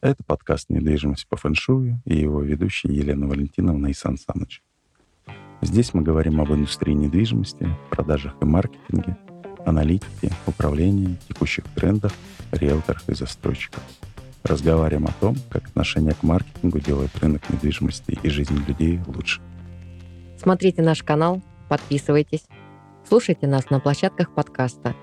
Это 0.00 0.22
подкаст 0.22 0.70
«Недвижимость 0.70 1.26
по 1.26 1.36
фэншую» 1.36 2.00
и 2.04 2.16
его 2.16 2.40
ведущий 2.40 2.86
Елена 2.86 3.26
Валентиновна 3.26 3.88
и 3.88 3.92
Сан 3.92 4.16
Саныч. 4.16 4.62
Здесь 5.60 5.92
мы 5.92 6.02
говорим 6.02 6.40
об 6.40 6.52
индустрии 6.52 6.92
недвижимости, 6.92 7.68
продажах 7.90 8.36
и 8.40 8.44
маркетинге, 8.44 9.16
аналитике, 9.66 10.30
управлении, 10.46 11.18
текущих 11.26 11.64
трендах, 11.74 12.12
риэлторах 12.52 13.08
и 13.08 13.14
застройщиках. 13.14 13.82
Разговариваем 14.44 15.08
о 15.08 15.12
том, 15.18 15.34
как 15.50 15.66
отношение 15.66 16.14
к 16.14 16.22
маркетингу 16.22 16.78
делает 16.78 17.10
рынок 17.18 17.50
недвижимости 17.50 18.16
и 18.22 18.30
жизнь 18.30 18.54
людей 18.68 19.00
лучше. 19.04 19.40
Смотрите 20.40 20.80
наш 20.80 21.02
канал, 21.02 21.42
подписывайтесь, 21.68 22.44
слушайте 23.08 23.48
нас 23.48 23.68
на 23.68 23.80
площадках 23.80 24.32
подкаста, 24.32 24.94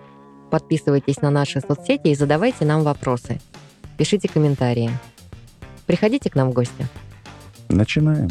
подписывайтесь 0.52 1.22
на 1.22 1.32
наши 1.32 1.60
соцсети 1.60 2.08
и 2.08 2.16
задавайте 2.16 2.64
нам 2.64 2.84
вопросы– 2.84 3.42
пишите 3.98 4.28
комментарии. 4.28 4.92
Приходите 5.86 6.30
к 6.30 6.36
нам 6.36 6.52
в 6.52 6.54
гости. 6.54 6.88
Начинаем. 7.70 8.30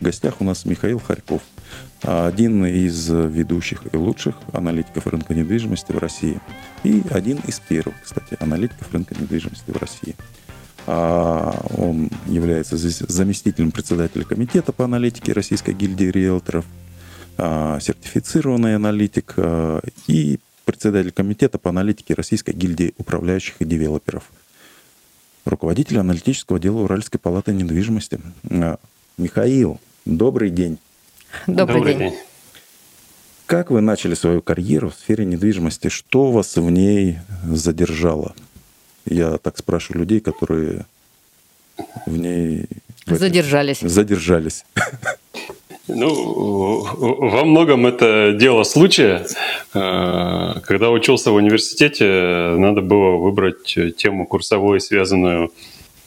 В 0.00 0.04
гостях 0.04 0.40
у 0.40 0.44
нас 0.44 0.64
Михаил 0.64 0.98
Харьков, 1.00 1.42
один 2.02 2.66
из 2.66 3.08
ведущих 3.08 3.82
и 3.92 3.96
лучших 3.96 4.36
аналитиков 4.52 5.06
рынка 5.06 5.34
недвижимости 5.34 5.92
в 5.92 5.98
России. 5.98 6.38
И 6.84 7.02
один 7.10 7.38
из 7.46 7.60
первых, 7.60 7.94
кстати, 8.02 8.36
аналитиков 8.38 8.92
рынка 8.92 9.14
недвижимости 9.14 9.70
в 9.70 9.76
России. 9.76 10.14
А, 10.86 11.66
он 11.76 12.10
является 12.26 12.76
заместителем 12.76 13.72
председателя 13.72 14.24
комитета 14.24 14.72
по 14.72 14.84
аналитике 14.84 15.32
Российской 15.32 15.74
гильдии 15.74 16.04
риэлторов, 16.04 16.64
а, 17.38 17.80
сертифицированный 17.80 18.76
аналитик 18.76 19.34
а, 19.36 19.80
и 20.06 20.38
председатель 20.64 21.10
комитета 21.10 21.58
по 21.58 21.70
аналитике 21.70 22.14
Российской 22.14 22.52
гильдии 22.52 22.94
управляющих 22.98 23.56
и 23.60 23.64
девелоперов– 23.64 24.24
руководитель 25.46 25.98
аналитического 25.98 26.58
дела 26.58 26.82
Уральской 26.82 27.18
палаты 27.18 27.52
недвижимости. 27.52 28.20
А, 28.50 28.78
Михаил, 29.16 29.80
добрый 30.04 30.50
день. 30.50 30.78
Добрый, 31.46 31.76
добрый 31.76 31.94
день. 31.94 32.10
день. 32.10 32.18
Как 33.46 33.70
вы 33.70 33.80
начали 33.80 34.14
свою 34.14 34.42
карьеру 34.42 34.90
в 34.90 34.94
сфере 34.94 35.24
недвижимости? 35.24 35.88
Что 35.88 36.32
вас 36.32 36.56
в 36.56 36.70
ней 36.70 37.18
задержало? 37.44 38.34
Я 39.04 39.38
так 39.38 39.56
спрашиваю 39.56 40.00
людей, 40.00 40.20
которые 40.20 40.84
в 42.06 42.16
ней... 42.16 42.66
Задержались. 43.06 43.80
Задержались. 43.80 44.64
Ну, 45.88 46.84
во 46.96 47.44
многом 47.44 47.86
это 47.86 48.32
дело 48.32 48.64
случая. 48.64 49.24
Э, 49.72 50.54
когда 50.64 50.90
учился 50.90 51.30
в 51.30 51.34
университете, 51.34 52.56
надо 52.58 52.80
было 52.80 53.16
выбрать 53.16 53.78
тему 53.96 54.26
курсовую, 54.26 54.80
связанную 54.80 55.52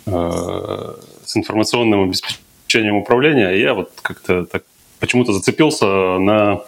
э, 0.05 0.94
с 1.23 1.38
информационным 1.38 2.03
обеспечением 2.03 2.97
управления. 2.97 3.52
Я 3.52 3.73
вот 3.73 3.91
как-то 4.02 4.45
так 4.45 4.63
почему-то 4.99 5.31
зацепился 5.31 5.86
на 5.86 6.61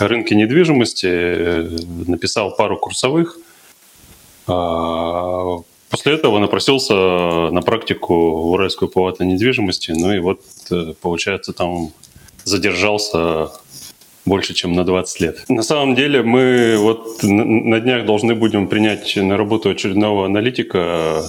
рынке 0.00 0.34
недвижимости, 0.34 2.08
написал 2.10 2.56
пару 2.56 2.76
курсовых. 2.76 3.38
А 4.48 5.58
после 5.88 6.14
этого 6.14 6.40
напросился 6.40 6.94
на 6.94 7.62
практику 7.62 8.14
в 8.14 8.50
Уральскую 8.50 8.88
палату 8.88 9.22
недвижимости. 9.22 9.92
Ну 9.92 10.12
и 10.12 10.18
вот, 10.18 10.40
э, 10.72 10.94
получается, 11.00 11.52
там 11.52 11.92
задержался 12.46 13.50
больше, 14.24 14.54
чем 14.54 14.72
на 14.72 14.84
20 14.84 15.20
лет. 15.20 15.44
На 15.48 15.62
самом 15.62 15.94
деле 15.94 16.22
мы 16.22 16.76
вот 16.78 17.22
на 17.22 17.80
днях 17.80 18.06
должны 18.06 18.34
будем 18.34 18.68
принять 18.68 19.14
на 19.16 19.36
работу 19.36 19.68
очередного 19.68 20.24
аналитика. 20.26 21.24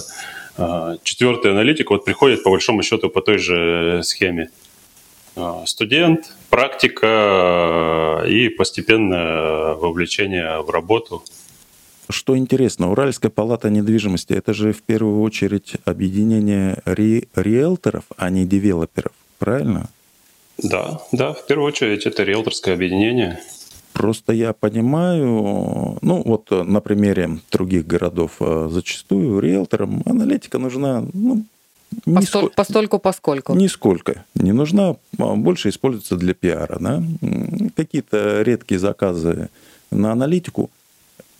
А, 0.56 0.96
четвертый 1.02 1.52
аналитик 1.52 1.90
вот 1.90 2.04
приходит 2.04 2.42
по 2.42 2.50
большому 2.50 2.82
счету 2.82 3.10
по 3.10 3.20
той 3.20 3.38
же 3.38 4.00
схеме. 4.02 4.50
А, 5.36 5.64
студент, 5.66 6.32
практика 6.50 8.24
и 8.26 8.48
постепенное 8.48 9.74
вовлечение 9.74 10.62
в 10.62 10.70
работу. 10.70 11.22
Что 12.10 12.36
интересно, 12.36 12.90
Уральская 12.90 13.30
палата 13.30 13.68
недвижимости– 13.70 14.32
это 14.34 14.54
же 14.54 14.72
в 14.72 14.82
первую 14.82 15.20
очередь 15.20 15.74
объединение 15.84 16.78
ри 16.86 17.28
риэлторов, 17.34 18.04
а 18.16 18.30
не 18.30 18.46
девелоперов, 18.46 19.12
правильно? 19.38 19.90
Да, 20.62 21.00
да, 21.12 21.32
в 21.32 21.46
первую 21.46 21.68
очередь 21.68 22.06
это 22.06 22.24
риэлторское 22.24 22.74
объединение. 22.74 23.40
Просто 23.92 24.32
я 24.32 24.52
понимаю, 24.52 25.98
ну 26.02 26.22
вот 26.24 26.50
на 26.50 26.80
примере 26.80 27.38
других 27.50 27.86
городов 27.86 28.36
э, 28.40 28.68
зачастую 28.70 29.40
риэлторам 29.40 30.02
аналитика 30.06 30.58
нужна, 30.58 31.04
ну, 31.12 31.44
Постоль, 32.04 32.22
нисколько, 32.22 32.54
постольку 32.54 32.98
поскольку. 32.98 33.54
Нисколько. 33.54 34.24
Не 34.34 34.52
нужна, 34.52 34.96
а 35.18 35.34
больше 35.36 35.70
используется 35.70 36.16
для 36.16 36.34
пиара. 36.34 36.78
Да? 36.78 37.02
Какие-то 37.76 38.42
редкие 38.42 38.78
заказы 38.78 39.48
на 39.90 40.12
аналитику, 40.12 40.70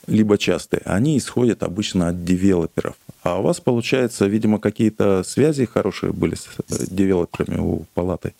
либо 0.06 0.38
частые, 0.38 0.80
они 0.84 1.18
исходят 1.18 1.62
обычно 1.62 2.08
от 2.08 2.24
девелоперов. 2.24 2.96
А 3.22 3.38
у 3.38 3.42
вас, 3.42 3.60
получается, 3.60 4.26
видимо, 4.26 4.58
какие-то 4.58 5.22
связи 5.22 5.66
хорошие 5.66 6.12
были 6.12 6.34
с 6.34 6.46
э, 6.70 6.86
девелоперами 6.90 7.58
у 7.60 7.84
палаты? 7.94 8.32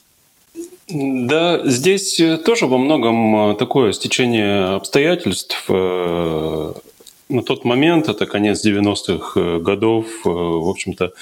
Да, 0.88 1.60
здесь 1.66 2.19
э, 2.19 2.38
тоже 2.38 2.66
во 2.66 2.78
многом 2.78 3.50
э, 3.50 3.54
такое 3.56 3.92
стечение 3.92 4.76
обстоятельств. 4.76 5.64
Э, 5.69 6.72
на 7.28 7.42
тот 7.42 7.64
момент, 7.66 8.08
это 8.08 8.24
конец 8.24 8.64
90-х 8.64 9.58
годов, 9.58 10.06
в 10.24 10.70
общем-то, 10.70 11.12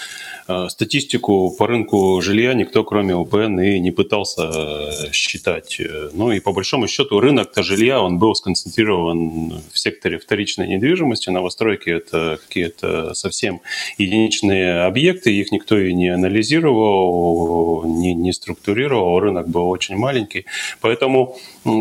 статистику 0.68 1.54
по 1.56 1.66
рынку 1.66 2.20
жилья 2.22 2.54
никто, 2.54 2.84
кроме 2.84 3.14
УПН, 3.14 3.60
и 3.60 3.80
не 3.80 3.90
пытался 3.90 4.42
э, 4.42 5.12
считать. 5.12 5.80
Ну 6.12 6.32
и 6.32 6.40
по 6.40 6.52
большому 6.52 6.88
счету 6.88 7.20
рынок-то 7.20 7.62
жилья, 7.62 8.00
он 8.00 8.18
был 8.18 8.34
сконцентрирован 8.34 9.60
в 9.72 9.78
секторе 9.78 10.18
вторичной 10.18 10.68
недвижимости. 10.68 11.30
Новостройки– 11.30 11.90
это 11.90 12.38
какие-то 12.46 13.14
совсем 13.14 13.60
единичные 13.98 14.82
объекты, 14.84 15.32
их 15.32 15.52
никто 15.52 15.78
и 15.78 15.92
не 15.92 16.08
анализировал, 16.08 17.84
не, 17.84 18.14
не 18.14 18.32
структурировал, 18.32 19.18
рынок 19.20 19.48
был 19.48 19.68
очень 19.68 19.96
маленький. 19.96 20.46
Поэтому 20.80 21.36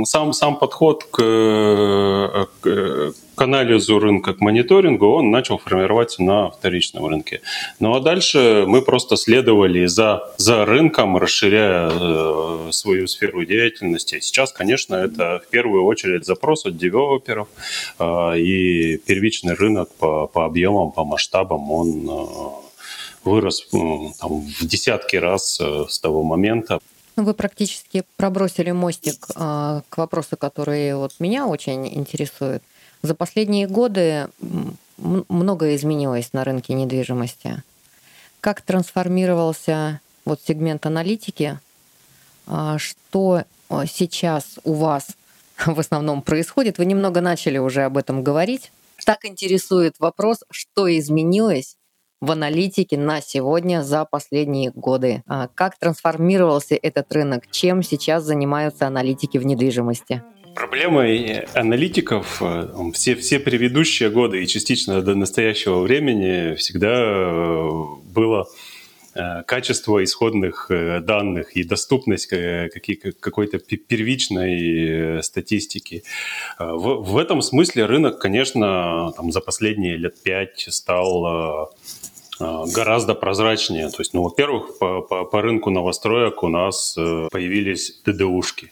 сам, 0.05 0.33
сам 0.33 0.57
подход 0.57 1.03
к, 1.03 1.21
э, 1.21 2.45
к, 2.61 3.13
к 3.35 3.41
анализу 3.41 3.99
рынка, 3.99 4.33
к 4.33 4.41
мониторингу, 4.41 5.07
он 5.07 5.31
начал 5.31 5.57
формироваться 5.57 6.23
на 6.23 6.49
вторичном 6.49 7.05
рынке. 7.05 7.41
Ну 7.79 7.95
а 7.95 7.99
дальше 7.99 8.63
мы 8.67 8.81
просто 8.81 9.17
следовали 9.17 9.85
за, 9.85 10.33
за 10.37 10.65
рынком, 10.65 11.17
расширяя 11.17 11.91
э, 11.91 12.69
свою 12.71 13.07
сферу 13.07 13.45
деятельности. 13.45 14.19
Сейчас, 14.19 14.51
конечно, 14.51 14.95
это 14.95 15.41
в 15.45 15.49
первую 15.49 15.85
очередь 15.85 16.25
запрос 16.25 16.65
от 16.65 16.77
девелоперов, 16.77 17.47
э, 17.99 18.39
и 18.39 18.97
первичный 18.97 19.53
рынок 19.53 19.89
по, 19.95 20.27
по 20.27 20.45
объемам, 20.45 20.91
по 20.91 21.03
масштабам, 21.03 21.71
он 21.71 22.09
э, 22.09 22.65
вырос 23.25 23.67
э, 23.73 23.77
там, 24.19 24.41
в 24.41 24.65
десятки 24.65 25.17
раз 25.17 25.59
э, 25.61 25.85
с 25.89 25.99
того 25.99 26.23
момента. 26.23 26.79
Ну, 27.17 27.23
вы 27.23 27.33
практически 27.33 28.03
пробросили 28.17 28.71
мостик 28.71 29.27
э, 29.35 29.81
к 29.89 29.97
вопросу, 29.97 30.37
который 30.37 30.95
вот 30.95 31.13
меня 31.19 31.47
очень 31.47 31.87
интересует. 31.87 32.63
За 33.05 33.13
последние 33.13 33.67
годы 33.67 34.29
многое 34.97 35.75
изменилось 35.75 36.33
на 36.33 36.43
рынке 36.43 36.73
недвижимости. 36.73 37.61
Как 38.39 38.61
трансформировался 38.61 40.01
вот 40.25 40.41
сегмент 40.43 40.87
аналитики? 40.87 41.59
А, 42.47 42.79
что 42.79 43.43
а, 43.69 43.85
сейчас 43.85 44.57
у 44.63 44.73
вас 44.73 45.09
в 45.67 45.79
основном 45.79 46.23
происходит? 46.23 46.79
Вы 46.79 46.87
немного 46.87 47.21
начали 47.21 47.59
уже 47.59 47.83
об 47.83 47.97
этом 47.97 48.23
говорить. 48.23 48.71
Так 49.05 49.23
интересует 49.25 49.99
вопрос, 49.99 50.39
что 50.49 50.87
изменилось 50.97 51.77
в 52.21 52.31
аналитике 52.31 52.97
на 52.97 53.21
сегодня 53.21 53.83
за 53.83 54.03
последние 54.05 54.71
годы. 54.71 55.21
А, 55.27 55.47
как 55.53 55.77
трансформировался 55.77 56.73
этот 56.73 57.13
рынок? 57.13 57.43
Чем 57.51 57.83
сейчас 57.83 58.23
занимаются 58.23 58.87
аналитики 58.87 59.37
в 59.37 59.45
недвижимости? 59.45 60.23
Проблемой 60.55 61.39
аналитиков 61.53 62.41
э, 62.41 62.69
все, 62.93 63.15
все 63.15 63.39
предыдущие 63.39 64.09
годы 64.09 64.41
и 64.41 64.47
частично 64.47 65.01
до 65.01 65.13
настоящего 65.13 65.81
времени 65.81 66.55
всегда 66.55 66.93
э, 66.93 67.69
было 68.05 68.47
э, 69.15 69.43
качество 69.43 70.01
исходных 70.01 70.71
данных 71.01 71.57
и 71.57 71.63
доступность 71.65 72.27
какой-то 72.27 73.59
первичной 73.59 75.21
статистики. 75.23 76.03
В, 76.57 77.03
в 77.03 77.17
этом 77.17 77.41
смысле 77.41 77.85
рынок, 77.85 78.19
конечно, 78.19 79.11
там, 79.17 79.33
за 79.33 79.41
последние 79.41 79.97
лет 79.97 80.23
пять 80.23 80.67
стал 80.69 81.69
гораздо 82.39 83.13
прозрачнее. 83.13 83.89
То 83.89 83.99
есть, 83.99 84.13
ну, 84.13 84.23
во-первых, 84.23 84.77
по, 84.77 85.01
по, 85.01 85.25
по 85.25 85.41
рынку 85.41 85.69
новостроек 85.69 86.43
у 86.43 86.47
нас 86.47 86.95
появились 86.95 88.01
ДДУшки. 88.05 88.71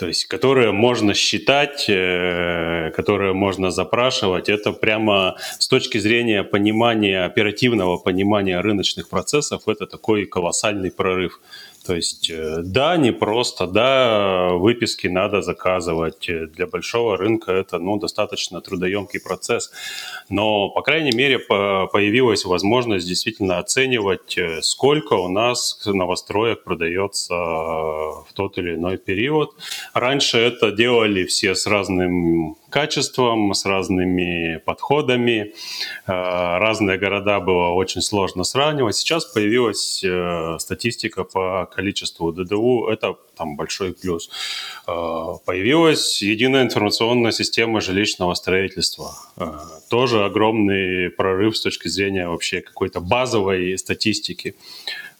То 0.00 0.06
есть 0.06 0.24
которые 0.24 0.72
можно 0.72 1.12
считать, 1.12 1.84
э, 1.86 2.90
которые 2.96 3.34
можно 3.34 3.70
запрашивать. 3.70 4.48
Это 4.48 4.72
прямо 4.72 5.36
с 5.58 5.68
точки 5.68 5.98
зрения 5.98 6.42
понимания, 6.42 7.26
оперативного 7.26 7.98
понимания 7.98 8.62
рыночных 8.62 9.10
процессов, 9.10 9.68
это 9.68 9.86
такой 9.86 10.24
колоссальный 10.24 10.90
прорыв. 10.90 11.40
То 11.90 11.96
есть, 11.96 12.30
э, 12.30 12.58
да, 12.62 12.96
не 12.96 13.12
просто, 13.12 13.66
да, 13.66 14.50
выписки 14.52 15.08
надо 15.08 15.42
заказывать. 15.42 16.30
Для 16.54 16.68
большого 16.68 17.16
рынка 17.16 17.50
это 17.50 17.80
ну, 17.80 17.96
достаточно 17.96 18.60
трудоемкий 18.60 19.20
процесс. 19.20 19.72
Но, 20.28 20.68
по 20.68 20.82
крайней 20.82 21.10
мере, 21.10 21.40
появилась 21.40 22.44
возможность 22.44 23.08
действительно 23.08 23.58
оценивать, 23.58 24.38
э, 24.38 24.62
сколько 24.62 25.14
у 25.14 25.28
нас 25.28 25.84
новостроек 25.84 26.62
продается 26.62 27.34
в 27.34 28.28
тот 28.34 28.56
или 28.58 28.76
иной 28.76 28.96
период. 28.96 29.56
Раньше 29.92 30.38
это 30.38 30.70
делали 30.70 31.24
все 31.24 31.56
с 31.56 31.66
разным 31.66 32.56
качеством, 32.70 33.52
с 33.52 33.64
разными 33.66 34.58
подходами. 34.64 35.52
Э, 36.06 36.58
разные 36.58 36.96
города 36.98 37.40
было 37.40 37.68
очень 37.68 38.00
сложно 38.00 38.44
сравнивать. 38.44 38.96
Сейчас 38.96 39.24
появилась 39.26 40.04
статистика 40.62 41.24
по 41.24 41.66
количеству 41.66 42.32
ДДУ, 42.32 42.86
это 42.86 43.16
там 43.40 43.56
большой 43.56 43.94
плюс. 43.94 44.30
Э, 44.86 45.38
появилась 45.46 46.22
единая 46.22 46.62
информационная 46.62 47.32
система 47.32 47.80
жилищного 47.80 48.34
строительства. 48.34 49.12
Э, 49.36 49.52
тоже 49.88 50.24
огромный 50.24 51.08
прорыв 51.10 51.56
с 51.56 51.62
точки 51.62 51.88
зрения 51.88 52.28
вообще 52.28 52.60
какой-то 52.60 53.00
базовой 53.00 53.78
статистики. 53.78 54.54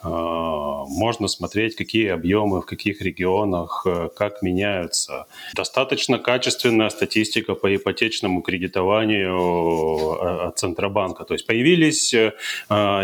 А, 0.02 0.84
можно 0.86 1.28
смотреть, 1.28 1.76
какие 1.76 2.08
объемы 2.08 2.60
в 2.62 2.66
каких 2.66 3.02
регионах, 3.02 3.82
э, 3.86 4.08
как 4.16 4.42
меняются. 4.42 5.26
Достаточно 5.54 6.18
качественная 6.18 6.88
статистика 6.90 7.54
по 7.54 7.74
ипотечному 7.74 8.40
кредитованию 8.40 9.36
э, 9.36 10.48
от 10.48 10.58
Центробанка. 10.58 11.24
То 11.24 11.34
есть 11.34 11.46
появились 11.46 12.14
э, 12.14 12.32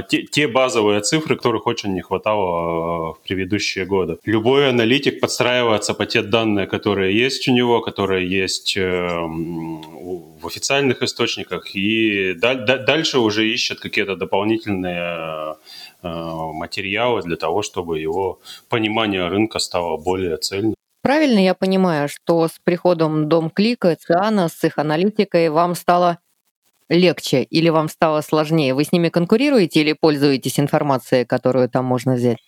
те, 0.08 0.22
те 0.22 0.48
базовые 0.48 1.00
цифры, 1.00 1.36
которых 1.36 1.66
очень 1.66 1.92
не 1.92 2.00
хватало 2.00 3.12
в 3.12 3.18
предыдущие 3.28 3.84
годы. 3.84 4.18
Любой 4.24 4.70
аналитик 4.70 5.20
подстраивается 5.20 5.92
по 5.92 6.06
те 6.06 6.22
данные, 6.22 6.66
которые 6.66 7.24
есть 7.24 7.46
у 7.48 7.52
него, 7.52 7.82
которые 7.82 8.26
есть 8.26 8.76
в 8.76 10.46
официальных 10.46 11.02
источниках, 11.02 11.74
и 11.74 12.34
дальше 12.34 13.18
уже 13.18 13.48
ищет 13.48 13.80
какие-то 13.80 14.16
дополнительные 14.16 15.56
Э, 16.06 16.52
материалы 16.86 17.22
для 17.22 17.36
того, 17.36 17.62
чтобы 17.62 17.98
его 17.98 18.38
понимание 18.68 19.28
рынка 19.28 19.58
стало 19.58 19.96
более 19.96 20.36
цельным. 20.36 20.74
Правильно 21.02 21.38
я 21.38 21.54
понимаю, 21.54 22.08
что 22.08 22.48
с 22.48 22.58
приходом 22.64 23.28
Дом 23.28 23.50
Клика, 23.50 23.96
Циана, 23.96 24.48
с 24.48 24.64
их 24.64 24.78
аналитикой 24.78 25.50
вам 25.50 25.74
стало 25.74 26.18
легче 26.88 27.42
или 27.42 27.68
вам 27.68 27.88
стало 27.88 28.22
сложнее? 28.22 28.74
Вы 28.74 28.84
с 28.84 28.92
ними 28.92 29.08
конкурируете 29.08 29.80
или 29.80 29.92
пользуетесь 29.92 30.58
информацией, 30.58 31.24
которую 31.24 31.68
там 31.68 31.84
можно 31.84 32.14
взять? 32.14 32.38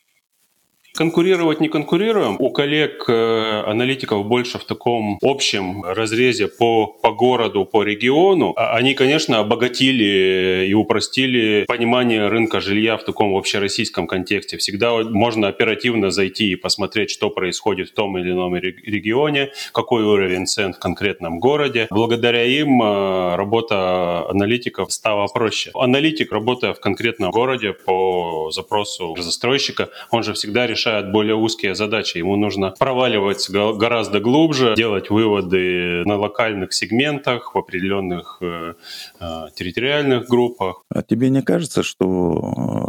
Конкурировать 0.94 1.61
не 1.61 1.69
конкурируем. 1.69 2.37
У 2.38 2.50
коллег 2.50 3.05
э, 3.08 3.62
аналитиков 3.67 4.26
больше 4.26 4.58
в 4.58 4.64
таком 4.64 5.19
общем 5.23 5.85
разрезе 5.85 6.49
по, 6.49 6.87
по 6.87 7.12
городу, 7.12 7.64
по 7.64 7.85
региону. 7.85 8.52
А 8.56 8.75
они, 8.75 8.94
конечно, 8.94 9.38
обогатили 9.38 10.67
и 10.69 10.75
упростили 10.75 11.64
понимание 11.69 12.26
рынка 12.29 12.61
жилья 12.61 12.96
в 12.96 13.05
таком 13.05 13.37
общероссийском 13.37 14.06
контексте. 14.06 14.56
Всегда 14.56 15.05
можно 15.05 15.46
оперативно 15.46 16.11
зайти 16.11 16.52
и 16.52 16.56
посмотреть, 16.56 17.11
что 17.11 17.31
происходит 17.31 17.91
в 17.91 17.94
том 17.94 18.19
или 18.19 18.32
ином 18.32 18.56
регионе, 18.56 19.52
какой 19.73 20.02
уровень 20.02 20.46
цен 20.46 20.73
в 20.73 20.79
конкретном 20.81 21.38
городе. 21.38 21.87
Благодаря 21.91 22.44
им 22.44 22.82
э, 22.82 23.37
работа 23.37 24.29
аналитиков 24.29 24.93
стала 24.93 25.29
проще. 25.29 25.70
Аналитик, 25.75 26.32
работая 26.32 26.73
в 26.73 26.81
конкретном 26.81 27.31
городе 27.31 27.73
по 27.73 28.50
запросу 28.50 29.14
застройщика, 29.17 29.91
он 30.11 30.25
же 30.25 30.32
всегда 30.32 30.67
решает 30.67 30.77
решает 30.78 31.10
более 31.10 31.34
узкие 31.34 31.75
задачи. 31.75 32.19
Ему 32.19 32.36
нужно 32.36 32.70
проваливать 32.70 33.50
гораздо 33.50 34.20
глубже, 34.20 34.75
делать 34.76 35.10
выводы 35.10 36.04
на 36.04 36.16
локальных 36.16 36.72
сегментах, 36.72 37.54
в 37.54 37.58
определенных 37.58 38.38
э, 38.40 38.75
э, 39.20 39.25
территориальных 39.56 40.28
группах. 40.28 40.84
А 40.88 41.02
тебе 41.02 41.30
не 41.30 41.42
кажется, 41.42 41.82
что 41.82 42.04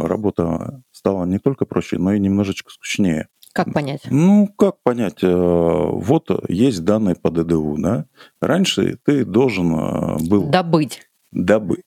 э, 0.02 0.06
работа 0.06 0.82
стала 0.92 1.24
не 1.24 1.38
только 1.38 1.66
проще, 1.66 1.98
но 1.98 2.12
и 2.12 2.20
немножечко 2.20 2.70
скучнее? 2.70 3.26
Как 3.52 3.72
понять? 3.72 4.02
Ну, 4.08 4.46
как 4.56 4.76
понять? 4.84 5.22
Вот 5.22 6.30
есть 6.48 6.84
данные 6.84 7.16
по 7.16 7.30
ДДУ, 7.32 7.76
да? 7.78 8.06
Раньше 8.40 8.98
ты 9.04 9.24
должен 9.24 10.18
был... 10.28 10.48
Добыть. 10.50 11.02
Добыть. 11.32 11.82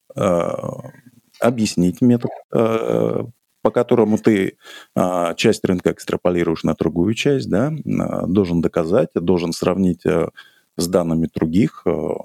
Объяснить 1.39 2.01
метод 2.01 2.31
по 3.63 3.71
которому 3.71 4.17
ты 4.17 4.57
а, 4.93 5.33
часть 5.33 5.63
рынка 5.65 5.93
экстраполируешь 5.93 6.63
на 6.63 6.75
другую 6.75 7.15
часть, 7.15 7.49
да, 7.49 7.73
а, 7.99 8.27
должен 8.27 8.61
доказать, 8.61 9.09
должен 9.15 9.53
сравнить 9.53 10.05
а, 10.05 10.29
с 10.75 10.87
данными 10.87 11.29
других 11.33 11.81
а, 11.87 12.15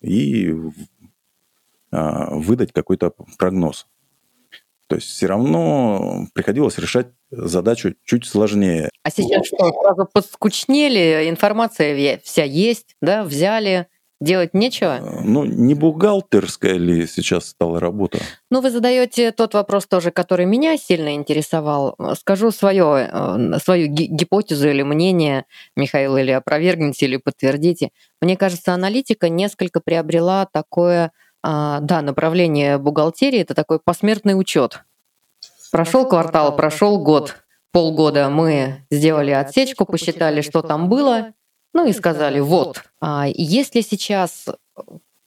и 0.00 0.54
а, 1.92 2.34
выдать 2.34 2.72
какой-то 2.72 3.12
прогноз. 3.38 3.86
То 4.88 4.96
есть 4.96 5.08
все 5.08 5.26
равно 5.26 6.26
приходилось 6.34 6.78
решать 6.78 7.08
задачу 7.30 7.94
чуть 8.04 8.24
сложнее. 8.24 8.90
А 9.02 9.10
сейчас 9.10 9.46
что, 9.46 9.72
сразу 9.72 10.08
подскучнели, 10.12 11.28
информация 11.28 12.20
вся 12.24 12.44
есть, 12.44 12.96
да, 13.00 13.24
взяли, 13.24 13.88
Делать 14.22 14.54
нечего? 14.54 15.00
Э, 15.00 15.20
ну, 15.24 15.44
не 15.44 15.74
бухгалтерская 15.74 16.74
ли 16.74 17.08
сейчас 17.08 17.46
стала 17.46 17.80
работа? 17.80 18.18
Ну, 18.50 18.60
вы 18.60 18.70
задаете 18.70 19.32
тот 19.32 19.54
вопрос 19.54 19.86
тоже, 19.88 20.12
который 20.12 20.46
меня 20.46 20.76
сильно 20.76 21.16
интересовал. 21.16 21.96
Скажу 22.16 22.52
свое, 22.52 23.10
э, 23.12 23.58
свою 23.60 23.88
гипотезу 23.88 24.68
или 24.68 24.82
мнение, 24.82 25.44
Михаил, 25.76 26.16
или 26.16 26.30
опровергните, 26.30 27.06
или 27.06 27.16
подтвердите. 27.16 27.90
Мне 28.20 28.36
кажется, 28.36 28.72
аналитика 28.72 29.28
несколько 29.28 29.80
приобрела 29.80 30.46
такое, 30.52 31.10
а, 31.42 31.80
да, 31.80 32.00
направление 32.00 32.78
бухгалтерии, 32.78 33.40
это 33.40 33.54
такой 33.54 33.80
посмертный 33.80 34.38
учет. 34.38 34.84
Прошел 35.72 36.06
квартал, 36.06 36.54
прошел 36.54 37.02
год, 37.02 37.42
полгода 37.72 38.28
мы 38.28 38.86
сделали 38.88 39.32
отсечку, 39.32 39.84
посчитали, 39.84 40.42
что 40.42 40.62
там 40.62 40.88
было, 40.88 41.32
ну 41.72 41.86
и 41.86 41.92
сказали, 41.92 42.40
вот, 42.40 42.82
а, 43.00 43.26
есть 43.28 43.74
ли 43.74 43.82
сейчас 43.82 44.46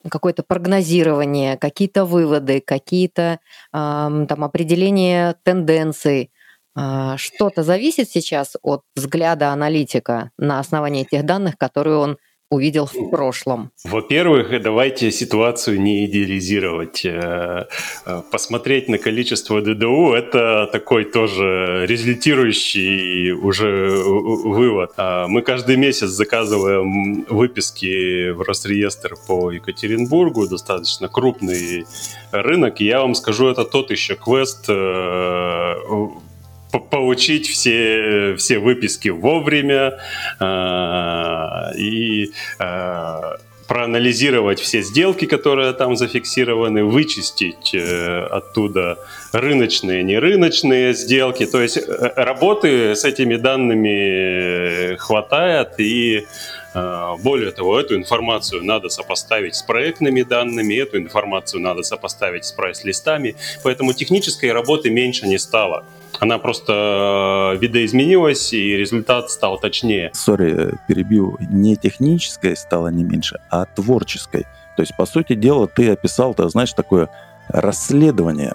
какое-то 0.09 0.43
прогнозирование, 0.43 1.57
какие-то 1.57 2.05
выводы, 2.05 2.61
какие-то 2.61 3.39
там 3.71 4.43
определения 4.43 5.35
тенденций, 5.43 6.31
а, 6.77 7.17
что-то 7.17 7.63
зависит 7.63 8.09
сейчас 8.09 8.57
от 8.61 8.81
взгляда 8.95 9.51
аналитика 9.51 10.31
на 10.37 10.59
основании 10.59 11.05
тех 11.05 11.25
данных, 11.25 11.57
которые 11.57 11.97
он 11.97 12.17
увидел 12.55 12.85
в 12.85 13.09
прошлом? 13.09 13.71
Во-первых, 13.83 14.61
давайте 14.61 15.11
ситуацию 15.11 15.81
не 15.81 16.05
идеализировать. 16.05 17.05
Э, 17.05 17.67
э, 18.05 18.21
посмотреть 18.31 18.89
на 18.89 18.97
количество 18.97 19.61
ДДУ– 19.61 20.13
это 20.15 20.67
такой 20.71 21.05
тоже 21.05 21.85
результирующий 21.87 23.31
уже 23.31 23.89
вывод. 23.97 24.91
А 24.97 25.27
мы 25.27 25.41
каждый 25.41 25.77
месяц 25.77 26.09
заказываем 26.09 27.25
выписки 27.29 28.31
в 28.31 28.41
Росреестр 28.41 29.15
по 29.27 29.51
Екатеринбургу, 29.51 30.47
достаточно 30.47 31.07
крупный 31.07 31.85
рынок. 32.31 32.81
И 32.81 32.85
я 32.85 33.01
вам 33.01 33.15
скажу, 33.15 33.47
это 33.47 33.63
тот 33.65 33.91
еще 33.91 34.15
квест 34.15 34.65
э, 34.69 35.75
получить 36.79 37.47
все, 37.47 38.35
все 38.37 38.59
выписки 38.59 39.09
вовремя 39.09 39.99
э, 40.39 41.77
и 41.77 42.31
э, 42.59 43.21
проанализировать 43.67 44.59
все 44.59 44.81
сделки, 44.81 45.25
которые 45.25 45.73
там 45.73 45.95
зафиксированы, 45.95 46.83
вычистить 46.83 47.73
э, 47.73 48.27
оттуда 48.31 48.97
рыночные, 49.31 50.03
нерыночные 50.03 50.93
сделки. 50.93 51.45
То 51.45 51.61
есть 51.61 51.77
э, 51.77 52.11
работы 52.15 52.95
с 52.95 53.03
этими 53.03 53.35
данными 53.35 54.95
хватает 54.97 55.79
и 55.79 56.17
э, 56.17 56.23
более 56.75 57.51
того, 57.51 57.79
эту 57.79 57.95
информацию 57.95 58.63
надо 58.63 58.89
сопоставить 58.89 59.55
с 59.55 59.63
проектными 59.63 60.23
данными, 60.23 60.73
эту 60.73 60.97
информацию 60.97 61.61
надо 61.61 61.83
сопоставить 61.83 62.45
с 62.45 62.51
прайс-листами, 62.51 63.35
поэтому 63.63 63.93
технической 63.93 64.51
работы 64.51 64.89
меньше 64.89 65.27
не 65.27 65.37
стало. 65.37 65.85
Она 66.19 66.37
просто 66.37 67.53
э, 67.55 67.57
видоизменилась, 67.57 68.53
и 68.53 68.77
результат 68.77 69.31
стал 69.31 69.59
точнее. 69.59 70.11
Сори, 70.13 70.73
перебью. 70.87 71.37
Не 71.39 71.75
технической 71.75 72.55
стало 72.55 72.89
не 72.89 73.03
меньше, 73.03 73.39
а 73.49 73.65
творческой. 73.65 74.43
То 74.75 74.81
есть, 74.81 74.95
по 74.97 75.05
сути 75.05 75.33
дела, 75.33 75.67
ты 75.67 75.91
описал, 75.91 76.33
ты 76.33 76.47
знаешь, 76.49 76.73
такое 76.73 77.09
расследование. 77.49 78.53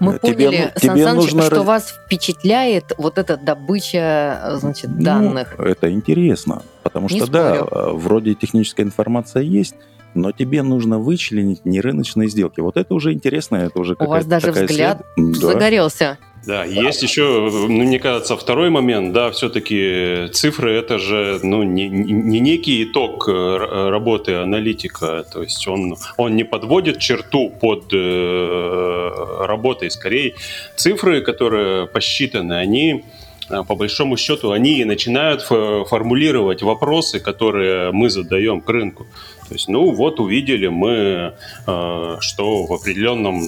Мы 0.00 0.14
э, 0.14 0.18
тебе, 0.22 0.46
поняли, 0.46 0.72
ну, 0.74 0.80
тебе 0.80 1.04
Сан 1.04 1.16
нужно... 1.16 1.42
что 1.42 1.62
вас 1.62 1.94
впечатляет 2.06 2.92
вот 2.98 3.18
эта 3.18 3.36
добыча, 3.36 4.56
значит, 4.60 4.90
ну, 4.90 5.02
данных. 5.02 5.54
Ну, 5.58 5.64
это 5.64 5.90
интересно 5.90 6.62
Потому 6.88 7.08
Не 7.10 7.18
что, 7.20 7.30
да, 7.30 7.54
спорю. 7.56 7.68
э, 7.70 7.92
вроде 7.92 8.34
техническая 8.34 8.84
информация 8.86 9.42
есть, 9.42 9.74
но 10.14 10.32
тебе 10.32 10.62
нужно 10.62 10.98
вычленить 10.98 11.64
нерыночные 11.66 12.28
сделки. 12.28 12.60
Вот 12.60 12.76
это 12.78 12.94
уже 12.94 13.12
интересно, 13.12 13.56
это 13.56 13.78
уже 13.78 13.94
У 13.94 13.98
вас 14.06 14.24
какая-то 14.24 14.28
даже 14.28 14.46
такая 14.46 14.66
взгляд 14.66 15.02
след- 15.16 15.32
Да. 15.40 15.46
загорелся. 15.52 16.18
Да, 16.46 16.64
есть 16.64 17.02
еще, 17.02 17.50
ну, 17.50 17.68
мне 17.68 17.98
кажется, 17.98 18.36
второй 18.36 18.70
момент, 18.70 19.12
да, 19.12 19.30
все-таки 19.32 20.28
цифры 20.32 20.72
это 20.72 20.98
же, 20.98 21.40
ну, 21.42 21.62
не, 21.64 21.88
не 21.88 22.40
некий 22.40 22.84
итог 22.84 23.28
э, 23.28 23.88
работы 23.90 24.34
аналитика, 24.36 25.24
то 25.30 25.42
есть 25.42 25.66
он, 25.68 25.96
он 26.16 26.36
не 26.36 26.44
подводит 26.44 27.00
черту 27.00 27.50
под 27.50 27.92
э, 27.92 29.10
работой, 29.46 29.90
скорее 29.90 30.34
цифры, 30.76 31.20
которые 31.22 31.86
посчитаны, 31.86 32.54
они 32.54 33.04
по 33.48 33.74
большому 33.74 34.16
счету, 34.16 34.50
они 34.50 34.84
начинают 34.84 35.42
фо- 35.48 35.84
формулировать 35.84 36.62
вопросы, 36.62 37.20
которые 37.20 37.92
мы 37.92 38.10
задаем 38.10 38.60
к 38.60 38.68
рынку. 38.68 39.06
То 39.48 39.54
есть, 39.54 39.68
ну 39.68 39.90
вот 39.90 40.20
увидели 40.20 40.68
мы, 40.68 41.34
э, 41.66 42.16
что 42.20 42.66
в 42.66 42.72
определенном, 42.72 43.40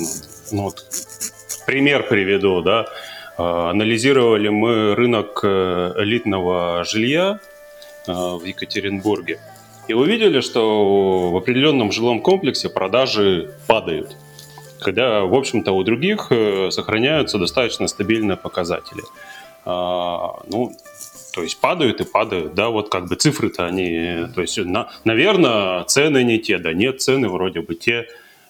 ну, 0.52 0.62
вот 0.62 0.85
пример 1.66 2.07
приведу, 2.09 2.62
да, 2.62 2.87
Э, 3.40 3.71
анализировали 3.71 4.50
мы 4.50 4.95
рынок 4.95 5.40
э, 5.42 5.95
элитного 5.97 6.85
жилья 6.85 7.40
в 8.07 8.42
Екатеринбурге 8.45 9.38
и 9.88 9.95
увидели, 9.95 10.40
что 10.40 11.30
в 11.30 11.37
определенном 11.37 11.92
жилом 11.92 12.21
комплексе 12.21 12.69
продажи 12.69 13.50
падают, 13.66 14.16
когда, 14.80 15.23
в 15.23 15.35
общем-то, 15.35 15.73
у 15.73 15.83
других 15.85 16.26
э, 16.30 16.71
сохраняются 16.71 17.38
достаточно 17.38 17.88
стабильные 17.88 18.37
показатели. 18.37 19.02
А, 19.64 20.43
Ну, 20.49 20.73
то 21.33 21.43
есть 21.43 21.61
падают 21.61 22.00
и 22.00 22.05
падают, 22.05 22.55
да, 22.55 22.71
вот 22.71 22.88
как 22.88 23.07
бы 23.07 23.14
цифры-то 23.14 23.67
они, 23.67 24.26
то 24.35 24.40
есть, 24.40 24.59
на, 24.59 24.90
наверное, 25.05 25.85
цены 25.85 26.25
не 26.25 26.38
те, 26.38 26.59
да 26.59 26.73
нет, 26.73 27.00
цены 27.00 27.29
вроде 27.29 27.61
бы 27.61 27.75
те, 27.75 28.07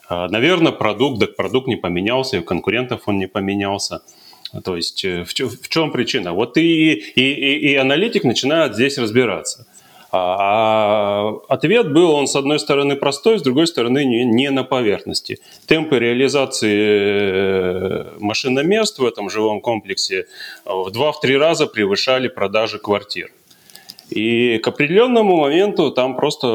а, 0.08 0.28
наверное, 0.28 0.72
продукт, 0.72 1.20
так 1.20 1.36
продукт 1.36 1.68
не 1.68 1.76
поменялся, 1.76 2.36
и 2.36 2.40
у 2.40 2.42
конкурентов 2.42 3.02
он 3.06 3.18
не 3.18 3.26
поменялся. 3.26 4.02
То 4.64 4.74
есть 4.74 5.04
э, 5.04 5.24
в, 5.24 5.28
в 5.28 5.68
чем 5.68 5.92
причина? 5.92 6.32
Вот 6.32 6.56
и, 6.56 6.92
и, 6.94 7.20
и, 7.20 7.70
и 7.70 7.74
аналитик 7.76 8.24
начинает 8.24 8.74
здесь 8.74 8.98
разбираться. 8.98 9.66
А, 10.12 10.36
а 10.38 11.40
ответ 11.48 11.92
был, 11.92 12.10
он 12.10 12.26
с 12.26 12.34
одной 12.34 12.58
стороны 12.58 12.96
простой, 12.96 13.38
с 13.38 13.42
другой 13.42 13.66
стороны 13.66 14.04
не, 14.04 14.24
не 14.24 14.50
на 14.50 14.64
поверхности. 14.64 15.38
Темпы 15.66 15.98
реализации 15.98 16.78
э, 16.80 18.18
машиномест 18.18 18.98
в 18.98 19.04
этом 19.04 19.30
жилом 19.30 19.60
комплексе 19.60 20.20
э, 20.20 20.24
в 20.64 20.88
2-3 20.88 21.36
раза 21.38 21.66
превышали 21.66 22.28
продажи 22.28 22.78
квартир. 22.78 23.30
И 24.10 24.58
к 24.58 24.68
определенному 24.68 25.36
моменту 25.36 25.90
там 25.90 26.16
просто 26.16 26.46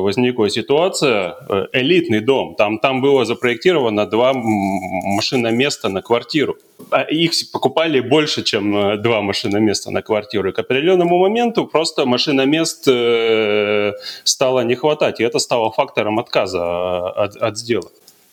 возникла 0.00 0.48
ситуация, 0.48 1.36
э, 1.48 1.66
элитный 1.72 2.20
дом, 2.20 2.54
там, 2.54 2.78
там 2.78 3.02
было 3.02 3.24
запроектировано 3.24 4.06
два 4.06 4.32
машиноместа 4.34 5.88
на 5.88 6.02
квартиру. 6.02 6.56
А 6.90 7.02
Их 7.02 7.32
покупали 7.52 8.00
больше, 8.00 8.42
чем 8.42 8.76
э, 8.76 8.96
два 8.96 9.20
машиноместа 9.20 9.90
на 9.90 10.02
квартиру. 10.02 10.48
И 10.48 10.52
к 10.52 10.58
определенному 10.58 11.18
моменту 11.18 11.66
просто 11.66 12.06
машиномест 12.06 12.88
э, 12.88 13.92
стало 14.24 14.64
не 14.64 14.74
хватать, 14.74 15.20
и 15.20 15.24
это 15.24 15.38
стало 15.38 15.70
фактором 15.70 16.18
отказа 16.18 16.58
э, 16.58 17.24
от, 17.24 17.36
от 17.36 17.58
сделок. 17.58 17.92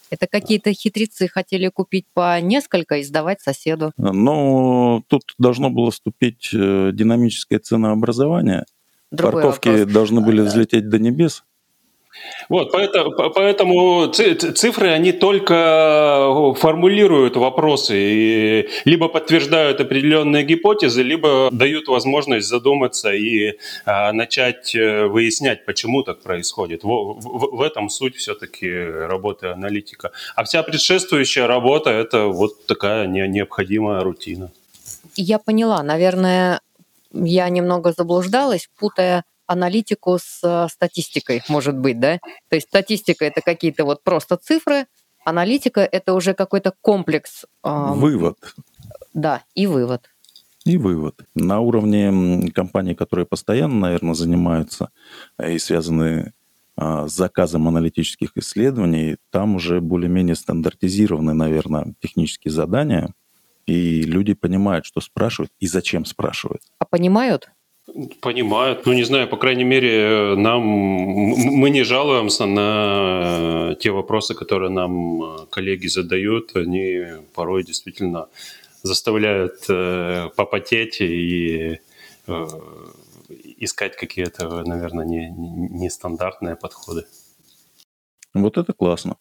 Это 0.10 0.28
какие-то 0.28 0.74
хитрецы 0.74 1.28
хотели 1.28 1.68
купить 1.70 2.06
по 2.14 2.40
несколько 2.42 2.98
и 2.98 3.04
сдавать 3.04 3.42
соседу. 3.42 3.92
Но 3.98 5.04
тут 5.08 5.24
должно 5.38 5.70
было 5.70 5.92
вступить 5.92 6.50
э, 6.54 6.92
динамическое 6.94 7.60
ценообразование. 7.60 8.66
Другой 9.12 9.44
Парковки 9.44 9.70
вопрос. 9.70 9.94
должны 9.94 10.22
были 10.22 10.42
взлететь 10.42 10.90
до 10.90 11.00
небес. 11.00 11.44
Вот, 12.50 12.72
поэтому, 12.72 13.12
по- 13.12 13.30
поэтому 13.30 14.08
ци- 14.08 14.34
ци- 14.36 14.52
цифры, 14.54 14.90
они 14.90 15.12
только 15.12 16.54
формулируют 16.58 17.36
вопросы, 17.36 17.94
и 17.96 18.70
либо 18.86 19.08
подтверждают 19.08 19.80
определенные 19.82 20.44
гипотезы, 20.44 21.04
либо 21.04 21.50
дают 21.52 21.88
возможность 21.88 22.48
задуматься 22.48 23.14
и 23.14 23.54
а, 23.86 24.12
начать 24.14 24.76
э, 24.76 25.06
выяснять, 25.06 25.66
почему 25.66 26.04
так 26.04 26.22
происходит. 26.22 26.84
Во- 26.84 27.14
В, 27.14 27.58
в 27.58 27.62
этом 27.62 27.90
суть 27.90 28.16
все-таки 28.16 28.70
работы 29.08 29.48
аналитика. 29.48 30.12
А 30.36 30.44
вся 30.44 30.64
предшествующая 30.64 31.48
работа– 31.48 31.90
это 31.92 32.26
вот 32.28 32.66
такая 32.66 33.08
не- 33.08 33.28
необходимая 33.28 34.02
рутина. 34.02 34.50
Я 35.16 35.38
поняла, 35.40 35.84
наверное, 35.84 36.62
я 37.14 37.50
немного 37.50 37.94
заблуждалась, 37.98 38.70
путая 38.80 39.24
аналитику 39.50 40.20
с 40.20 40.42
э, 40.44 40.68
статистикой, 40.70 41.42
может 41.50 41.76
быть, 41.76 42.00
да? 42.00 42.20
То 42.50 42.56
есть 42.56 42.68
статистика 42.68 43.26
это 43.26 43.42
какие-то 43.42 43.84
вот 43.84 44.04
просто 44.04 44.38
цифры, 44.38 44.86
аналитика 45.26 45.82
это 45.82 46.14
уже 46.14 46.36
какой-то 46.36 46.74
комплекс, 46.82 47.46
ам, 47.64 48.00
Вывод. 48.00 48.38
да, 49.14 49.42
и 49.56 49.66
вывод. 49.66 50.10
И 50.66 50.78
вывод. 50.78 51.22
На 51.34 51.62
уровне 51.62 52.52
компаний, 52.52 52.94
которые 52.94 53.26
постоянно, 53.26 53.80
наверное, 53.80 54.14
занимаются 54.14 54.92
э, 55.40 55.54
и 55.54 55.60
связаны 55.60 56.34
а, 56.76 57.08
с 57.08 57.14
заказом 57.14 57.68
аналитических 57.68 58.30
исследований, 58.36 59.18
там 59.32 59.56
уже 59.56 59.82
более-менее 59.82 60.36
стандартизированы, 60.36 61.34
наверное, 61.34 61.94
технические 62.00 62.52
задания, 62.52 63.14
и 63.66 64.04
люди 64.04 64.34
понимают, 64.34 64.86
что 64.86 65.02
спрашивают 65.02 65.52
и 65.60 65.68
зачем 65.68 66.06
спрашивают. 66.06 66.62
А 66.78 66.86
понимают? 66.86 67.50
Понимают. 68.22 68.86
Ну, 68.86 68.94
не 68.94 69.04
знаю, 69.04 69.28
по 69.28 69.38
крайней 69.38 69.64
мере, 69.64 70.36
нам 70.36 70.62
мы 70.62 71.70
не 71.70 71.84
жалуемся 71.84 72.46
на 72.46 73.76
те 73.80 73.92
вопросы, 73.92 74.36
которые 74.36 74.70
нам 74.70 75.24
э, 75.24 75.46
коллеги 75.50 75.88
задают. 75.88 76.56
Они 76.56 77.06
порой 77.34 77.64
действительно 77.64 78.28
заставляют 78.84 79.66
э, 79.70 80.30
попотеть 80.36 81.02
и 81.02 81.80
э, 82.28 82.48
искать 83.58 83.96
какие-то, 83.96 84.64
наверное, 84.64 85.06
не- 85.06 85.30
не- 85.30 85.70
нестандартные 85.84 86.56
подходы. 86.56 87.06
Вот 88.34 88.58
это 88.58 88.74
классно. 88.74 89.18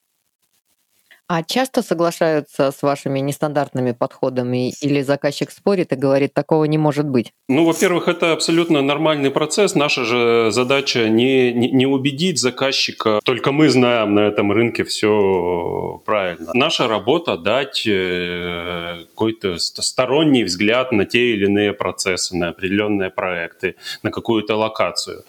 А 1.31 1.43
часто 1.43 1.83
соглашаются 1.83 2.71
с 2.71 2.81
вашими 2.83 3.19
нестандартными 3.19 3.93
подходами 3.93 4.73
или 4.81 5.03
заказчик 5.03 5.51
спорит 5.51 5.93
и 5.93 5.97
говорит, 5.97 6.33
такого 6.33 6.65
не 6.65 6.79
может 6.79 7.07
быть? 7.07 7.33
Ну, 7.51 7.67
во-первых, 7.67 8.09
это 8.09 8.33
абсолютно 8.33 8.81
нормальный 8.81 9.31
процесс. 9.31 9.75
Наша 9.75 10.05
же 10.05 10.49
задача 10.51 11.09
не, 11.11 11.53
не, 11.53 11.71
не 11.71 11.87
убедить 11.87 12.39
заказчика, 12.41 13.21
только 13.25 13.53
мы 13.53 13.69
знаем 13.69 14.15
на 14.15 14.21
этом 14.21 14.53
рынке 14.53 14.85
все 14.85 16.01
правильно. 16.07 16.51
Наша 16.55 16.89
работа 16.89 17.37
дать 17.37 17.87
э, 17.87 19.05
какой-то 19.11 19.59
ст- 19.59 19.83
сторонний 19.83 20.45
взгляд 20.45 20.93
на 20.93 21.05
те 21.05 21.35
или 21.35 21.45
иные 21.45 21.75
процессы, 21.75 22.37
на 22.37 22.49
определенные 22.49 23.11
проекты, 23.11 23.75
на 24.03 24.11
какую-то 24.11 24.57
локацию. 24.57 25.25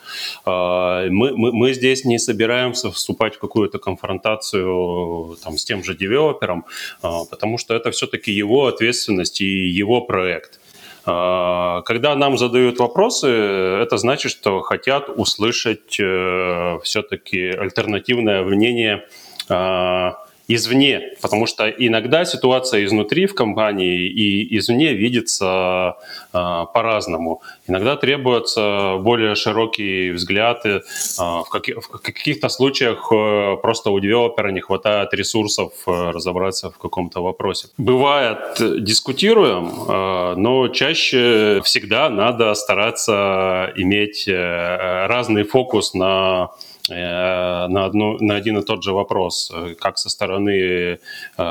А, 0.45 1.09
Мы, 1.09 1.35
мы, 1.35 1.51
мы 1.51 1.73
здесь 1.73 2.05
не 2.05 2.19
собираемся 2.19 2.89
вступать 2.89 3.35
в 3.35 3.39
какую-то 3.39 3.79
конфронтацию 3.79 5.37
там, 5.43 5.57
с 5.57 5.65
тем 5.65 5.83
же 5.83 5.88
девелопером, 5.95 6.65
а, 7.01 7.25
потому 7.25 7.57
что 7.57 7.73
это 7.75 7.91
все-таки 7.91 8.31
его 8.31 8.67
ответственность 8.67 9.41
и 9.41 9.67
его 9.67 10.01
проект. 10.01 10.59
А, 11.05 11.81
Когда 11.83 12.15
нам 12.15 12.37
задают 12.37 12.79
вопросы, 12.79 13.27
это 13.27 13.97
значит, 13.97 14.31
что 14.31 14.61
хотят 14.61 15.09
услышать 15.09 15.91
все-таки 15.91 17.49
альтернативное 17.49 18.43
мнение 18.43 19.05
а, 19.49 20.17
извне, 20.49 21.01
потому 21.21 21.45
что 21.45 21.69
иногда 21.69 22.25
ситуация 22.25 22.83
изнутри 22.83 23.27
в 23.27 23.35
компании 23.35 24.07
и 24.07 24.57
извне 24.57 24.93
видится 24.93 25.95
а, 26.33 26.65
по-разному. 26.65 27.41
Иногда 27.67 27.95
требуется 27.95 28.97
более 28.99 29.35
широкий 29.35 30.09
взгляд. 30.11 30.65
а, 30.65 31.43
в, 31.43 31.49
каки- 31.49 31.73
в 31.73 32.01
каких-то 32.01 32.49
случаях 32.49 33.11
э, 33.11 33.57
просто 33.61 33.91
у 33.91 33.99
девелопера 33.99 34.49
не 34.51 34.59
хватает 34.59 35.13
ресурсов 35.13 35.71
э, 35.85 36.11
разобраться 36.11 36.71
в 36.71 36.77
каком-то 36.77 37.21
вопросе. 37.21 37.67
Бывает, 37.77 38.59
э, 38.59 38.79
дискутируем, 38.79 39.69
э, 39.87 40.33
но 40.35 40.67
чаще 40.69 41.61
всегда 41.63 42.09
надо 42.09 42.55
стараться 42.55 43.71
иметь 43.75 44.27
э, 44.27 45.05
разный 45.07 45.43
фокус 45.43 45.93
на 45.93 46.09
Э, 46.39 46.68
на, 46.95 47.85
одну, 47.85 48.17
на 48.19 48.35
один 48.35 48.57
и 48.57 48.63
тот 48.63 48.83
же 48.83 48.93
вопрос, 48.93 49.51
э, 49.53 49.75
как 49.79 49.97
со 49.97 50.09
стороны 50.09 50.51
э, 50.51 50.97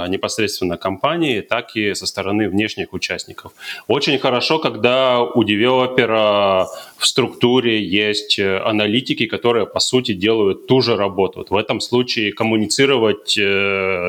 непосредственно 0.08 0.76
компании, 0.76 1.40
так 1.40 1.76
и 1.76 1.94
со 1.94 2.06
стороны 2.06 2.48
внешних 2.48 2.92
участников. 2.92 3.52
Очень 3.88 4.18
хорошо, 4.18 4.58
когда 4.58 5.20
у 5.20 5.44
девелопера 5.44 6.66
в 6.98 7.06
структуре 7.06 7.82
есть 7.82 8.38
аналитики, 8.38 9.26
которые, 9.26 9.66
по 9.66 9.80
сути, 9.80 10.12
делают 10.12 10.66
ту 10.66 10.80
же 10.80 10.96
работу. 10.96 11.38
Вот 11.38 11.50
в 11.50 11.56
этом 11.56 11.80
случае 11.80 12.32
коммуницировать 12.32 13.30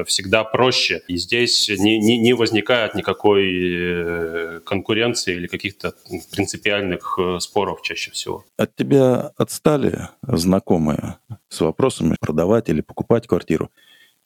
всегда 0.07 0.43
проще. 0.43 1.01
И 1.07 1.17
здесь 1.17 1.69
не, 1.69 1.99
не, 1.99 2.17
не 2.17 2.33
возникает 2.33 2.95
никакой 2.95 4.59
конкуренции 4.61 5.35
или 5.35 5.47
каких-то 5.47 5.93
принципиальных 6.31 7.19
споров 7.39 7.81
чаще 7.83 8.11
всего. 8.11 8.43
От 8.57 8.75
тебя 8.75 9.31
отстали 9.37 10.09
знакомые 10.23 11.17
с 11.49 11.61
вопросами 11.61 12.15
продавать 12.19 12.69
или 12.69 12.81
покупать 12.81 13.27
квартиру? 13.27 13.69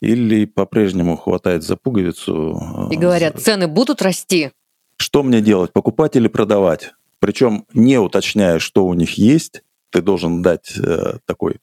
Или 0.01 0.46
по-прежнему 0.46 1.15
хватает 1.15 1.63
за 1.63 1.77
пуговицу? 1.77 2.89
Э, 2.89 2.93
И 2.93 2.98
говорят, 2.98 3.39
цены 3.39 3.67
будут 3.67 4.01
расти? 4.01 4.51
Что 4.98 5.24
мне 5.24 5.39
делать, 5.41 5.72
покупать 5.72 6.15
или 6.15 6.27
продавать? 6.27 6.91
Причем 7.23 7.65
не 7.73 7.97
уточняя, 7.97 8.59
что 8.59 8.85
у 8.85 8.93
них 8.93 9.13
есть, 9.13 9.63
ты 9.91 10.01
должен 10.01 10.41
дать 10.41 10.73
э, 10.77 11.19
такой 11.25 11.61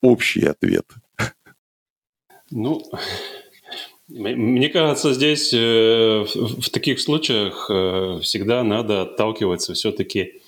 общий 0.00 0.46
ответ. 0.46 0.86
Ну, 2.50 2.82
мне 4.08 4.70
кажется, 4.70 5.12
здесь 5.12 5.52
э, 5.52 6.24
в 6.34 6.70
таких 6.70 6.98
случаях 7.00 7.68
э, 7.68 8.20
всегда 8.22 8.64
надо 8.64 9.02
отталкиваться 9.02 9.74
все-таки 9.74 10.40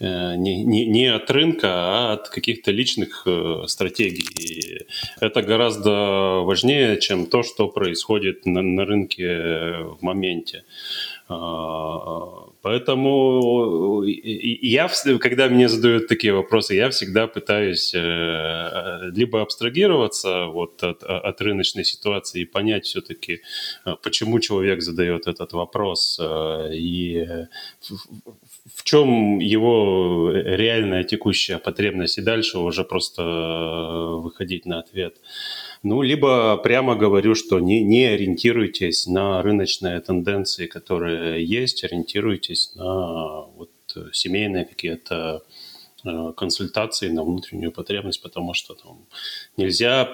Э, 0.00 0.34
не, 0.36 0.64
не, 0.64 0.86
не 0.86 1.06
от 1.06 1.30
рынка, 1.30 1.68
а 1.70 2.12
от 2.14 2.28
каких-то 2.28 2.72
личных 2.72 3.22
э, 3.26 3.62
стратегий. 3.68 4.26
И 4.38 4.86
это 5.20 5.40
гораздо 5.42 6.40
важнее, 6.42 7.00
чем 7.00 7.26
то, 7.26 7.42
что 7.42 7.68
происходит 7.68 8.44
на, 8.44 8.60
на 8.60 8.84
рынке 8.84 9.76
в 9.82 9.98
моменте. 10.00 10.58
А, 10.58 11.13
поэтому 12.62 14.02
я, 14.04 14.90
когда 15.20 15.48
мне 15.48 15.68
задают 15.68 16.06
такие 16.06 16.34
вопросы, 16.34 16.74
я 16.74 16.90
всегда 16.90 17.26
пытаюсь 17.26 17.94
э, 17.94 19.10
либо 19.14 19.40
абстрагироваться 19.40 20.46
вот 20.46 20.82
от, 20.82 21.02
от 21.02 21.40
рыночной 21.40 21.84
ситуации 21.84 22.42
и 22.42 22.44
понять 22.44 22.84
все-таки, 22.84 23.40
почему 24.02 24.38
человек 24.38 24.82
задает 24.82 25.26
этот 25.26 25.52
вопрос 25.52 26.20
и 26.72 27.26
в 28.72 28.82
чем 28.82 29.38
его 29.38 30.30
реальная 30.32 31.04
текущая 31.04 31.58
потребность, 31.58 32.18
и 32.18 32.22
дальше 32.22 32.58
уже 32.58 32.84
просто 32.84 33.22
э, 33.22 34.20
выходить 34.20 34.64
на 34.64 34.78
ответ. 34.78 35.16
Ну, 35.84 36.00
либо 36.00 36.56
прямо 36.56 36.96
говорю, 36.96 37.34
что 37.34 37.60
не, 37.60 37.84
не 37.84 38.06
ориентируйтесь 38.06 39.06
на 39.06 39.42
рыночные 39.42 40.00
тенденции, 40.00 40.66
которые 40.66 41.44
есть, 41.44 41.84
ориентируйтесь 41.84 42.74
на 42.74 43.42
вот, 43.42 43.70
семейные 44.12 44.64
какие-то 44.64 45.42
э, 46.04 46.32
консультации 46.36 47.10
на 47.10 47.22
внутреннюю 47.22 47.70
потребность, 47.70 48.22
потому 48.22 48.54
что 48.54 48.72
там 48.74 49.04
нельзя 49.58 50.08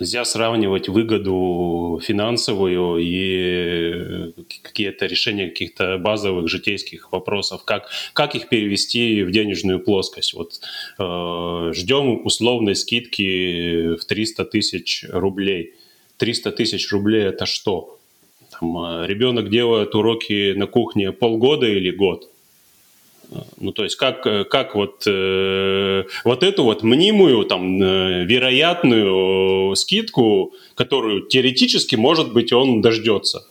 Нельзя 0.00 0.24
сравнивать 0.24 0.88
выгоду 0.88 2.00
финансовую 2.02 2.96
и 3.02 4.32
какие-то 4.62 5.04
решения 5.04 5.48
каких-то 5.48 5.98
базовых 5.98 6.48
житейских 6.48 7.12
вопросов, 7.12 7.66
как, 7.66 7.90
как 8.14 8.34
их 8.34 8.48
перевести 8.48 9.22
в 9.22 9.30
денежную 9.30 9.78
плоскость. 9.78 10.32
Вот 10.32 10.60
э, 10.98 11.72
ждем 11.74 12.24
условной 12.24 12.76
скидки 12.76 13.96
в 13.96 14.04
300 14.06 14.44
тысяч 14.46 15.04
рублей. 15.10 15.74
300 16.16 16.52
тысяч 16.52 16.90
рублей 16.90 17.24
это 17.24 17.44
что? 17.44 17.98
Там, 18.58 18.78
э, 18.82 19.06
ребенок 19.06 19.50
делает 19.50 19.94
уроки 19.94 20.54
на 20.54 20.66
кухне 20.66 21.12
полгода 21.12 21.66
или 21.66 21.90
год? 21.90 22.30
Ну, 23.58 23.72
то 23.72 23.84
есть 23.84 23.96
как, 23.96 24.22
как 24.48 24.74
вот, 24.74 25.04
э, 25.06 26.04
вот 26.24 26.42
эту 26.42 26.64
вот 26.64 26.82
мнимую, 26.82 27.44
там, 27.44 27.80
э, 27.80 28.24
вероятную 28.24 29.76
скидку, 29.76 30.52
которую 30.74 31.22
теоретически, 31.28 31.94
может 31.96 32.32
быть, 32.32 32.52
он 32.52 32.80
дождется, 32.80 33.46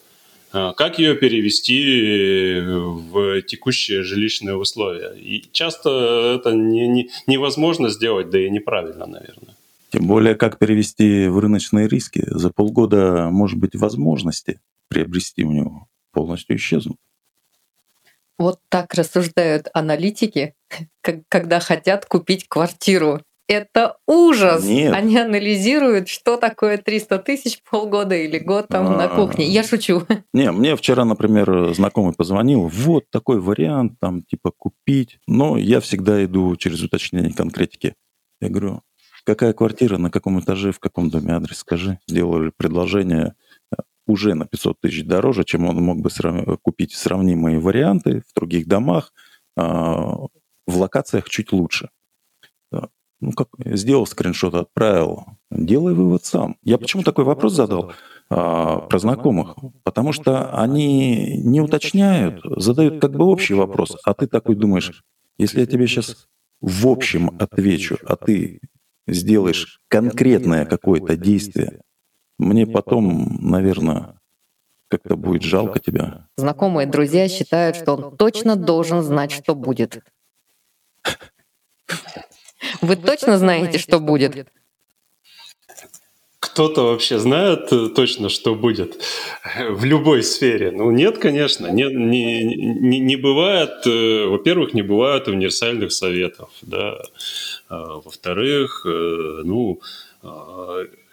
э, 0.51 0.73
как 0.75 0.99
ее 0.99 1.15
перевести 1.15 2.59
в 2.61 3.41
текущие 3.43 4.03
жилищные 4.03 4.57
условия? 4.57 5.13
И 5.15 5.45
часто 5.53 6.35
это 6.39 6.51
не, 6.51 6.87
не, 6.87 7.09
невозможно 7.27 7.89
сделать, 7.89 8.29
да 8.29 8.39
и 8.39 8.49
неправильно, 8.49 9.05
наверное. 9.05 9.55
Тем 9.91 10.07
более, 10.07 10.35
как 10.35 10.59
перевести 10.59 11.27
в 11.27 11.39
рыночные 11.39 11.87
риски? 11.87 12.23
За 12.27 12.51
полгода, 12.51 13.29
может 13.31 13.57
быть, 13.57 13.75
возможности 13.75 14.59
приобрести 14.89 15.43
у 15.43 15.51
него 15.51 15.87
полностью 16.11 16.57
исчезнут. 16.57 16.97
Вот 18.39 18.59
так 18.69 18.93
рассуждают 18.93 19.67
аналитики, 19.73 20.55
когда 21.27 21.59
хотят 21.59 22.05
купить 22.05 22.47
квартиру. 22.47 23.21
Это 23.49 23.97
ужас! 24.07 24.63
Нет. 24.63 24.93
Они 24.93 25.17
анализируют, 25.17 26.07
что 26.07 26.37
такое 26.37 26.77
300 26.77 27.17
тысяч 27.19 27.61
полгода 27.69 28.15
или 28.15 28.37
год 28.37 28.67
там 28.69 28.95
на 28.95 29.07
кухне. 29.09 29.45
Я 29.47 29.63
шучу. 29.63 30.03
Не, 30.33 30.51
мне 30.51 30.75
вчера, 30.75 31.03
например, 31.03 31.73
знакомый 31.73 32.13
позвонил, 32.13 32.67
вот 32.67 33.09
такой 33.09 33.41
вариант, 33.41 33.93
там, 33.99 34.21
типа, 34.21 34.51
купить. 34.55 35.17
Но 35.27 35.57
я 35.57 35.81
всегда 35.81 36.23
иду 36.23 36.55
через 36.55 36.81
уточнение 36.83 37.33
конкретики. 37.33 37.95
Я 38.39 38.49
говорю, 38.49 38.83
какая 39.25 39.53
квартира, 39.53 39.97
на 39.97 40.11
каком 40.11 40.39
этаже, 40.39 40.71
в 40.71 40.79
каком 40.79 41.09
доме 41.09 41.33
адрес, 41.33 41.57
скажи. 41.57 41.97
Сделали 42.07 42.51
предложение, 42.55 43.33
уже 44.09 44.33
на 44.33 44.45
500 44.45 44.79
тысяч 44.81 45.05
дороже, 45.05 45.43
чем 45.43 45.67
он 45.67 45.77
мог 45.77 46.01
бы 46.01 46.09
срав... 46.09 46.59
купить 46.61 46.93
сравнимые 46.93 47.59
варианты 47.59 48.23
в 48.27 48.33
других 48.35 48.67
домах, 48.67 49.13
а, 49.55 50.15
в 50.67 50.77
локациях 50.77 51.29
чуть 51.29 51.51
лучше. 51.51 51.89
Ну, 53.21 53.33
как 53.33 53.49
сделал 53.65 54.05
скриншот, 54.05 54.53
отправил, 54.53 55.25
делай 55.51 55.93
вывод 55.93 56.23
сам. 56.23 56.55
Я 56.63 56.77
почему 56.77 57.03
такой 57.03 57.25
вопрос 57.25 57.53
задал 57.53 57.91
а, 58.29 58.79
про 58.79 58.97
знакомых? 58.97 59.55
Потому 59.83 60.13
что 60.13 60.55
они 60.57 61.37
не 61.43 61.59
уточняют, 61.59 62.41
задают 62.45 63.01
как 63.01 63.11
бы 63.11 63.25
общий 63.25 63.55
вопрос, 63.55 63.97
а 64.05 64.13
ты 64.13 64.25
такой 64.25 64.55
думаешь, 64.55 65.03
если 65.37 65.59
я 65.59 65.65
тебе 65.65 65.85
сейчас 65.87 66.27
в 66.61 66.87
общем 66.87 67.31
отвечу, 67.39 67.97
а 68.05 68.15
ты 68.15 68.61
сделаешь 69.05 69.81
конкретное 69.89 70.65
какое-то 70.65 71.17
действие, 71.17 71.81
мне 72.39 72.65
потом, 72.65 73.37
наверное, 73.41 74.15
как-то 74.87 75.15
будет 75.15 75.43
жалко 75.43 75.79
тебя. 75.79 76.27
Знакомые 76.37 76.87
друзья 76.87 77.27
считают, 77.27 77.75
что 77.75 77.95
он 77.95 78.17
точно 78.17 78.55
должен 78.55 79.03
знать, 79.03 79.31
что 79.31 79.53
будет. 79.53 80.01
Вы 82.81 82.95
точно 82.95 83.37
знаете, 83.37 83.77
что 83.77 83.99
будет? 83.99 84.47
Кто-то 86.39 86.83
вообще 86.83 87.19
знает 87.19 87.71
э, 87.71 87.89
точно, 87.89 88.29
что 88.29 88.55
будет 88.55 89.01
в 89.69 89.83
любой 89.83 90.23
сфере? 90.23 90.71
Ну 90.71 90.89
нет, 90.89 91.17
конечно, 91.17 91.67
не, 91.67 91.83
не, 91.83 92.43
не, 92.43 92.99
не 92.99 93.15
бывает, 93.17 93.85
э, 93.85 94.25
во-первых, 94.25 94.73
не 94.73 94.81
бывает 94.81 95.27
универсальных 95.27 95.91
советов, 95.91 96.49
да, 96.61 96.97
а, 97.69 97.99
во-вторых, 97.99 98.85
э, 98.85 99.41
ну, 99.43 99.81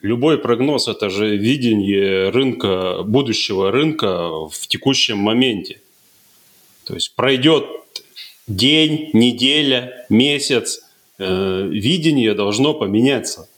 любой 0.02 0.38
прогноз– 0.38 0.88
это 0.88 1.10
же 1.10 1.36
видение 1.36 2.30
рынка, 2.30 3.02
будущего 3.04 3.70
рынка 3.70 4.48
в 4.48 4.66
текущем 4.68 5.18
моменте. 5.18 5.80
То 6.84 6.94
есть 6.94 7.14
пройдет 7.14 7.64
день, 8.46 9.10
неделя, 9.12 10.06
месяц, 10.08 10.82
э, 11.18 11.68
видение 11.68 12.34
должно 12.34 12.74
поменяться. 12.74 13.48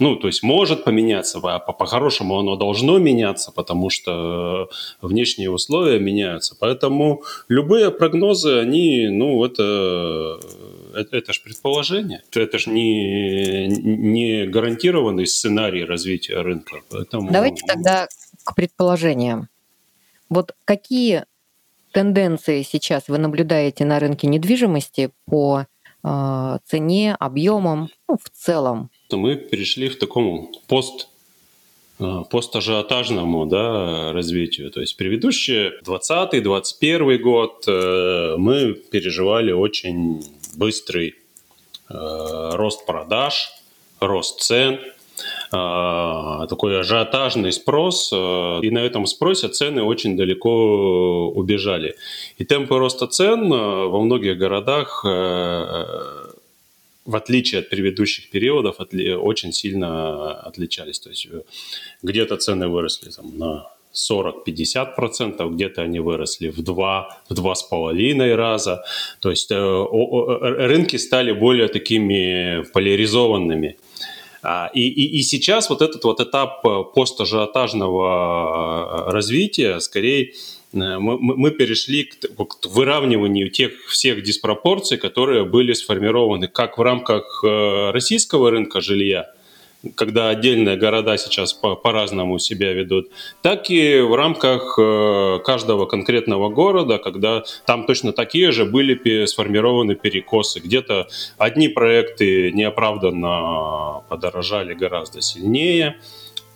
Ну, 0.00 0.16
то 0.16 0.26
есть 0.26 0.42
может 0.42 0.82
поменяться, 0.82 1.38
а 1.42 1.60
по-хорошему 1.60 2.36
оно 2.36 2.56
должно 2.56 2.98
меняться, 2.98 3.52
потому 3.52 3.90
что 3.90 4.68
внешние 5.00 5.50
условия 5.50 6.00
меняются. 6.00 6.56
Поэтому 6.58 7.22
любые 7.48 7.92
прогнозы, 7.92 8.58
они, 8.58 9.06
ну, 9.08 9.44
это, 9.44 10.40
это, 10.94 11.16
это 11.16 11.32
же 11.32 11.40
предположение. 11.42 12.22
Это 12.32 12.58
же 12.58 12.70
не, 12.70 13.66
не 13.68 14.46
гарантированный 14.46 15.26
сценарий 15.26 15.84
развития 15.84 16.40
рынка. 16.40 16.76
Поэтому... 16.90 17.30
Давайте 17.30 17.64
тогда 17.66 18.08
к 18.44 18.54
предположениям. 18.54 19.48
Вот 20.28 20.54
какие 20.64 21.24
тенденции 21.92 22.62
сейчас 22.62 23.08
вы 23.08 23.18
наблюдаете 23.18 23.84
на 23.84 23.98
рынке 23.98 24.26
недвижимости 24.26 25.10
по 25.26 25.66
э, 26.02 26.58
цене, 26.66 27.16
объемам, 27.18 27.88
ну, 28.08 28.18
в 28.18 28.28
целом? 28.30 28.90
Мы 29.12 29.36
перешли 29.36 29.88
в 29.88 29.98
такому 29.98 30.50
пост 30.66 31.08
э, 32.00 32.22
постажиотажному 32.30 33.46
да, 33.46 34.12
развитию. 34.12 34.70
То 34.72 34.80
есть 34.80 34.96
предыдущие 34.96 35.72
20-21 35.84 37.18
год 37.18 37.64
э, 37.68 38.34
мы 38.38 38.74
переживали 38.74 39.52
очень 39.52 40.24
быстрый 40.56 41.14
э, 41.88 42.50
рост 42.54 42.86
продаж, 42.86 43.50
рост 44.00 44.40
цен, 44.40 44.80
такой 45.50 46.80
ажиотажный 46.80 47.52
спрос, 47.52 48.12
и 48.12 48.70
на 48.70 48.78
этом 48.78 49.06
спросе 49.06 49.46
цены 49.46 49.84
очень 49.84 50.16
далеко 50.16 51.28
убежали. 51.28 51.94
И 52.36 52.44
темпы 52.44 52.76
роста 52.76 53.06
цен 53.06 53.48
во 53.48 54.00
многих 54.00 54.36
городах 54.36 55.04
в 57.04 57.16
отличие 57.16 57.60
от 57.60 57.68
предыдущих 57.68 58.30
периодов, 58.30 58.76
очень 58.80 59.52
сильно 59.52 60.32
отличались. 60.40 60.98
То 60.98 61.10
есть 61.10 61.28
где-то 62.02 62.36
цены 62.36 62.68
выросли 62.68 63.10
там, 63.10 63.38
на 63.38 63.70
40-50%, 63.94 65.54
где-то 65.54 65.82
они 65.82 66.00
выросли 66.00 66.48
в 66.48 66.62
два, 66.62 67.20
в 67.28 67.34
два 67.34 67.54
с 67.54 67.62
половиной 67.62 68.34
раза. 68.34 68.82
То 69.20 69.30
есть 69.30 69.50
э, 69.50 69.56
рынки 69.56 70.96
стали 70.96 71.32
более 71.32 71.68
такими 71.68 72.64
поляризованными. 72.72 73.76
А, 74.42 74.70
и, 74.74 74.80
и, 74.80 75.18
и 75.18 75.22
сейчас 75.22 75.70
вот 75.70 75.80
этот 75.80 76.04
вот 76.04 76.20
этап 76.20 76.66
э, 76.66 76.82
постажиотажного 76.94 79.06
э, 79.08 79.12
развития, 79.12 79.80
скорее, 79.80 80.32
мы, 80.72 81.16
мы 81.18 81.52
перешли 81.52 82.02
к, 82.02 82.18
к 82.18 82.66
выравниванию 82.66 83.48
тех 83.48 83.72
всех 83.86 84.24
диспропорций, 84.24 84.98
которые 84.98 85.44
были 85.44 85.72
сформированы 85.72 86.48
как 86.48 86.78
в 86.78 86.82
рамках 86.82 87.44
российского 87.44 88.50
рынка 88.50 88.80
жилья, 88.80 89.30
когда 89.94 90.28
отдельные 90.28 90.76
города 90.76 91.16
сейчас 91.16 91.52
по- 91.52 91.74
по-разному 91.76 92.38
себя 92.38 92.72
ведут, 92.72 93.08
так 93.42 93.70
и 93.70 94.00
в 94.00 94.14
рамках 94.14 94.78
э, 94.78 95.40
каждого 95.44 95.86
конкретного 95.86 96.48
города, 96.48 96.98
когда 96.98 97.44
там 97.66 97.86
точно 97.86 98.12
такие 98.12 98.52
же 98.52 98.64
были 98.64 99.26
сформированы 99.26 99.94
перекосы. 99.94 100.60
Где-то 100.60 101.08
одни 101.38 101.68
проекты 101.68 102.52
неоправданно 102.52 104.02
подорожали 104.08 104.74
гораздо 104.74 105.20
сильнее, 105.20 105.96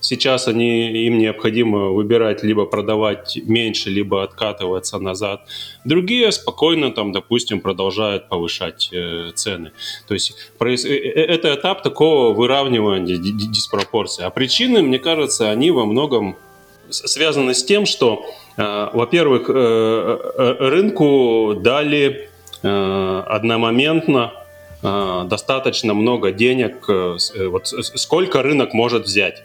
Сейчас 0.00 0.48
они, 0.48 1.06
им 1.06 1.18
необходимо 1.18 1.90
выбирать 1.90 2.42
либо 2.42 2.66
продавать 2.66 3.38
меньше, 3.44 3.90
либо 3.90 4.22
откатываться 4.22 4.98
назад. 4.98 5.42
Другие 5.84 6.30
спокойно, 6.32 6.90
там, 6.90 7.12
допустим, 7.12 7.60
продолжают 7.60 8.28
повышать 8.28 8.90
э, 8.92 9.32
цены. 9.34 9.72
То 10.06 10.14
есть. 10.14 10.34
Э, 10.60 10.68
э, 10.68 11.24
это 11.28 11.54
этап 11.54 11.82
такого 11.82 12.32
выравнивания 12.32 13.16
диспропорции. 13.18 14.24
А 14.24 14.30
причины, 14.30 14.82
мне 14.82 14.98
кажется, 14.98 15.50
они 15.50 15.70
во 15.70 15.84
многом 15.84 16.36
связаны 16.90 17.54
с 17.54 17.64
тем, 17.64 17.86
что, 17.86 18.24
э, 18.56 18.88
во-первых, 18.92 19.48
э, 19.48 19.52
э 19.52 20.56
рынку 20.68 21.54
дали 21.60 22.30
э, 22.62 23.22
одномоментно 23.26 24.32
достаточно 24.80 25.92
много 25.92 26.30
денег, 26.30 26.86
вот 26.86 27.66
сколько 27.66 28.44
рынок 28.44 28.74
может 28.74 29.06
взять. 29.06 29.42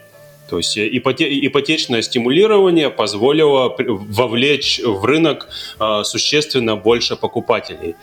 То 0.48 0.58
есть 0.58 0.76
э, 0.76 0.88
ипотечное 0.88 2.02
стимулирование 2.02 2.90
позволило 2.90 3.74
вовлечь 3.78 4.80
в 4.84 5.04
рынок 5.04 5.48
а, 5.78 6.04
существенно 6.04 6.76
больше 6.76 7.16
покупателей. 7.16 7.96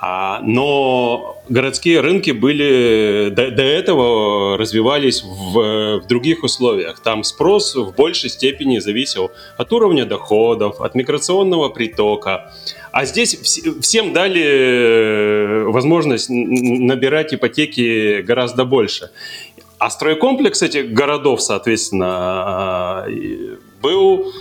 А, 0.00 0.40
но 0.42 1.42
городские 1.48 2.00
рынки 2.00 2.30
были 2.30 3.30
до, 3.30 3.50
до 3.50 3.62
этого 3.62 4.56
развивались 4.56 5.24
в, 5.24 6.00
в 6.00 6.06
других 6.06 6.44
условиях. 6.44 7.00
Там 7.00 7.24
спрос 7.24 7.74
в 7.74 7.92
большей 7.96 8.30
степени 8.30 8.78
зависел 8.78 9.32
от 9.56 9.72
уровня 9.72 10.04
доходов, 10.04 10.80
от 10.80 10.94
миграционного 10.94 11.68
притока. 11.68 12.52
А 12.92 13.04
здесь 13.06 13.36
всем 13.80 14.12
дали 14.12 14.44
э, 14.44 15.64
возможность 15.64 16.28
набирать 16.30 17.34
ипотеки 17.34 18.22
гораздо 18.22 18.64
больше. 18.64 19.10
А 19.78 19.90
стройкомплекс 19.90 20.62
этих 20.62 20.92
городов, 20.92 21.40
соответственно, 21.40 23.06
был 23.80 24.32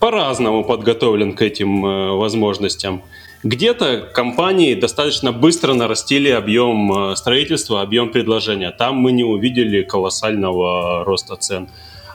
по-разному 0.00 0.64
подготовлен 0.64 1.34
к 1.34 1.42
этим 1.42 1.86
э, 1.86 2.12
возможностям. 2.12 3.02
Где-то 3.44 4.08
компании 4.12 4.74
достаточно 4.74 5.30
быстро 5.30 5.74
нарастили 5.74 6.30
объем 6.30 7.10
э, 7.12 7.16
строительства, 7.16 7.82
объем 7.82 8.10
предложения. 8.10 8.70
Там 8.70 8.96
мы 8.96 9.12
не 9.12 9.24
увидели 9.24 9.82
колоссального 9.82 11.04
роста 11.04 11.36
цен. 11.36 11.68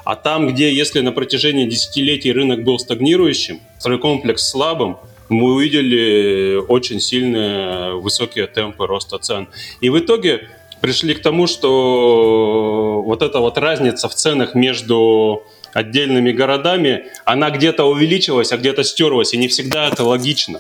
А 0.04 0.16
там, 0.16 0.48
где, 0.48 0.74
если 0.74 1.00
на 1.02 1.12
протяжении 1.12 1.68
десятилетий 1.68 2.32
рынок 2.32 2.64
был 2.64 2.78
стагнирующим, 2.78 3.60
стройкомплекс 3.80 4.50
слабым, 4.50 4.98
мы 5.30 5.54
увидели 5.54 6.58
очень 6.68 7.00
сильные 7.00 7.96
высокие 7.96 8.48
темпы 8.48 8.86
роста 8.86 9.18
цен. 9.18 9.48
И 9.82 9.90
в 9.90 9.98
итоге 9.98 10.50
пришли 10.86 11.15
к 11.15 11.21
тому, 11.24 11.48
что 11.48 13.02
вот 13.04 13.24
эта 13.24 13.39
вот 13.39 13.58
разница 13.58 14.08
в 14.08 14.13
ценах 14.13 14.54
между 14.54 15.41
отдельными 15.74 16.32
городами, 16.32 17.06
она 17.26 17.50
где-то 17.50 17.86
увеличилась, 17.86 18.52
а 18.52 18.58
где-то 18.58 18.84
стерлась, 18.84 19.34
и 19.34 19.38
не 19.38 19.48
всегда 19.48 19.88
это 19.88 20.04
логично. 20.04 20.60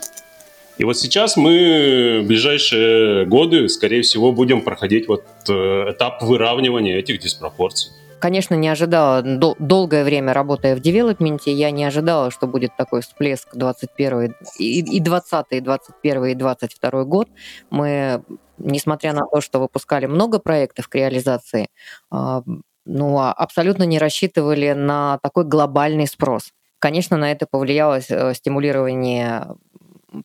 И 0.79 0.83
вот 0.83 0.97
сейчас 0.97 1.37
мы 1.37 2.21
в 2.23 2.27
ближайшие 2.27 3.27
годы, 3.27 3.69
скорее 3.69 4.01
всего, 4.01 4.31
будем 4.31 4.61
проходить 4.61 5.07
вот 5.07 5.23
э, 5.47 5.91
этап 5.91 6.23
выравнивания 6.23 6.97
этих 6.97 7.19
диспропорций. 7.19 7.91
Конечно, 8.19 8.55
не 8.55 8.67
ожидала, 8.67 9.21
долгое 9.21 10.03
время 10.03 10.33
работая 10.33 10.75
в 10.75 10.79
девелопменте, 10.79 11.53
я 11.53 11.69
не 11.69 11.83
ожидала, 11.85 12.31
что 12.31 12.47
будет 12.47 12.71
такой 12.75 13.01
всплеск 13.01 13.49
21 13.53 14.33
и, 14.57 14.79
и 14.79 14.99
20, 14.99 15.45
и 15.51 15.59
21, 15.59 16.25
и 16.25 16.33
22 16.33 17.03
год. 17.03 17.27
Мы 17.69 18.23
несмотря 18.57 19.13
на 19.13 19.25
то, 19.25 19.41
что 19.41 19.59
выпускали 19.59 20.05
много 20.05 20.39
проектов 20.39 20.87
к 20.87 20.95
реализации, 20.95 21.67
а, 22.11 22.43
ну, 22.85 23.17
а 23.17 23.31
абсолютно 23.33 23.83
не 23.83 23.99
рассчитывали 23.99 24.73
на 24.73 25.19
такой 25.23 25.45
глобальный 25.45 26.07
спрос. 26.07 26.51
Конечно, 26.79 27.17
на 27.17 27.31
это 27.31 27.47
повлияло 27.47 27.99
э, 28.07 28.33
стимулирование 28.33 29.47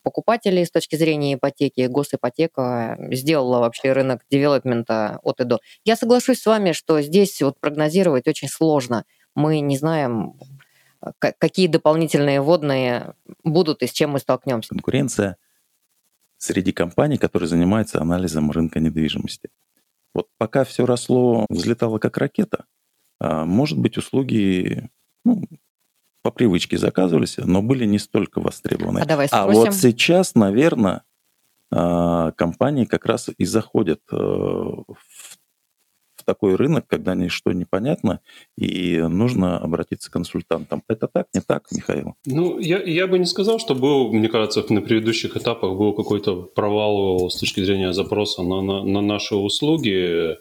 покупателей 0.03 0.65
с 0.65 0.71
точки 0.71 0.95
зрения 0.95 1.33
ипотеки. 1.33 1.87
Госипотека 1.87 2.97
сделала 3.11 3.59
вообще 3.59 3.91
рынок 3.91 4.21
девелопмента 4.29 5.19
от 5.23 5.41
и 5.41 5.43
до. 5.43 5.59
Я 5.83 5.95
соглашусь 5.95 6.41
с 6.41 6.45
вами, 6.45 6.71
что 6.71 7.01
здесь 7.01 7.41
вот 7.41 7.59
прогнозировать 7.59 8.27
очень 8.27 8.47
сложно. 8.47 9.05
Мы 9.35 9.59
не 9.59 9.77
знаем, 9.77 10.33
какие 11.19 11.67
дополнительные 11.67 12.41
водные 12.41 13.13
будут 13.43 13.81
и 13.81 13.87
с 13.87 13.91
чем 13.91 14.11
мы 14.11 14.19
столкнемся. 14.19 14.69
Конкуренция 14.69 15.37
среди 16.41 16.71
компаний, 16.71 17.17
которые 17.17 17.47
занимаются 17.47 18.01
анализом 18.01 18.49
рынка 18.49 18.79
недвижимости. 18.79 19.49
Вот 20.13 20.27
пока 20.37 20.63
все 20.63 20.85
росло, 20.85 21.45
взлетало 21.49 21.99
как 21.99 22.17
ракета, 22.17 22.65
а, 23.19 23.45
может 23.45 23.77
быть, 23.77 23.97
услуги 23.97 24.89
ну, 25.23 25.43
по 26.23 26.31
привычке 26.31 26.77
заказывались, 26.77 27.37
но 27.37 27.61
были 27.61 27.85
не 27.85 27.99
столько 27.99 28.41
востребованы. 28.41 29.01
А, 29.01 29.05
давай 29.05 29.27
а 29.31 29.45
вот 29.45 29.73
сейчас, 29.75 30.33
наверное, 30.33 31.03
а, 31.71 32.31
компании 32.31 32.85
как 32.85 33.05
раз 33.05 33.29
и 33.37 33.45
заходят 33.45 34.01
э, 34.11 34.15
в 34.15 34.95
в 36.21 36.23
такой 36.23 36.55
рынок, 36.55 36.85
когда 36.87 37.15
ничто 37.15 37.51
непонятно, 37.51 38.19
и 38.57 38.97
нужно 38.97 39.57
обратиться 39.57 40.09
к 40.09 40.13
консультантам. 40.13 40.83
Это 40.87 41.07
так, 41.07 41.27
не 41.33 41.41
так, 41.41 41.67
Михаил? 41.71 42.15
Ну, 42.25 42.59
я, 42.59 42.81
я 42.81 43.07
бы 43.07 43.19
не 43.19 43.25
сказал, 43.25 43.59
что 43.59 43.75
был, 43.75 44.11
мне 44.13 44.29
кажется, 44.29 44.63
на 44.69 44.81
предыдущих 44.81 45.35
этапах 45.35 45.77
был 45.77 45.93
какой-то 45.93 46.41
провал 46.41 47.29
с 47.29 47.39
точки 47.39 47.63
зрения 47.63 47.93
запроса 47.93 48.43
на, 48.43 48.61
на, 48.61 48.83
на 48.83 49.01
наши 49.01 49.35
услуги. 49.35 50.37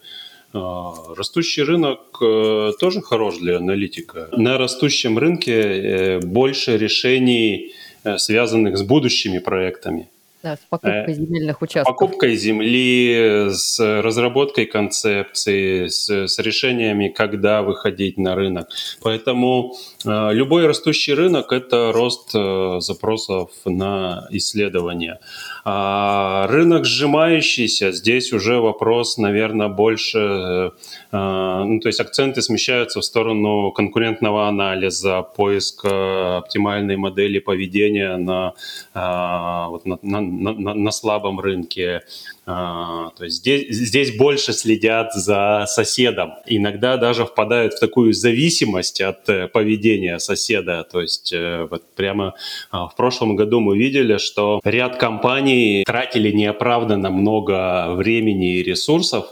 А, 0.53 0.95
растущий 1.17 1.63
рынок 1.63 2.01
э, 2.21 2.73
тоже 2.81 3.01
хорош 3.03 3.39
для 3.39 3.59
аналитика. 3.59 4.29
На 4.33 4.59
растущем 4.59 5.17
рынке 5.17 5.53
э, 5.53 6.21
больше 6.21 6.77
решений, 6.77 7.73
э, 8.03 8.19
связанных 8.19 8.77
с 8.77 8.83
будущими 8.83 9.39
проектами. 9.39 10.09
Да, 10.43 10.57
с 10.57 10.61
покупкой 10.71 11.05
э, 11.07 11.13
земельных 11.13 11.61
участков. 11.61 11.97
Покупкой 11.99 12.35
земли, 12.35 13.49
с 13.51 13.79
разработкой 13.79 14.65
концепции, 14.65 15.89
с, 15.89 16.09
с 16.09 16.39
решениями, 16.39 17.09
когда 17.09 17.63
выходить 17.63 18.17
на 18.17 18.35
рынок. 18.35 18.69
Поэтому 19.03 19.75
э, 20.07 20.33
любой 20.33 20.67
растущий 20.67 21.13
рынок– 21.13 21.53
это 21.53 21.93
рост 21.93 22.31
э, 22.35 22.81
запросов 22.81 23.51
на 23.67 24.27
исследования. 24.31 25.21
А 25.65 26.47
рынок 26.49 26.85
сжимающийся, 26.85 27.93
здесь 27.93 28.33
уже 28.33 28.61
вопрос, 28.61 29.19
наверное, 29.19 29.69
больше, 29.69 30.19
э, 30.19 30.71
э, 31.13 31.65
ну, 31.65 31.81
то 31.81 31.89
есть 31.89 32.01
акценты 32.01 32.41
смещаются 32.43 33.01
в 33.01 33.05
сторону 33.05 33.71
конкурентного 33.73 34.49
анализа, 34.49 35.23
поиска 35.23 36.39
оптимальной 36.39 36.97
модели 36.97 37.39
поведения 37.39 38.17
на, 38.17 38.55
э, 38.95 39.71
вот 39.71 39.85
на, 39.85 39.99
на, 40.03 40.21
на, 40.21 40.75
на, 40.75 40.91
слабом 40.91 41.41
рынке. 41.41 42.03
А, 42.47 43.11
то 43.17 43.25
есть 43.25 43.37
здесь, 43.37 43.69
здесь 43.69 44.17
больше 44.17 44.53
следят 44.53 45.13
за 45.15 45.67
соседом. 45.67 46.33
Иногда 46.47 46.97
даже 46.97 47.25
впадают 47.25 47.75
в 47.75 47.81
такую 47.81 48.13
зависимость 48.13 49.01
от 49.01 49.29
э, 49.29 49.47
поведения 49.47 50.19
соседа. 50.19 50.85
То 50.91 51.01
есть 51.01 51.33
э, 51.33 51.69
вот 51.71 51.85
прямо 51.95 52.35
а, 52.71 52.89
в 52.89 52.97
прошлом 52.97 53.37
году 53.37 53.61
мы 53.61 53.79
видели, 53.79 54.17
что 54.19 54.61
ряд 54.65 54.97
компаний 54.97 55.50
тратили 55.87 56.31
неоправданно 56.33 57.11
много 57.11 57.95
времени 57.95 58.57
и 58.57 58.63
ресурсов, 58.63 59.27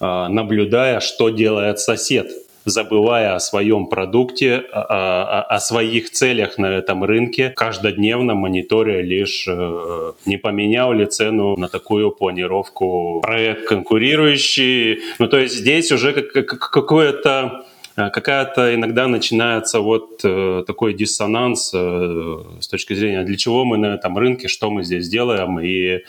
а, 0.00 0.28
наблюдая, 0.28 1.00
что 1.00 1.30
делает 1.30 1.78
сосед 1.78 2.30
забывая 2.64 3.34
о 3.34 3.40
своем 3.40 3.86
продукте, 3.86 4.56
о, 4.72 4.82
о, 4.82 5.42
о 5.42 5.60
своих 5.60 6.10
целях 6.10 6.58
на 6.58 6.66
этом 6.66 7.04
рынке, 7.04 7.50
каждодневно 7.50 8.34
мониторя 8.34 9.00
лишь, 9.00 9.46
э, 9.48 10.12
не 10.26 10.36
поменял 10.36 10.92
ли 10.92 11.06
цену 11.06 11.56
на 11.56 11.68
такую 11.68 12.10
планировку 12.10 13.20
проект 13.22 13.66
конкурирующий. 13.66 15.00
Ну, 15.18 15.28
то 15.28 15.38
есть 15.38 15.54
здесь 15.54 15.90
уже 15.92 16.12
какое-то 16.12 17.64
какая-то 17.96 18.74
иногда 18.74 19.06
начинается 19.08 19.80
вот 19.80 20.20
э, 20.24 20.64
такой 20.66 20.94
диссонанс 20.94 21.72
э, 21.74 22.44
с 22.60 22.68
точки 22.68 22.94
зрения, 22.94 23.22
для 23.22 23.36
чего 23.36 23.64
мы 23.64 23.78
на 23.78 23.94
этом 23.94 24.16
рынке, 24.16 24.48
что 24.48 24.70
мы 24.70 24.84
здесь 24.84 25.08
делаем, 25.08 25.58
и, 25.60 26.04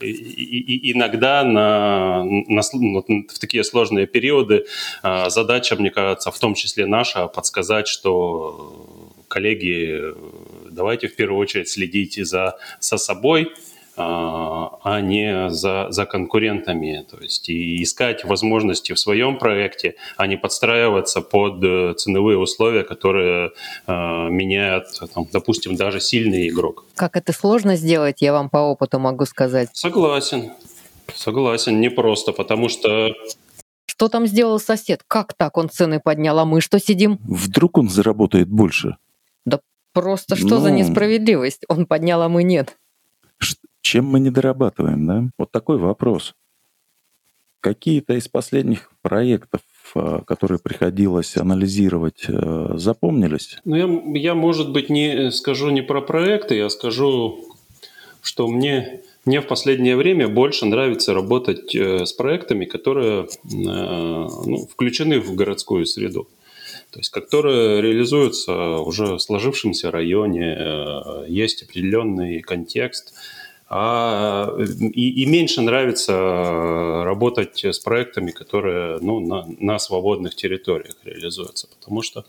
и, 0.00 0.76
и 0.76 0.92
иногда 0.92 1.44
на, 1.44 2.24
на, 2.24 2.62
в 2.62 3.38
такие 3.38 3.64
сложные 3.64 4.06
периоды 4.06 4.66
задача, 5.28 5.76
мне 5.76 5.90
кажется, 5.90 6.30
в 6.30 6.38
том 6.38 6.54
числе 6.54 6.86
наша, 6.86 7.26
подсказать, 7.26 7.88
что 7.88 9.10
коллеги, 9.28 10.14
давайте 10.70 11.08
в 11.08 11.16
первую 11.16 11.38
очередь 11.40 11.68
следите 11.68 12.24
за, 12.24 12.58
за 12.80 12.98
собой, 12.98 13.52
а, 14.00 14.78
а 14.82 15.00
не 15.00 15.50
за, 15.50 15.88
за 15.90 16.06
конкурентами. 16.06 17.04
То 17.10 17.18
есть 17.18 17.48
и 17.48 17.82
искать 17.82 18.24
возможности 18.24 18.92
в 18.94 18.98
своем 18.98 19.38
проекте, 19.38 19.96
а 20.16 20.26
не 20.26 20.36
подстраиваться 20.36 21.20
под 21.20 21.62
э, 21.62 21.94
ценовые 21.94 22.38
условия, 22.38 22.82
которые 22.82 23.50
э, 23.86 23.92
меняет, 23.92 24.84
там, 25.14 25.26
допустим, 25.30 25.76
даже 25.76 26.00
сильный 26.00 26.48
игрок. 26.48 26.84
Как 26.94 27.16
это 27.16 27.32
сложно 27.32 27.76
сделать, 27.76 28.22
я 28.22 28.32
вам 28.32 28.48
по 28.48 28.58
опыту 28.58 28.98
могу 28.98 29.26
сказать. 29.26 29.68
Согласен. 29.72 30.52
Согласен, 31.14 31.80
непросто, 31.80 32.32
потому 32.32 32.68
что 32.68 33.10
что 33.86 34.08
там 34.08 34.26
сделал 34.26 34.58
сосед? 34.58 35.02
Как 35.06 35.34
так 35.34 35.58
он 35.58 35.68
цены 35.68 36.00
поднял, 36.00 36.38
а 36.38 36.46
мы 36.46 36.62
что 36.62 36.78
сидим? 36.78 37.18
Вдруг 37.24 37.76
он 37.76 37.90
заработает 37.90 38.48
больше? 38.48 38.96
Да 39.44 39.60
просто 39.92 40.36
что 40.36 40.54
ну... 40.54 40.60
за 40.60 40.70
несправедливость? 40.70 41.64
Он 41.68 41.84
поднял, 41.84 42.22
а 42.22 42.28
мы 42.30 42.44
нет. 42.44 42.78
Чем 43.82 44.04
мы 44.04 44.20
не 44.20 44.30
дорабатываем, 44.30 45.06
да? 45.06 45.24
Вот 45.38 45.50
такой 45.50 45.78
вопрос. 45.78 46.34
Какие-то 47.60 48.14
из 48.14 48.28
последних 48.28 48.90
проектов, 49.02 49.62
а, 49.94 50.22
которые 50.22 50.58
приходилось 50.58 51.36
анализировать, 51.36 52.24
э, 52.28 52.72
запомнились? 52.76 53.58
Ну, 53.64 53.76
я, 53.76 54.18
я, 54.18 54.34
может 54.34 54.72
быть, 54.72 54.88
не 54.88 55.30
скажу 55.30 55.70
не 55.70 55.82
про 55.82 56.00
проекты, 56.00 56.56
я 56.56 56.70
скажу, 56.70 57.44
что 58.22 58.48
мне, 58.48 59.00
мне 59.26 59.42
в 59.42 59.46
последнее 59.46 59.96
время 59.96 60.28
больше 60.28 60.64
нравится 60.66 61.12
работать 61.12 61.74
э, 61.74 62.06
с 62.06 62.12
проектами, 62.12 62.64
которые 62.64 63.24
э, 63.24 63.26
ну, 63.44 64.66
включены 64.70 65.20
в 65.20 65.34
городскую 65.34 65.84
среду. 65.84 66.28
То 66.90 67.00
есть, 67.00 67.10
которые 67.10 67.82
реализуются 67.82 68.78
уже 68.78 69.16
в 69.16 69.18
сложившемся 69.20 69.90
районе, 69.90 71.26
есть 71.28 71.62
определенный 71.62 72.40
контекст– 72.40 73.14
а, 73.72 74.52
и, 74.58 75.22
и 75.22 75.26
меньше 75.26 75.60
нравится 75.62 77.04
работать 77.04 77.64
с 77.64 77.78
проектами, 77.78 78.32
которые 78.32 78.98
ну, 79.00 79.20
на, 79.20 79.46
на 79.60 79.78
свободных 79.78 80.34
территориях 80.34 80.96
реализуются. 81.04 81.68
Потому 81.68 82.02
что 82.02 82.24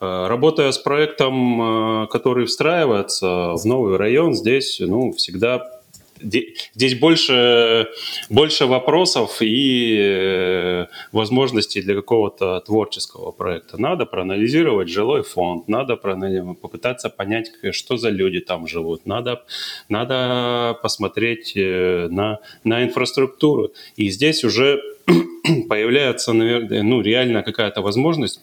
э, 0.00 0.26
работая 0.26 0.72
с 0.72 0.78
проектом, 0.78 2.02
э, 2.02 2.06
который 2.08 2.46
встраивается 2.46 3.52
в 3.52 3.64
новый 3.64 3.96
район, 3.96 4.34
здесь 4.34 4.80
ну, 4.80 5.12
всегда 5.12 5.81
здесь 6.22 6.98
больше, 6.98 7.88
больше 8.30 8.66
вопросов 8.66 9.38
и 9.40 9.96
э, 9.98 10.86
возможностей 11.12 11.82
для 11.82 11.94
какого-то 11.94 12.60
творческого 12.60 13.32
проекта. 13.32 13.80
Надо 13.80 14.06
проанализировать 14.06 14.88
жилой 14.88 15.22
фонд, 15.22 15.68
надо 15.68 15.96
попытаться 15.96 17.10
понять, 17.10 17.52
что 17.72 17.96
за 17.96 18.10
люди 18.10 18.40
там 18.40 18.66
живут, 18.66 19.06
надо, 19.06 19.42
надо 19.88 20.78
посмотреть 20.82 21.52
э, 21.56 22.08
на, 22.10 22.38
на 22.64 22.84
инфраструктуру. 22.84 23.72
И 23.96 24.10
здесь 24.10 24.44
уже 24.44 24.82
появляется, 25.68 26.32
наверное, 26.32 26.82
ну, 26.82 27.00
реально 27.00 27.42
какая-то 27.42 27.82
возможность 27.82 28.40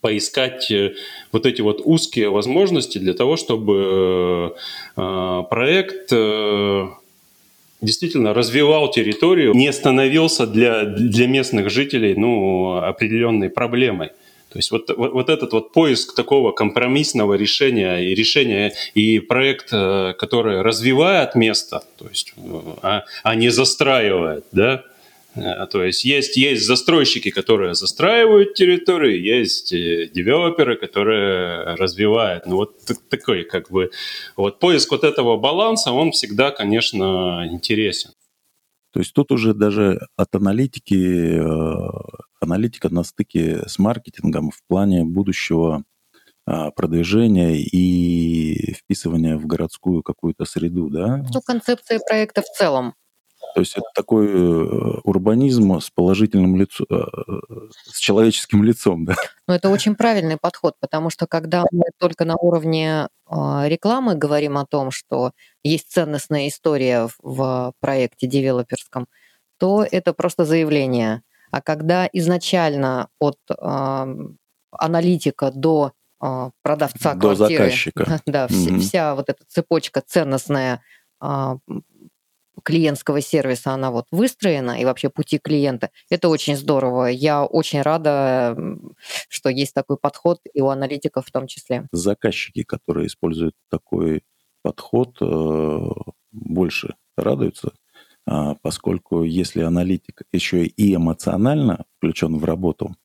поискать 0.00 0.70
э, 0.70 0.94
вот 1.32 1.46
эти 1.46 1.62
вот 1.62 1.80
узкие 1.84 2.28
возможности 2.30 2.98
для 2.98 3.14
того, 3.14 3.36
чтобы 3.36 4.54
э, 4.96 5.42
проект 5.50 6.12
э, 6.12 6.86
действительно 7.80 8.34
развивал 8.34 8.90
территорию, 8.90 9.54
не 9.54 9.72
становился 9.72 10.46
для, 10.46 10.84
для 10.84 11.26
местных 11.26 11.70
жителей 11.70 12.14
ну, 12.14 12.76
определенной 12.76 13.50
проблемой. 13.50 14.10
То 14.50 14.58
есть 14.58 14.70
вот, 14.70 14.88
вот, 14.96 15.12
вот 15.12 15.28
этот 15.28 15.52
вот 15.52 15.72
поиск 15.72 16.14
такого 16.14 16.52
компромиссного 16.52 17.34
решения 17.34 17.98
и 17.98 18.14
решения 18.14 18.72
и 18.94 19.18
проект, 19.18 19.70
который 19.70 20.62
развивает 20.62 21.34
место, 21.34 21.82
то 21.98 22.06
есть, 22.08 22.34
а, 22.82 23.02
а 23.24 23.34
не 23.34 23.48
застраивает, 23.48 24.44
да, 24.52 24.84
то 25.34 25.82
есть 25.82 26.04
есть, 26.04 26.36
есть 26.36 26.64
застройщики, 26.66 27.30
которые 27.30 27.74
застраивают 27.74 28.54
территорию, 28.54 29.20
есть 29.20 29.72
э, 29.72 30.08
девелоперы, 30.12 30.76
которые 30.76 31.74
развивают. 31.74 32.46
Ну 32.46 32.56
вот 32.56 32.78
такой 33.08 33.44
как 33.44 33.70
бы 33.70 33.90
вот 34.36 34.60
поиск 34.60 34.92
вот 34.92 35.02
этого 35.04 35.36
баланса, 35.36 35.92
он 35.92 36.12
всегда, 36.12 36.50
конечно, 36.50 37.46
интересен. 37.50 38.12
То 38.92 39.00
есть 39.00 39.12
тут 39.12 39.32
уже 39.32 39.54
даже 39.54 40.06
от 40.16 40.34
аналитики, 40.36 41.40
э, 41.40 41.90
аналитика 42.40 42.88
на 42.88 43.02
стыке 43.02 43.62
с 43.66 43.78
маркетингом 43.78 44.50
в 44.50 44.60
плане 44.68 45.04
будущего 45.04 45.84
продвижения 46.76 47.56
и 47.56 48.74
вписывания 48.74 49.38
в 49.38 49.46
городскую 49.46 50.02
какую-то 50.02 50.44
среду, 50.44 50.90
да? 50.90 51.24
Ну, 51.32 51.40
концепция 51.40 51.98
проекта 52.06 52.42
в 52.42 52.54
целом. 52.54 52.92
То 53.54 53.60
есть 53.60 53.76
это 53.76 53.86
такой 53.94 54.26
э, 54.26 55.00
урбанизм 55.04 55.78
с 55.78 55.88
положительным 55.90 56.56
лицом, 56.56 56.86
э, 56.90 57.04
с 57.86 57.98
человеческим 57.98 58.64
лицом, 58.64 59.04
да? 59.04 59.14
Ну, 59.46 59.54
это 59.54 59.68
очень 59.68 59.94
правильный 59.94 60.36
подход, 60.36 60.74
потому 60.80 61.08
что 61.08 61.26
когда 61.26 61.64
мы 61.70 61.84
только 61.98 62.24
на 62.24 62.34
уровне 62.36 63.08
а, 63.26 63.66
рекламы 63.68 64.16
говорим 64.16 64.58
о 64.58 64.66
том, 64.66 64.90
что 64.90 65.32
есть 65.62 65.90
ценностная 65.90 66.48
история 66.48 67.08
в 67.22 67.72
проекте 67.80 68.26
девелоперском, 68.26 69.06
то 69.58 69.86
это 69.88 70.12
просто 70.12 70.44
заявление. 70.44 71.22
А 71.50 71.60
когда 71.62 72.08
изначально 72.12 73.08
от 73.20 73.38
э, 73.48 74.06
аналитика 74.72 75.52
до 75.52 75.92
э, 76.20 76.50
продавца 76.62 77.14
до 77.14 77.34
квартиры, 77.34 77.64
заказчика, 77.64 78.20
да, 78.26 78.46
mm-hmm. 78.46 78.78
вся, 78.78 78.78
вся 78.78 79.14
вот 79.14 79.28
эта 79.28 79.44
цепочка 79.46 80.02
ценностная 80.04 80.82
клиентского 82.62 83.20
сервиса 83.20 83.72
она 83.72 83.90
вот 83.90 84.06
выстроена 84.10 84.80
и 84.80 84.84
вообще 84.84 85.10
пути 85.10 85.38
клиента. 85.38 85.90
Это 86.10 86.28
очень 86.28 86.56
здорово. 86.56 87.06
Я 87.06 87.44
очень 87.44 87.82
рада, 87.82 88.56
что 89.28 89.48
есть 89.48 89.74
такой 89.74 89.96
подход 89.96 90.40
и 90.52 90.60
у 90.60 90.68
аналитиков 90.68 91.26
в 91.26 91.32
том 91.32 91.46
числе. 91.46 91.86
Заказчики, 91.92 92.62
которые 92.62 93.06
используют 93.06 93.54
такой 93.70 94.22
подход, 94.62 95.16
э, 95.20 95.78
больше 96.32 96.94
радуются, 97.16 97.72
а, 98.26 98.54
поскольку 98.62 99.22
если 99.22 99.60
аналитик 99.60 100.22
еще 100.32 100.64
и 100.64 100.94
эмоционально 100.94 101.84
включен 101.96 102.38
в 102.38 102.44
работу, 102.44 102.96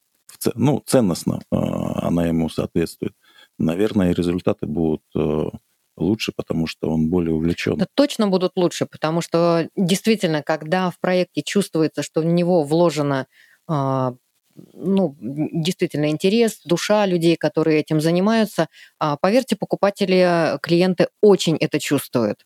ну, 0.55 0.81
ценностно 0.85 1.41
э, 1.51 1.55
она 1.55 2.27
ему 2.27 2.49
соответствует, 2.49 3.13
наверное, 3.57 4.13
результаты 4.13 4.65
будут 4.67 5.03
э, 5.15 5.49
лучше, 6.01 6.31
потому 6.35 6.67
что 6.67 6.89
он 6.89 7.09
более 7.09 7.33
увлечен. 7.33 7.77
Да, 7.77 7.87
точно 7.93 8.27
будут 8.27 8.53
лучше, 8.55 8.85
потому 8.85 9.21
что 9.21 9.69
действительно, 9.75 10.43
когда 10.43 10.89
в 10.89 10.99
проекте 10.99 11.41
чувствуется, 11.41 12.03
что 12.03 12.21
в 12.21 12.25
него 12.25 12.63
вложено 12.63 13.27
а, 13.67 14.13
ну, 14.73 15.15
действительно 15.19 16.09
интерес, 16.09 16.61
душа 16.65 17.05
людей, 17.05 17.35
которые 17.35 17.79
этим 17.79 18.01
занимаются, 18.01 18.67
а, 18.99 19.17
поверьте, 19.17 19.55
покупатели, 19.55 20.57
клиенты 20.61 21.09
очень 21.21 21.57
это 21.57 21.79
чувствуют. 21.79 22.45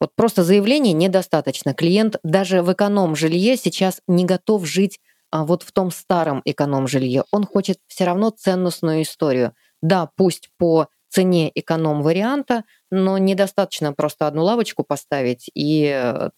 Вот 0.00 0.14
просто 0.14 0.44
заявления 0.44 0.92
недостаточно. 0.92 1.74
Клиент 1.74 2.16
даже 2.22 2.62
в 2.62 2.72
эконом-жилье 2.72 3.56
сейчас 3.56 4.00
не 4.06 4.24
готов 4.24 4.66
жить 4.66 5.00
а, 5.30 5.44
вот 5.44 5.62
в 5.62 5.72
том 5.72 5.90
старом 5.90 6.40
эконом-жилье. 6.44 7.24
Он 7.32 7.44
хочет 7.44 7.78
все 7.88 8.04
равно 8.04 8.30
ценностную 8.30 9.02
историю. 9.02 9.54
Да, 9.82 10.10
пусть 10.16 10.50
по 10.56 10.88
цене 11.08 11.50
эконом-варианта, 11.54 12.64
но 12.90 13.18
недостаточно 13.18 13.92
просто 13.92 14.26
одну 14.26 14.44
лавочку 14.44 14.84
поставить 14.84 15.50
и 15.54 15.90
э, 15.92 16.30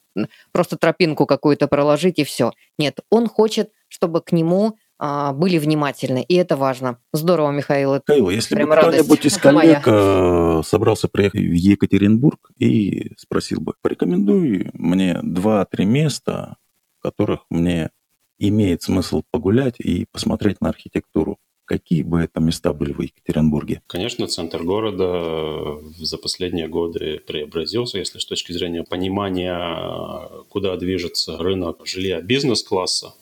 просто 0.52 0.76
тропинку 0.76 1.26
какую-то 1.26 1.68
проложить 1.68 2.18
и 2.18 2.24
все. 2.24 2.52
Нет, 2.78 3.00
он 3.10 3.28
хочет, 3.28 3.70
чтобы 3.88 4.20
к 4.20 4.32
нему 4.32 4.76
а, 5.02 5.32
были 5.32 5.56
внимательны, 5.56 6.22
и 6.22 6.34
это 6.34 6.56
важно. 6.56 6.98
Здорово, 7.14 7.50
Михаил. 7.52 7.94
Михаил, 7.94 8.28
если 8.28 8.62
бы 8.62 8.76
кто-нибудь 8.76 9.24
из 9.24 9.38
коллег 9.38 9.54
моя. 9.54 9.82
Э, 9.86 10.62
собрался 10.62 11.08
приехать 11.08 11.40
в 11.40 11.54
Екатеринбург 11.54 12.50
и 12.58 13.12
спросил 13.16 13.62
бы, 13.62 13.72
порекомендуй 13.80 14.70
мне 14.74 15.18
два-три 15.22 15.86
места, 15.86 16.56
в 16.98 17.02
которых 17.02 17.46
мне 17.48 17.90
имеет 18.38 18.82
смысл 18.82 19.22
погулять 19.30 19.80
и 19.80 20.06
посмотреть 20.12 20.60
на 20.60 20.68
архитектуру. 20.68 21.38
Какие 21.70 22.02
бы 22.02 22.20
это 22.20 22.40
места 22.40 22.72
были 22.72 22.92
в 22.92 23.00
Екатеринбурге? 23.00 23.80
Конечно, 23.86 24.26
центр 24.26 24.64
города 24.64 25.78
за 26.00 26.18
последние 26.18 26.66
годы 26.66 27.20
преобразился, 27.24 27.98
если 27.98 28.18
с 28.18 28.24
точки 28.24 28.50
зрения 28.50 28.82
понимания, 28.82 30.28
куда 30.48 30.76
движется 30.76 31.38
рынок 31.38 31.86
жилья 31.86 32.20
бизнес-класса. 32.22 33.14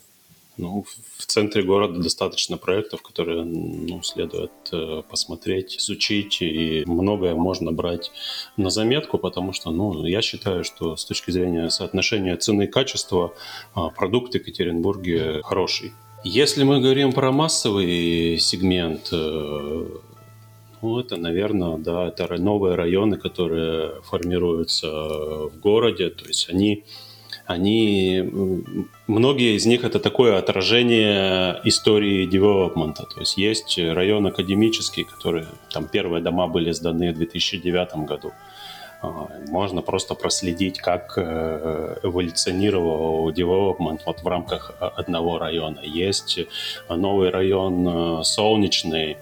Ну, 0.57 0.87
в 1.19 1.27
центре 1.27 1.63
города 1.63 2.01
достаточно 2.01 2.57
проектов, 2.57 3.03
которые 3.03 3.45
ну, 3.45 4.03
следует 4.03 4.51
э, 4.73 5.03
посмотреть, 5.11 5.77
изучить, 5.77 6.41
и 6.41 6.85
многое 6.87 7.35
можно 7.35 7.71
брать 7.71 8.11
на 8.57 8.71
заметку, 8.71 9.19
потому 9.19 9.53
что, 9.53 9.71
ну, 9.71 10.07
я 10.07 10.23
считаю, 10.23 10.65
что 10.65 10.97
с 10.97 11.05
точки 11.05 11.33
зрения 11.33 11.69
соотношения 11.69 12.35
цены 12.39 12.63
и 12.63 12.67
качества 12.67 13.35
а, 13.75 13.91
продукт 13.91 14.33
в 14.33 14.37
Екатеринбурге 14.37 15.43
хороший. 15.45 15.93
Если 16.25 16.65
мы 16.65 16.81
говорим 16.81 17.13
про 17.13 17.31
массовый 17.31 18.39
сегмент, 18.41 19.09
э, 19.13 19.87
ну, 20.83 21.01
это, 21.01 21.17
наверное, 21.17 21.77
да, 21.79 22.09
это 22.09 22.37
новые 22.39 22.75
районы, 22.75 23.17
которые 23.17 24.03
формируются 24.03 24.89
в 24.91 25.61
городе, 25.61 26.11
то 26.11 26.27
есть 26.27 26.49
они 26.51 26.85
они, 27.49 28.31
многие 29.07 29.57
из 29.57 29.65
них 29.65 29.83
это 29.83 29.99
такое 30.01 30.37
отражение 30.37 31.59
истории 31.65 32.27
девелопмента. 32.27 33.05
То 33.05 33.21
есть 33.21 33.39
есть 33.39 33.79
район 33.79 34.27
академический, 34.27 35.05
который, 35.05 35.47
там 35.73 35.89
первые 35.89 36.23
дома 36.23 36.47
были 36.47 36.73
сданы 36.73 37.15
в 37.15 37.17
2009 37.17 38.07
году. 38.07 38.33
А, 39.01 39.29
можно 39.49 39.83
просто 39.83 40.15
проследить, 40.15 40.79
как 40.79 41.15
э, 41.17 41.97
эволюционировал 42.03 43.31
девелопмент 43.33 44.03
вот 44.07 44.23
в 44.23 44.27
рамках 44.27 44.75
одного 44.81 45.39
района. 45.39 45.81
Есть 45.83 46.41
новый 46.89 47.31
район 47.31 48.21
э, 48.21 48.25
Солнечный, 48.25 49.17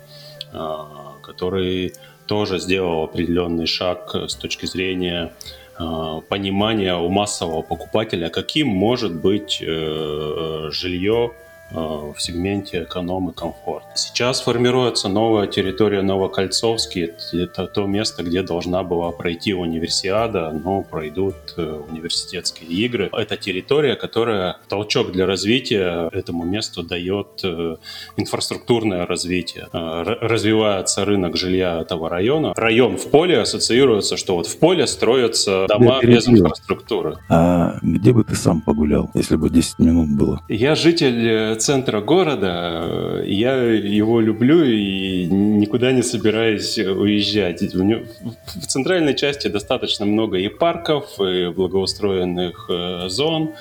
который 1.23 1.93
тоже 2.27 2.59
сделал 2.61 3.03
определенный 3.05 3.67
шаг 3.67 4.15
с 4.15 4.35
точки 4.35 4.65
зрения 4.65 5.33
Э, 5.79 6.23
понимания 6.29 6.97
у 6.97 7.09
массового 7.09 7.63
покупателя, 7.63 8.31
каким 8.31 8.69
может 8.69 9.15
быть 9.15 9.61
э, 9.61 10.69
жилье 10.71 11.33
Э, 11.33 11.46
в 11.71 12.17
сегменте 12.19 12.85
эконом 12.85 13.31
и 13.31 13.35
комфорт. 13.35 13.85
Сейчас 13.95 14.41
формируется 14.41 15.09
новая 15.09 15.47
территория 15.47 16.03
Новокольцовский. 16.03 17.13
Это 17.33 17.67
то 17.67 17.87
место, 17.87 18.23
где 18.23 18.43
должна 18.43 18.83
была 18.83 19.11
пройти 19.11 19.53
универсиада, 19.55 20.53
но 20.53 20.83
пройдут 20.83 21.35
э, 21.57 21.81
университетские 21.91 22.71
игры. 22.71 23.11
Это 23.13 23.37
территория, 23.37 23.97
которая 23.97 24.59
толчок 24.69 25.13
для 25.13 25.27
развития 25.27 26.09
этому 26.13 26.45
месту 26.45 26.83
дает 26.83 27.41
э, 27.43 27.77
инфраструктурное 28.17 29.07
развитие. 29.07 29.69
Развивается 29.73 31.05
рынок 31.05 31.37
жилья 31.37 31.81
этого 31.81 32.09
района. 32.09 32.53
Район 32.57 32.97
в 32.97 33.11
поле 33.11 33.41
ассоциируется, 33.41 34.17
что 34.17 34.37
вот 34.37 34.47
в 34.47 34.59
поле 34.59 34.87
строятся 34.87 35.67
дома 35.69 36.01
без 36.03 36.29
инфраструктуры. 36.29 37.17
А 37.29 37.79
где 37.83 38.13
бы 38.13 38.25
ты 38.25 38.35
сам 38.35 38.61
погулял, 38.61 39.11
если 39.15 39.37
бы 39.37 39.51
10 39.51 39.79
минут 39.79 40.11
было? 40.11 40.43
Я 40.49 40.75
житель 40.75 41.56
центра 41.57 42.01
города. 42.01 43.23
Я 43.27 43.55
его 43.55 44.21
люблю 44.21 44.65
и 44.65 45.27
никуда 45.27 45.93
не 45.93 46.03
собираюсь 46.03 46.79
уезжать. 46.79 47.63
В 47.63 48.67
центральной 48.67 49.15
части 49.15 49.49
достаточно 49.49 50.07
много 50.07 50.39
и 50.39 50.49
парков, 50.49 51.21
и 51.21 51.51
благоустроенных 51.51 52.67
э, 52.71 53.09
зон. 53.09 53.55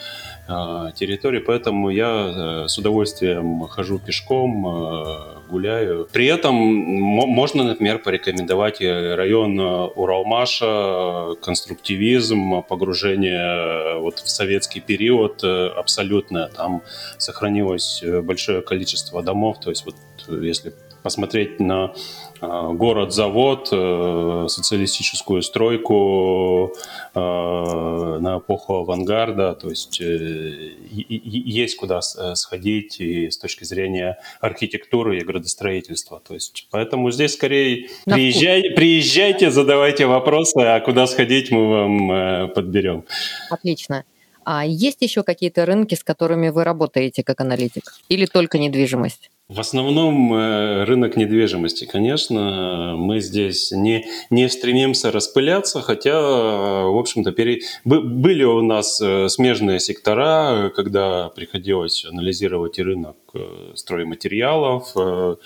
А, 0.48 0.92
территории, 0.92 1.40
поэтому 1.40 1.90
я 1.90 2.64
э, 2.66 2.68
с 2.68 2.78
удовольствием 2.78 3.62
хожу 3.68 3.98
пешком, 3.98 4.68
э, 4.68 5.50
гуляю. 5.50 6.08
При 6.12 6.28
этом 6.28 6.56
можно, 6.56 7.64
например, 7.64 7.98
порекомендовать 7.98 8.80
район 8.80 9.60
Уралмаша, 9.60 11.36
конструктивизм, 11.42 12.62
погружение 12.62 14.00
вот 14.00 14.20
в 14.20 14.30
советский 14.30 14.82
период 14.82 15.44
абсолютно. 15.44 16.50
Там 16.50 16.84
сохранилось 17.18 18.04
большое 18.22 18.62
количество 18.62 19.24
домов, 19.24 19.60
то 19.60 19.72
есть 19.72 19.86
вот 19.86 19.96
если 20.28 20.74
посмотреть 21.06 21.60
на 21.60 21.94
а, 22.42 22.74
город-завод, 22.74 23.70
э, 23.72 24.46
социалистическую 24.50 25.44
стройку 25.44 26.74
э, 27.14 27.20
на 27.20 28.40
эпоху 28.40 28.74
авангарда, 28.78 29.54
то 29.54 29.70
есть 29.70 30.02
э, 30.02 30.72
есть 30.90 31.78
куда 31.78 32.02
сходить 32.02 33.00
и 33.00 33.30
с 33.30 33.38
точки 33.38 33.66
зрения 33.66 34.18
архитектуры 34.42 35.20
и 35.20 35.24
градостроительства. 35.24 36.20
То 36.28 36.34
есть, 36.34 36.68
поэтому 36.72 37.12
здесь 37.12 37.34
скорее 37.34 37.88
приезжай, 38.06 38.72
приезжайте, 38.76 39.52
задавайте 39.52 40.08
вопросы, 40.08 40.58
а 40.58 40.80
куда 40.80 41.06
сходить 41.06 41.52
мы 41.52 41.68
вам 41.68 42.50
подберем. 42.50 43.04
Отлично. 43.52 44.06
А 44.44 44.66
есть 44.66 45.04
еще 45.04 45.22
какие-то 45.22 45.68
рынки, 45.68 45.94
с 45.94 46.04
которыми 46.04 46.50
вы 46.50 46.64
работаете 46.64 47.24
как 47.24 47.42
аналитик? 47.42 47.94
Или 48.10 48.26
только 48.26 48.58
недвижимость? 48.58 49.30
В 49.48 49.60
основном 49.60 50.34
э, 50.34 50.86
рынок 50.86 51.18
недвижимости, 51.18 51.86
конечно, 51.86 52.96
мы 52.98 53.20
здесь 53.20 53.72
не, 53.72 54.08
не 54.32 54.50
стремимся 54.50 55.12
распыляться, 55.12 55.82
хотя, 55.82 56.20
в 56.20 56.98
общем-то, 56.98 57.32
пере... 57.32 57.60
были 57.84 58.44
у 58.44 58.64
нас 58.64 59.00
э, 59.00 59.30
смежные 59.30 59.80
сектора, 59.80 60.72
когда 60.76 61.30
приходилось 61.30 62.06
анализировать 62.06 62.80
и 62.80 62.84
рынок 62.84 63.18
э, 63.36 63.74
стройматериалов. 63.76 64.96
В 64.96 65.38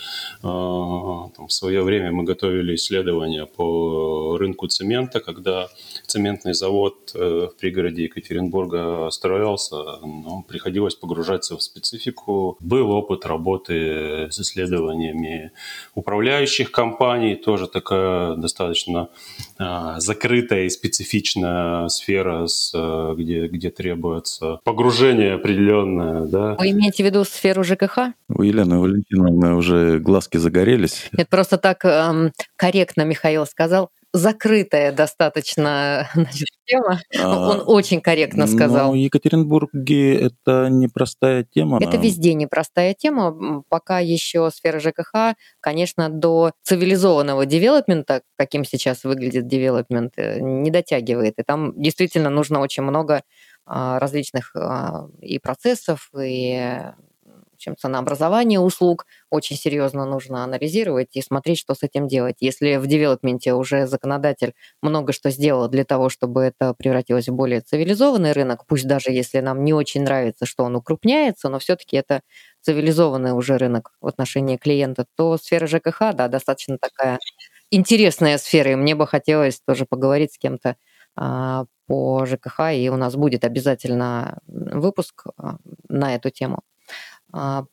свое 1.50 1.84
время 1.84 2.14
мы 2.14 2.24
готовили 2.24 2.76
исследования 2.76 3.48
по 3.48 4.38
рынку 4.38 4.68
цемента, 4.68 5.20
когда 5.20 5.68
цементный 6.10 6.54
завод 6.54 7.12
в 7.14 7.52
пригороде 7.60 8.04
Екатеринбурга 8.04 9.10
строился, 9.12 9.76
но 10.02 10.44
приходилось 10.48 10.96
погружаться 10.96 11.58
в 11.58 11.62
специфику. 11.62 12.58
Был 12.60 12.92
опыт 12.92 13.26
работы 13.26 14.28
с 14.32 14.40
исследованиями 14.40 15.52
управляющих 15.96 16.72
компаний, 16.72 17.36
тоже 17.36 17.68
такая 17.68 18.36
достаточно 18.36 19.10
а, 19.58 20.00
закрытая 20.00 20.66
и 20.66 20.70
специфичная 20.70 21.88
сфера, 21.90 22.48
а, 22.74 23.16
где, 23.16 23.48
где 23.48 23.70
требуется 23.70 24.60
погружение 24.64 25.34
определенное. 25.34 26.26
Да. 26.26 26.56
Вы 26.56 26.72
имеете 26.72 27.04
в 27.04 27.06
виду 27.06 27.24
сферу 27.24 27.64
ЖКХ? 27.64 28.14
У 28.30 28.42
Елены 28.42 28.80
Валентиновны 28.80 29.56
уже 29.56 30.00
глазки 30.00 30.38
загорелись. 30.38 31.10
Это 31.12 31.28
просто 31.30 31.58
так 31.58 31.84
эм, 31.86 32.32
корректно 32.56 33.04
Михаил 33.04 33.46
сказал 33.46 33.90
закрытая 34.14 34.92
достаточно 34.92 36.10
значит, 36.14 36.48
тема. 36.66 37.00
А, 37.20 37.50
Он 37.50 37.64
очень 37.66 38.02
корректно 38.02 38.48
сказал. 38.48 38.90
Но 38.90 38.96
Екатеринбурге 38.96 40.20
это 40.20 40.68
непростая 40.70 41.44
тема. 41.44 41.80
Это 41.82 41.98
везде 41.98 42.34
непростая 42.34 42.94
тема. 42.94 43.64
Пока 43.70 44.00
еще 44.00 44.50
сфера 44.52 44.80
ЖКХ, 44.80 45.36
конечно, 45.60 46.10
до 46.10 46.52
цивилизованного 46.64 47.46
девелопмента, 47.46 48.22
каким 48.38 48.66
сейчас 48.66 49.04
выглядит 49.04 49.48
девелопмент, 49.48 50.14
э, 50.18 50.40
не 50.40 50.72
дотягивает. 50.72 51.36
И 51.38 51.44
там 51.44 51.80
действительно 51.80 52.30
нужно 52.30 52.60
очень 52.60 52.84
много 52.84 53.24
а, 53.66 54.00
различных 54.00 54.56
а, 54.56 55.08
и 55.22 55.38
процессов, 55.38 56.10
и 56.20 56.82
чем 57.60 57.78
ценообразование 57.78 58.60
услуг 58.60 59.06
очень 59.30 59.56
серьезно 59.58 60.06
нужно 60.06 60.44
анализировать 60.44 61.10
и 61.16 61.22
смотреть, 61.22 61.60
что 61.60 61.76
с 61.76 61.84
этим 61.84 62.08
делать. 62.08 62.38
Если 62.40 62.78
в 62.78 62.88
девелопменте 62.88 63.54
уже 63.54 63.88
законодатель 63.88 64.54
много 64.82 65.14
что 65.14 65.30
сделал 65.30 65.68
для 65.70 65.86
того, 65.86 66.10
чтобы 66.10 66.42
это 66.44 66.74
превратилось 66.74 67.30
в 67.30 67.34
более 67.36 67.62
цивилизованный 67.62 68.32
рынок, 68.34 68.66
пусть 68.68 68.88
даже 68.88 69.12
если 69.12 69.40
нам 69.40 69.64
не 69.64 69.74
очень 69.74 70.04
нравится, 70.04 70.46
что 70.46 70.64
он 70.64 70.76
укрупняется, 70.76 71.50
но 71.50 71.60
все-таки 71.60 71.98
это 71.98 72.22
цивилизованный 72.62 73.32
уже 73.34 73.58
рынок 73.58 73.92
в 74.02 74.08
отношении 74.08 74.58
клиента, 74.58 75.06
то 75.16 75.38
сфера 75.38 75.68
ЖКХ, 75.68 76.14
да, 76.14 76.28
достаточно 76.28 76.78
такая 76.80 77.20
интересная 77.72 78.38
сфера, 78.38 78.72
и 78.72 78.76
мне 78.76 78.96
бы 78.96 79.08
хотелось 79.08 79.62
тоже 79.66 79.86
поговорить 79.86 80.34
с 80.34 80.38
кем-то 80.38 80.76
а, 81.16 81.66
по 81.88 82.26
ЖКХ, 82.26 82.72
и 82.74 82.90
у 82.90 82.96
нас 82.98 83.16
будет 83.16 83.44
обязательно 83.46 84.40
выпуск 84.48 85.26
а, 85.38 85.58
на 85.90 86.16
эту 86.16 86.30
тему. 86.32 86.62
А, 87.32 87.66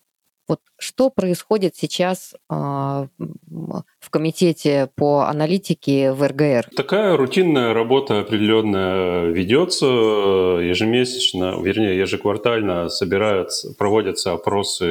Вот 0.48 0.60
что 0.78 1.10
происходит 1.10 1.74
сейчас 1.74 2.34
э, 2.34 2.54
в 2.54 4.10
комитете 4.10 4.88
по 4.94 5.26
аналитике 5.28 6.12
в 6.12 6.22
РГР? 6.22 6.70
Такая 6.76 7.16
рутинная 7.16 7.74
работа 7.74 8.20
определенная 8.20 9.26
ведется 9.26 9.86
ежемесячно, 9.86 11.60
вернее, 11.60 11.98
ежеквартально 11.98 12.88
собираются, 12.88 13.74
проводятся 13.74 14.34
опросы 14.34 14.84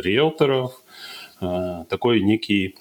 риэлторов, 0.00 0.72
э, 1.40 1.84
такой 1.88 2.20
некий 2.20 2.74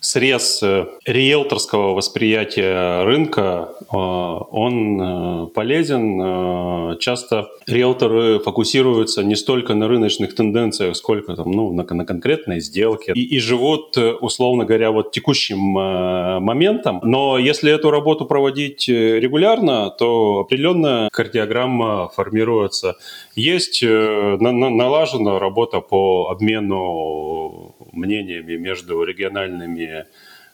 срез 0.00 0.62
э, 0.62 0.86
риэлторского 1.04 1.94
восприятия 1.94 3.04
рынка, 3.04 3.68
э, 3.80 3.96
он 3.96 5.00
э, 5.00 5.46
полезен. 5.48 6.98
Часто 6.98 7.48
риэлторы 7.66 8.40
фокусируются 8.40 9.22
не 9.22 9.36
столько 9.36 9.74
на 9.74 9.88
рыночных 9.88 10.34
тенденциях, 10.34 10.96
сколько 10.96 11.36
там, 11.36 11.50
ну, 11.50 11.72
на, 11.72 11.84
на 11.84 12.04
конкретной 12.04 12.60
сделке 12.60 13.12
и, 13.14 13.20
и 13.20 13.38
живут, 13.38 13.96
условно 13.96 14.64
говоря, 14.64 14.90
вот 14.90 15.12
текущим 15.12 15.58
моментом. 15.58 17.00
Но 17.02 17.38
если 17.38 17.72
эту 17.72 17.90
работу 17.90 18.24
проводить 18.26 18.88
регулярно, 18.88 19.90
то 19.90 20.40
определенная 20.40 21.08
кардиограмма 21.10 22.08
формируется. 22.08 22.96
Есть 23.34 23.82
налажена 23.82 25.38
работа 25.38 25.80
по 25.80 26.28
обмену 26.30 27.74
мнениями 27.92 28.56
между 28.56 29.02
региональными 29.02 30.06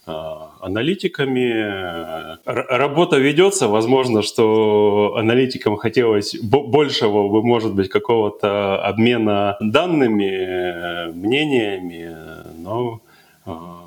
а, 0.06 0.52
аналитиками. 0.60 2.38
Работа 2.44 3.16
ведется, 3.18 3.68
возможно, 3.68 4.22
что 4.22 5.16
аналитикам 5.16 5.76
хотелось 5.76 6.36
большего, 6.40 7.42
может 7.42 7.74
быть, 7.74 7.88
какого-то 7.88 8.80
обмена 8.84 9.56
данными, 9.60 11.12
мнениями, 11.12 12.14
но 12.58 13.00
а, 13.44 13.80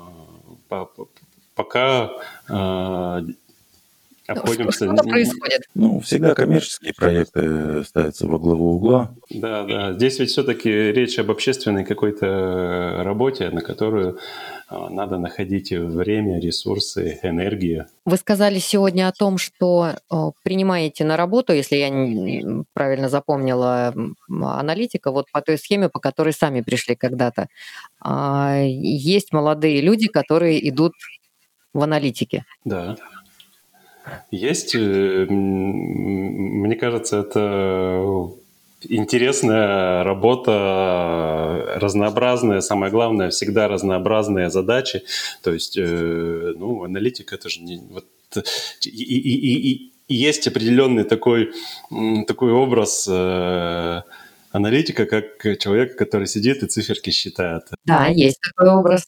пока 1.54 2.12
а, 4.30 4.34
обходимся... 4.34 4.86
Что, 4.86 4.96
что 4.96 5.04
происходит? 5.04 5.62
Ну, 5.74 6.00
всегда 6.00 6.34
коммерческие 6.34 6.94
проекты 6.94 7.84
ставятся 7.84 8.26
во 8.26 8.38
главу 8.38 8.74
угла. 8.76 9.14
Да, 9.30 9.64
да. 9.64 9.92
Здесь 9.92 10.18
ведь 10.18 10.30
все-таки 10.30 10.70
речь 10.70 11.18
об 11.18 11.30
общественной 11.30 11.84
какой-то 11.84 13.02
работе, 13.02 13.50
на 13.50 13.60
которую 13.60 14.18
а, 14.68 14.88
надо 14.88 15.18
находить 15.18 15.72
время, 15.72 16.40
ресурсы, 16.40 17.18
энергию. 17.22 17.86
Вы 18.04 18.16
сказали 18.16 18.58
сегодня 18.58 19.08
о 19.08 19.12
том, 19.12 19.38
что 19.38 19.94
принимаете 20.42 21.04
на 21.04 21.16
работу, 21.16 21.52
если 21.52 21.76
я 21.76 22.64
правильно 22.72 23.08
запомнила 23.08 23.94
аналитика, 24.28 25.10
вот 25.10 25.26
по 25.32 25.42
той 25.42 25.58
схеме, 25.58 25.88
по 25.88 26.00
которой 26.00 26.32
сами 26.32 26.60
пришли 26.60 26.94
когда-то. 26.94 27.48
А, 28.00 28.60
есть 28.62 29.32
молодые 29.32 29.80
люди, 29.80 30.08
которые 30.08 30.68
идут 30.68 30.92
в 31.72 31.82
аналитике. 31.82 32.44
Да. 32.64 32.96
Есть, 34.30 34.74
э, 34.74 35.26
мне 35.28 36.76
кажется, 36.76 37.18
это 37.18 38.30
интересная 38.88 40.04
работа, 40.04 41.74
разнообразная, 41.76 42.60
самое 42.60 42.90
главное, 42.90 43.30
всегда 43.30 43.68
разнообразные 43.68 44.50
задачи. 44.50 45.02
То 45.42 45.52
есть, 45.52 45.76
э, 45.76 46.54
ну, 46.56 46.84
аналитика 46.84 47.34
это 47.34 47.48
же 47.48 47.60
не... 47.62 47.78
Вот, 47.90 48.06
и, 48.84 48.88
и, 48.88 49.72
и, 49.72 49.92
и 50.08 50.14
есть 50.14 50.46
определенный 50.46 51.04
такой, 51.04 51.52
такой 52.26 52.52
образ 52.52 53.06
э, 53.08 54.02
аналитика, 54.50 55.06
как 55.06 55.58
человек, 55.58 55.96
который 55.96 56.26
сидит 56.26 56.62
и 56.62 56.66
циферки 56.66 57.10
считает. 57.10 57.64
Да, 57.84 58.06
есть 58.06 58.38
такой 58.40 58.72
образ. 58.72 59.06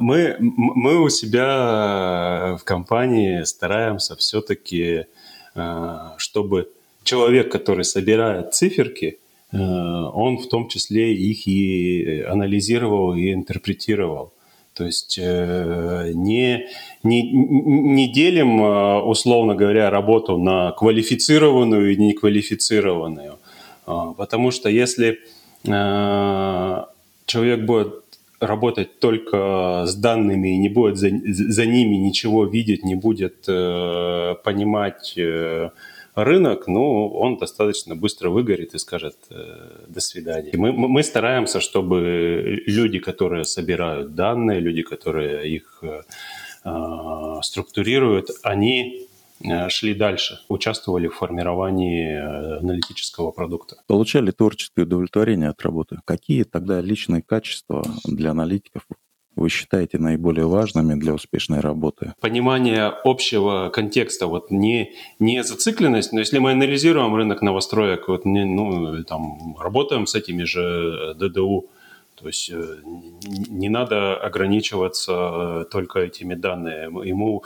Мы, 0.00 0.36
мы 0.40 1.00
у 1.00 1.08
себя 1.08 2.56
в 2.60 2.64
компании 2.64 3.42
стараемся 3.44 4.16
все-таки, 4.16 5.06
э, 5.54 5.98
чтобы 6.16 6.70
человек, 7.02 7.50
который 7.50 7.84
собирает 7.84 8.54
циферки, 8.54 9.18
э, 9.52 9.56
он 9.56 10.38
в 10.38 10.48
том 10.48 10.68
числе 10.68 11.14
их 11.14 11.46
и 11.46 12.22
анализировал, 12.22 13.14
и 13.14 13.32
интерпретировал. 13.32 14.32
То 14.74 14.84
есть 14.84 15.18
э, 15.20 16.12
не, 16.14 16.66
не, 17.02 17.32
не 17.32 18.12
делим, 18.12 18.60
условно 19.08 19.54
говоря, 19.54 19.90
работу 19.90 20.38
на 20.38 20.72
квалифицированную 20.72 21.92
и 21.92 21.96
неквалифицированную. 21.96 23.38
Потому 23.84 24.50
что 24.50 24.68
если 24.68 25.18
человек 25.64 27.60
будет 27.64 28.07
работать 28.40 29.00
только 29.00 29.84
с 29.86 29.94
данными 29.94 30.48
и 30.54 30.58
не 30.58 30.68
будет 30.68 30.96
за, 30.96 31.08
за 31.08 31.66
ними 31.66 31.96
ничего 31.96 32.44
видеть, 32.44 32.84
не 32.84 32.94
будет 32.94 33.44
э, 33.48 34.34
понимать 34.44 35.14
э, 35.16 35.70
рынок, 36.14 36.68
ну, 36.68 37.08
он 37.08 37.36
достаточно 37.36 37.96
быстро 37.96 38.30
выгорит 38.30 38.74
и 38.74 38.78
скажет 38.78 39.16
э, 39.30 39.84
«до 39.88 40.00
свидания». 40.00 40.50
Мы, 40.54 40.72
мы 40.72 41.02
стараемся, 41.02 41.60
чтобы 41.60 42.62
люди, 42.66 42.98
которые 42.98 43.44
собирают 43.44 44.14
данные, 44.14 44.60
люди, 44.60 44.82
которые 44.82 45.48
их 45.48 45.78
э, 45.82 46.02
э 46.64 47.40
структурируют, 47.42 48.30
они 48.42 49.07
шли 49.68 49.94
дальше, 49.94 50.40
участвовали 50.48 51.08
в 51.08 51.14
формировании 51.14 52.12
э, 52.12 52.58
аналитического 52.58 53.30
продукта. 53.30 53.76
Получали 53.86 54.30
творческое 54.30 54.82
удовлетворение 54.82 55.50
от 55.50 55.62
работы. 55.62 55.98
Какие 56.04 56.44
тогда 56.44 56.80
личные 56.80 57.22
качества 57.22 57.84
для 58.04 58.30
аналитиков 58.30 58.82
вы 59.38 59.48
считаете 59.50 59.98
наиболее 59.98 60.46
важными 60.46 60.98
для 60.98 61.14
успешной 61.14 61.60
работы? 61.60 62.12
Понимание 62.20 62.86
общего 63.04 63.70
контекста, 63.72 64.26
вот 64.26 64.50
не, 64.50 64.94
не 65.20 65.44
зацикленность, 65.44 66.12
но 66.12 66.18
если 66.18 66.38
мы 66.38 66.52
анализируем 66.52 67.14
рынок 67.14 67.40
новостроек, 67.40 68.08
вот 68.08 68.24
не, 68.24 68.44
ну, 68.44 69.04
там, 69.04 69.56
работаем 69.58 70.06
с 70.06 70.14
этими 70.14 70.42
же 70.42 71.14
ДДУ, 71.14 71.70
то 72.20 72.26
есть 72.26 72.50
э, 72.50 72.78
не 73.48 73.68
надо 73.68 74.16
ограничиваться 74.16 75.12
э, 75.12 75.64
только 75.70 76.00
этими 76.00 76.34
данными. 76.34 77.06
Ему 77.06 77.44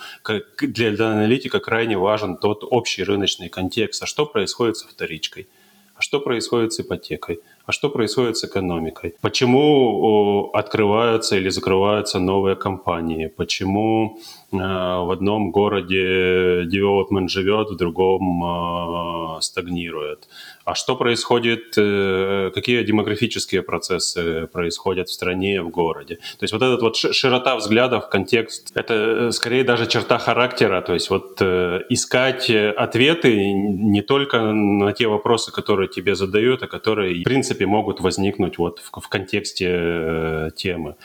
для 0.60 0.88
аналитика 0.88 1.60
крайне 1.60 1.98
важен 1.98 2.36
тот 2.36 2.64
общий 2.64 3.04
рыночный 3.04 3.48
контекст. 3.48 4.02
А 4.02 4.06
что 4.06 4.24
происходит 4.24 4.76
со 4.76 4.88
вторичкой? 4.88 5.48
А 5.94 6.00
что 6.00 6.20
происходит 6.20 6.72
с 6.72 6.80
ипотекой? 6.80 7.40
А 7.66 7.72
что 7.72 7.90
происходит 7.90 8.36
с 8.36 8.44
экономикой? 8.44 9.14
Почему 9.20 10.50
открываются 10.52 11.36
или 11.36 11.48
закрываются 11.48 12.18
новые 12.18 12.56
компании? 12.56 13.26
Почему 13.28 14.18
э, 14.52 14.56
в 14.56 15.12
одном 15.12 15.50
городе 15.50 16.64
девелопмент 16.66 17.30
живет, 17.30 17.70
в 17.70 17.76
другом 17.76 19.40
стагнирует? 19.40 20.28
А 20.64 20.74
что 20.74 20.94
происходит, 20.96 21.74
э, 21.76 22.50
какие 22.54 22.84
демографические 22.84 23.62
процессы 23.62 24.46
происходят 24.52 25.08
в 25.08 25.12
стране, 25.12 25.60
в 25.60 25.70
городе? 25.70 26.16
То 26.38 26.44
есть 26.44 26.52
вот 26.52 26.62
эта 26.62 26.80
вот 26.80 26.96
широта 26.96 27.56
взглядов, 27.56 28.08
контекст, 28.08 28.70
это 28.74 28.94
э, 28.94 29.32
скорее 29.32 29.64
даже 29.64 29.86
черта 29.86 30.18
характера. 30.18 30.80
То 30.80 30.94
есть 30.94 31.10
вот 31.10 31.38
э, 31.40 31.80
искать 31.88 32.48
ответы 32.48 33.52
не 33.52 34.02
только 34.02 34.40
на 34.40 34.92
те 34.92 35.08
вопросы, 35.08 35.50
которые 35.50 35.88
тебе 35.88 36.14
задают, 36.14 36.62
а 36.62 36.68
которые, 36.68 37.20
в 37.20 37.24
принципе, 37.24 37.51
могут 37.61 38.00
возникнуть 38.00 38.59
вот 38.59 38.80
в, 38.80 39.00
в 39.00 39.09
контексте 39.09 40.50
темы. 40.57 40.96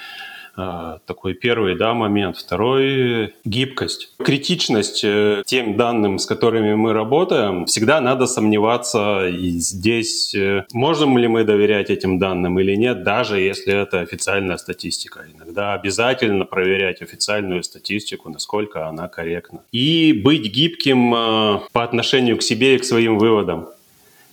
А, 0.59 0.97
такой 1.05 1.35
первый 1.35 1.75
да, 1.75 1.93
момент. 1.93 2.35
Второй– 2.35 3.35
гибкость. 3.45 4.11
Критичность 4.17 5.03
э, 5.03 5.43
тем 5.45 5.77
данным, 5.77 6.17
с 6.17 6.25
которыми 6.25 6.73
мы 6.73 6.93
работаем, 6.93 7.67
всегда 7.67 8.01
надо 8.01 8.25
сомневаться 8.25 9.27
и 9.27 9.49
здесь, 9.59 10.33
э, 10.33 10.65
можем 10.73 11.15
ли 11.19 11.27
мы 11.27 11.43
доверять 11.43 11.91
этим 11.91 12.17
данным 12.17 12.59
или 12.59 12.75
нет, 12.75 13.03
даже 13.03 13.39
если 13.39 13.71
это 13.71 13.99
официальная 13.99 14.57
статистика. 14.57 15.25
Иногда 15.31 15.73
обязательно 15.73 16.45
проверять 16.45 17.03
официальную 17.03 17.61
статистику, 17.61 18.31
насколько 18.31 18.87
она 18.87 19.07
корректна. 19.07 19.61
И 19.71 20.11
быть 20.11 20.51
гибким 20.51 21.13
э, 21.13 21.59
по 21.71 21.83
отношению 21.83 22.35
к 22.37 22.41
себе 22.41 22.75
и 22.75 22.79
к 22.79 22.83
своим 22.83 23.19
выводам. 23.19 23.69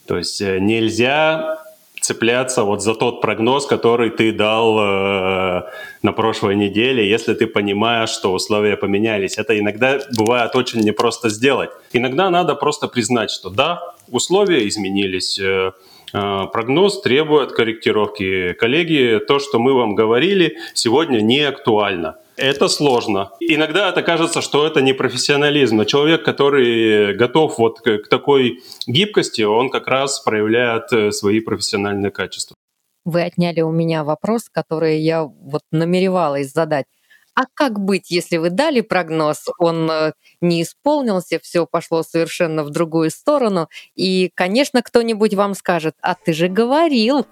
То 0.06 0.16
есть 0.16 0.40
нельзя 0.40 1.64
цепляться 2.04 2.64
вот 2.64 2.82
за 2.82 2.94
тот 2.94 3.22
прогноз, 3.22 3.66
который 3.66 4.10
ты 4.10 4.32
дал 4.32 4.78
э, 4.78 5.62
на 6.02 6.12
прошлой 6.12 6.54
неделе, 6.54 7.08
если 7.08 7.32
ты 7.32 7.46
понимаешь, 7.46 8.10
что 8.10 8.34
условия 8.34 8.76
поменялись. 8.76 9.38
Это 9.38 9.58
иногда 9.58 9.98
бывает 10.14 10.54
очень 10.54 10.80
непросто 10.80 11.30
сделать. 11.30 11.70
Иногда 11.94 12.28
надо 12.28 12.56
просто 12.56 12.88
признать, 12.88 13.30
что 13.30 13.48
да, 13.48 13.80
условия 14.10 14.68
изменились, 14.68 15.38
э, 15.38 15.72
прогноз 16.14 17.02
требует 17.02 17.52
корректировки. 17.52 18.52
Коллеги, 18.54 19.20
то, 19.26 19.38
что 19.38 19.58
мы 19.58 19.74
вам 19.74 19.94
говорили, 19.94 20.56
сегодня 20.74 21.20
не 21.20 21.40
актуально. 21.40 22.16
Это 22.36 22.68
сложно. 22.68 23.30
Иногда 23.40 23.88
это 23.88 24.02
кажется, 24.02 24.40
что 24.40 24.66
это 24.66 24.80
не 24.80 24.92
профессионализм, 24.92 25.76
но 25.76 25.84
человек, 25.84 26.24
который 26.24 27.14
готов 27.14 27.58
вот 27.58 27.80
к 27.80 28.08
такой 28.08 28.62
гибкости, 28.86 29.42
он 29.42 29.70
как 29.70 29.86
раз 29.86 30.20
проявляет 30.20 30.92
э, 30.92 31.12
свои 31.12 31.40
профессиональные 31.40 32.10
качества. 32.10 32.56
Вы 33.04 33.22
отняли 33.22 33.60
у 33.60 33.70
меня 33.70 34.02
вопрос, 34.02 34.48
который 34.50 34.98
я 35.00 35.24
вот 35.24 35.62
намеревалась 35.70 36.52
задать. 36.52 36.86
А 37.34 37.46
как 37.52 37.80
быть, 37.80 38.10
если 38.10 38.36
вы 38.36 38.50
дали 38.50 38.80
прогноз, 38.80 39.46
он 39.58 39.90
э, 39.90 40.12
не 40.40 40.62
исполнился, 40.62 41.40
все 41.40 41.66
пошло 41.66 42.02
совершенно 42.02 42.62
в 42.62 42.70
другую 42.70 43.10
сторону, 43.10 43.68
и, 43.94 44.30
конечно, 44.34 44.82
кто-нибудь 44.82 45.34
вам 45.34 45.54
скажет, 45.54 45.96
а 46.00 46.14
ты 46.14 46.32
же 46.32 46.48
говорил. 46.48 47.26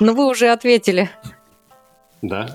Но 0.00 0.12
вы 0.12 0.26
уже 0.26 0.48
ответили. 0.48 1.10
Да, 2.22 2.48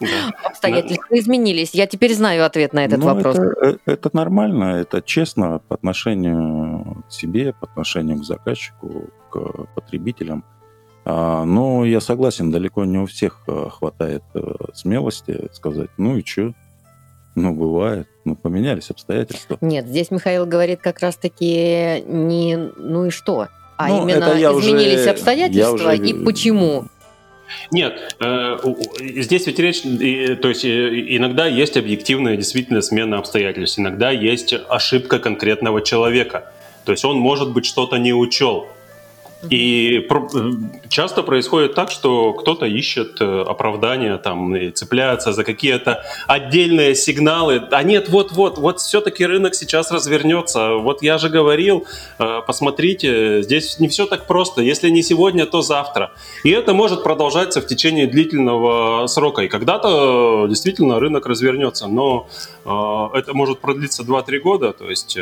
да. 0.00 0.30
Обстоятельства 0.44 1.18
изменились. 1.18 1.74
Я 1.74 1.86
теперь 1.86 2.14
знаю 2.14 2.44
ответ 2.44 2.72
на 2.72 2.84
этот 2.84 2.98
ну, 2.98 3.06
вопрос. 3.06 3.36
Это, 3.36 3.66
э, 3.66 3.76
это 3.86 4.10
нормально, 4.12 4.80
это 4.80 5.02
честно 5.02 5.60
по 5.60 5.74
отношению 5.74 7.04
к 7.08 7.12
себе, 7.12 7.52
по 7.52 7.66
отношению 7.66 8.18
к 8.18 8.24
заказчику, 8.24 9.10
к 9.30 9.38
потребителям. 9.74 10.44
А, 11.12 11.44
но 11.44 11.84
я 11.84 12.00
согласен, 12.00 12.52
далеко 12.52 12.84
не 12.84 12.98
у 12.98 13.06
всех 13.06 13.40
э, 13.48 13.66
хватает 13.68 14.22
э, 14.34 14.40
смелости 14.74 15.48
сказать, 15.52 15.90
ну 15.96 16.16
и 16.16 16.24
что? 16.24 16.52
Ну, 17.34 17.52
бывает. 17.52 18.06
Ну, 18.24 18.36
поменялись 18.36 18.90
обстоятельства. 18.90 19.58
Нет, 19.60 19.88
здесь 19.88 20.12
Михаил 20.12 20.46
говорит 20.46 20.80
как 20.80 21.00
раз-таки 21.00 22.04
не 22.06 22.56
ну 22.76 23.06
и 23.06 23.10
что, 23.10 23.48
а 23.76 23.88
ну, 23.88 24.02
именно 24.02 24.34
изменились 24.34 25.00
уже, 25.00 25.10
обстоятельства 25.10 25.74
уже... 25.74 25.96
и 25.96 26.24
почему. 26.24 26.84
Нет, 27.72 28.16
э, 28.20 28.58
здесь 29.00 29.48
ведь 29.48 29.58
речь, 29.58 29.82
то 29.82 30.48
есть 30.48 30.64
иногда 30.64 31.46
есть 31.46 31.76
объективная 31.76 32.36
действительно 32.36 32.82
смена 32.82 33.18
обстоятельств, 33.18 33.80
иногда 33.80 34.12
есть 34.12 34.54
ошибка 34.68 35.18
конкретного 35.18 35.82
человека. 35.82 36.52
То 36.84 36.92
есть 36.92 37.04
он, 37.04 37.16
может 37.16 37.52
быть, 37.52 37.66
что-то 37.66 37.96
не 37.96 38.12
учел. 38.12 38.68
И 39.48 40.06
часто 40.90 41.22
происходит 41.22 41.74
так, 41.74 41.90
что 41.90 42.34
кто-то 42.34 42.66
ищет 42.66 43.20
э, 43.20 43.42
оправдания 43.42 44.18
там 44.18 44.54
и 44.54 44.70
цепляется 44.70 45.32
за 45.32 45.44
какие-то 45.44 46.04
отдельные 46.26 46.94
сигналы. 46.94 47.62
А 47.70 47.82
нет, 47.82 48.10
вот-вот, 48.10 48.58
вот 48.58 48.80
все-таки 48.80 49.24
рынок 49.24 49.54
сейчас 49.54 49.90
развернется. 49.90 50.74
Вот 50.74 51.02
я 51.02 51.16
же 51.16 51.30
говорил, 51.30 51.86
э, 52.18 52.40
посмотрите, 52.46 53.42
здесь 53.42 53.80
не 53.80 53.88
все 53.88 54.04
так 54.04 54.26
просто. 54.26 54.60
Если 54.60 54.90
не 54.90 55.02
сегодня, 55.02 55.46
то 55.46 55.62
завтра. 55.62 56.12
И 56.44 56.50
это 56.50 56.74
может 56.74 57.02
продолжаться 57.02 57.62
в 57.62 57.66
течение 57.66 58.06
длительного 58.06 59.06
срока. 59.06 59.42
И 59.42 59.48
когда-то 59.48 60.48
действительно 60.50 61.00
рынок 61.00 61.24
развернется. 61.24 61.86
Но 61.86 62.28
э, 62.66 63.18
это 63.18 63.32
может 63.32 63.60
продлиться 63.60 64.02
2-3 64.02 64.38
года. 64.40 64.74
То 64.74 64.90
есть 64.90 65.16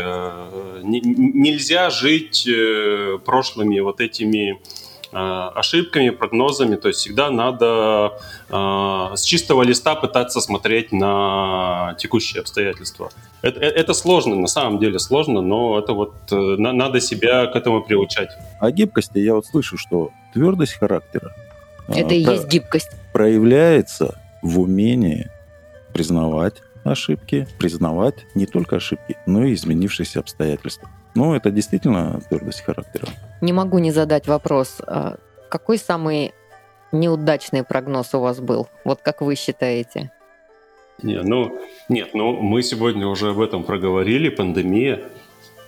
нельзя 0.83 1.91
жить 1.91 2.49
прошлыми 3.25 3.79
вот 3.79 4.01
этими 4.01 4.08
этими 4.09 4.59
а, 5.13 5.49
ошибками, 5.55 6.11
прогнозами. 6.11 6.77
То 6.77 6.89
есть 6.89 7.01
всегда 7.01 7.31
надо 7.31 8.19
э, 8.51 9.17
с 9.17 9.23
чистого 9.23 9.63
листа 9.63 9.95
пытаться 9.95 10.41
смотреть 10.41 10.93
на 10.93 11.95
текущие 11.99 12.41
обстоятельства. 12.41 13.11
Это, 13.41 13.59
э, 13.61 13.69
это 13.69 13.95
сложно, 13.95 14.35
на 14.35 14.49
самом 14.49 14.79
деле 14.79 14.99
сложно, 14.99 15.41
но 15.41 15.79
это 15.79 15.95
вот 15.95 16.13
э, 16.31 16.37
надо 16.59 17.01
себя 17.01 17.47
к 17.47 17.57
этому 17.57 17.83
приучать. 17.83 18.31
О 18.61 18.71
гибкости 18.71 19.19
я 19.19 19.35
вот 19.35 19.47
слышу, 19.47 19.79
что 19.79 20.11
твердость 20.35 20.75
характера 20.75 21.35
это 21.89 22.15
и 22.15 22.21
есть 22.21 22.49
гибкость. 22.49 22.91
Проявляется 23.13 24.21
в 24.43 24.61
умении 24.61 25.31
признавать 25.95 26.57
ошибки, 26.91 27.47
признавать 27.59 28.26
не 28.34 28.47
только 28.47 28.76
ошибки, 28.76 29.16
но 29.26 29.45
и 29.45 29.55
изменившиеся 29.55 30.20
обстоятельства. 30.20 30.89
Ну, 31.14 31.34
это 31.34 31.51
действительно 31.51 32.20
твердость 32.28 32.61
характера. 32.61 33.09
Не 33.41 33.53
могу 33.53 33.78
не 33.78 33.91
задать 33.91 34.26
вопрос. 34.26 34.80
А 34.86 35.16
какой 35.49 35.78
самый 35.78 36.32
неудачный 36.93 37.64
прогноз 37.64 38.14
у 38.14 38.20
вас 38.20 38.41
был? 38.41 38.68
Вот 38.84 39.01
как 39.03 39.20
вы 39.20 39.34
считаете? 39.34 40.11
Не, 41.03 41.22
ну, 41.22 41.61
нет, 41.89 42.11
ну 42.14 42.32
мы 42.32 42.62
сегодня 42.62 43.07
уже 43.07 43.30
об 43.30 43.41
этом 43.41 43.62
проговорили, 43.64 44.28
пандемия. 44.28 45.01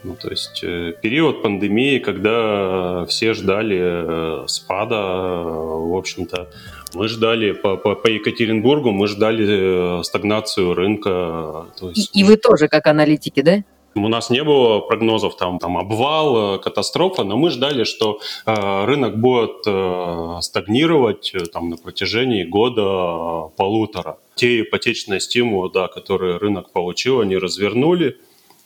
Ну, 0.03 0.17
то 0.17 0.31
есть 0.31 0.65
э, 0.65 0.95
период 1.03 1.43
пандемии, 1.43 1.99
когда 1.99 3.05
все 3.07 3.35
ждали 3.35 3.79
э, 3.79 4.45
спада, 4.47 4.97
э, 4.97 5.43
в 5.45 5.97
общем-то, 5.97 6.49
мы 6.95 7.09
ждали 7.09 7.53
по, 7.53 7.77
по, 7.77 7.95
по 7.95 8.09
Екатеринбургу, 8.09 8.93
мы 8.93 9.07
ждали 9.09 10.03
стагнацию 10.03 10.75
рынка. 10.75 11.67
То 11.79 11.91
есть... 11.91 12.17
И, 12.17 12.25
вы 12.25 12.37
тоже 12.37 12.69
как 12.69 12.87
аналитики, 12.87 13.43
да? 13.43 13.63
У 13.95 14.09
нас 14.09 14.31
не 14.31 14.45
было 14.45 14.81
прогнозов 14.81 15.37
там, 15.37 15.59
там 15.59 15.77
обвал, 15.77 16.61
катастрофа, 16.61 17.25
но 17.25 17.37
мы 17.37 17.51
ждали, 17.51 17.85
что 17.85 18.21
э, 18.47 18.85
рынок 18.85 19.19
будет 19.19 19.67
э, 19.67 20.39
стагнировать 20.43 21.33
э, 21.35 21.41
там, 21.47 21.71
на 21.71 21.77
протяжении 21.77 22.45
года 22.45 22.83
э, 22.83 23.57
полутора. 23.57 24.19
Те 24.37 24.61
ипотечные 24.61 25.21
стимулы, 25.21 25.71
да, 25.75 25.89
которые 25.89 26.37
рынок 26.37 26.73
получил, 26.73 27.21
они 27.21 27.37
развернули 27.37 28.17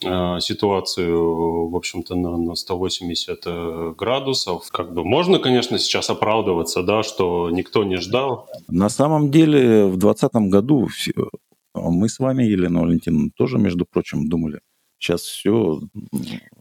ситуацию, 0.01 1.69
в 1.69 1.75
общем-то, 1.75 2.15
на, 2.15 2.37
на 2.37 2.55
180 2.55 3.95
градусов. 3.95 4.69
Как 4.71 4.93
бы 4.93 5.03
можно, 5.03 5.39
конечно, 5.39 5.79
сейчас 5.79 6.09
оправдываться, 6.09 6.83
да, 6.83 7.03
что 7.03 7.49
никто 7.49 7.83
не 7.83 7.97
ждал. 7.97 8.47
На 8.67 8.89
самом 8.89 9.31
деле 9.31 9.85
в 9.85 9.97
2020 9.97 10.33
году 10.51 10.87
мы 11.73 12.09
с 12.09 12.19
вами, 12.19 12.43
Елена 12.43 12.81
Валентиновна, 12.81 13.29
тоже, 13.35 13.57
между 13.57 13.85
прочим, 13.85 14.29
думали, 14.29 14.61
сейчас 14.97 15.21
все 15.21 15.81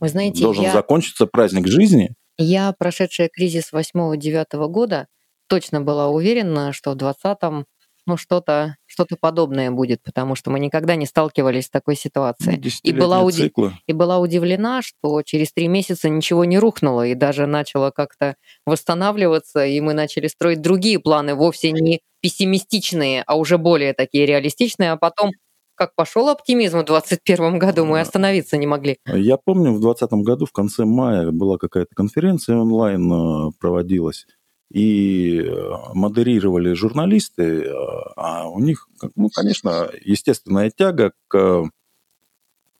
Вы 0.01 0.09
знаете, 0.09 0.43
должен 0.43 0.65
я, 0.65 0.73
закончиться 0.73 1.27
праздник 1.27 1.67
жизни. 1.67 2.15
Я, 2.37 2.75
прошедшая 2.77 3.29
кризис 3.33 3.73
8-9 3.73 4.69
года, 4.69 5.07
точно 5.49 5.81
была 5.81 6.09
уверена, 6.09 6.73
что 6.73 6.93
в 6.93 6.97
20-м 6.97 7.67
ну, 8.07 8.17
что-то 8.17 8.77
что 8.87 9.07
подобное 9.21 9.71
будет, 9.71 10.03
потому 10.03 10.35
что 10.35 10.51
мы 10.51 10.61
никогда 10.61 10.95
не 10.95 11.07
сталкивались 11.07 11.67
с 11.67 11.71
такой 11.71 11.97
ситуацией. 11.97 12.63
И, 12.83 12.93
была 12.93 13.23
уди... 13.23 13.53
и 13.87 13.93
была 13.93 14.19
удивлена, 14.19 14.83
что 14.83 15.23
через 15.23 15.53
три 15.53 15.69
месяца 15.69 16.09
ничего 16.09 16.45
не 16.45 16.59
рухнуло, 16.59 17.07
и 17.07 17.15
даже 17.15 17.47
начало 17.47 17.91
как-то 17.91 18.37
восстанавливаться, 18.67 19.65
и 19.65 19.81
мы 19.81 19.95
начали 19.95 20.29
строить 20.29 20.63
другие 20.63 20.99
планы, 20.99 21.35
вовсе 21.35 21.73
не 21.73 22.01
пессимистичные, 22.21 23.23
а 23.27 23.37
уже 23.37 23.59
более 23.59 23.93
такие 23.93 24.27
реалистичные, 24.27 24.93
а 24.93 24.97
потом 24.97 25.33
как 25.77 25.95
пошел 25.97 26.29
оптимизм 26.29 26.79
в 26.79 26.85
2021 26.85 27.59
году, 27.59 27.85
мы 27.85 28.01
остановиться 28.01 28.57
не 28.57 28.67
могли. 28.67 28.97
Я 29.07 29.37
помню, 29.37 29.73
в 29.73 29.81
2020 29.81 30.25
году 30.25 30.47
в 30.47 30.53
конце 30.53 30.85
мая 30.85 31.31
была 31.33 31.59
какая-то 31.59 31.95
конференция 31.95 32.57
онлайн 32.57 33.13
э, 33.13 33.51
проводилась, 33.59 34.27
и 34.71 35.41
э, 35.41 35.73
модерировали 35.95 36.73
журналисты, 36.73 37.65
э, 37.65 37.73
а 38.17 38.49
у 38.49 38.61
них, 38.61 38.89
ну, 39.17 39.29
конечно, 39.29 39.89
естественная 40.03 40.71
тяга 40.71 41.13
к 41.29 41.69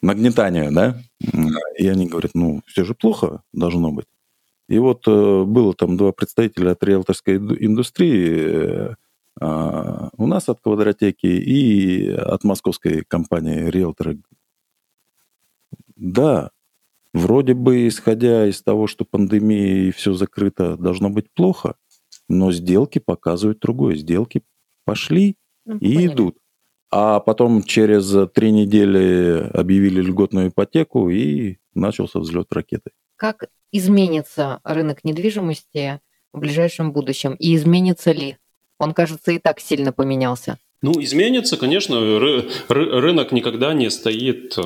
нагнетанию, 0.01 0.73
да, 0.73 1.01
и 1.79 1.87
они 1.87 2.07
говорят, 2.07 2.33
ну, 2.35 2.63
все 2.67 2.85
же 2.85 2.95
плохо 2.95 3.43
должно 3.53 3.91
быть. 3.91 4.07
И 4.69 4.79
вот 4.79 5.07
было 5.07 5.75
там 5.75 5.97
два 5.97 6.13
представителя 6.13 6.73
от 6.73 6.83
риэлторской 6.83 7.37
индустрии, 7.37 8.97
а, 9.41 10.11
у 10.17 10.27
нас 10.27 10.49
от 10.49 10.61
квадротеки 10.61 11.27
и 11.27 12.11
от 12.11 12.45
московской 12.45 13.05
компании 13.05 13.69
риэлторы. 13.69 14.21
Да, 15.97 16.51
вроде 17.15 17.55
бы, 17.55 17.89
исходя 17.89 18.47
из 18.47 18.61
того, 18.63 18.87
что 18.87 19.07
пандемия 19.07 19.89
и 19.89 19.91
все 19.91 20.13
закрыто, 20.13 20.77
должно 20.77 21.09
быть 21.09 21.33
плохо, 21.33 21.77
но 22.29 22.53
сделки 22.53 22.99
показывают 22.99 23.61
другое. 23.61 23.97
Сделки 23.97 24.43
пошли 24.85 25.37
ну, 25.65 25.77
и 25.79 25.95
поняли. 25.95 26.07
идут. 26.13 26.39
А 26.91 27.21
потом 27.21 27.63
через 27.63 28.15
три 28.35 28.53
недели 28.53 29.49
объявили 29.53 30.01
льготную 30.03 30.49
ипотеку, 30.49 31.09
и 31.09 31.57
начался 31.75 32.21
взлет 32.21 32.53
ракеты. 32.53 32.91
Как 33.17 33.49
изменится 33.73 34.61
рынок 34.65 35.05
недвижимости 35.05 36.01
в 36.33 36.39
ближайшем 36.41 36.93
будущем? 36.93 37.35
И 37.35 37.55
изменится 37.57 38.13
ли? 38.13 38.37
Он, 38.79 38.93
кажется, 38.93 39.33
и 39.33 39.39
так 39.39 39.61
сильно 39.61 39.93
поменялся. 39.93 40.59
Ну, 40.85 40.93
изменится, 41.01 41.57
конечно, 41.57 41.95
ры- 41.95 42.47
рынок 42.69 43.33
никогда 43.33 43.73
не 43.73 43.89
стоит 43.89 44.53
э, 44.59 44.61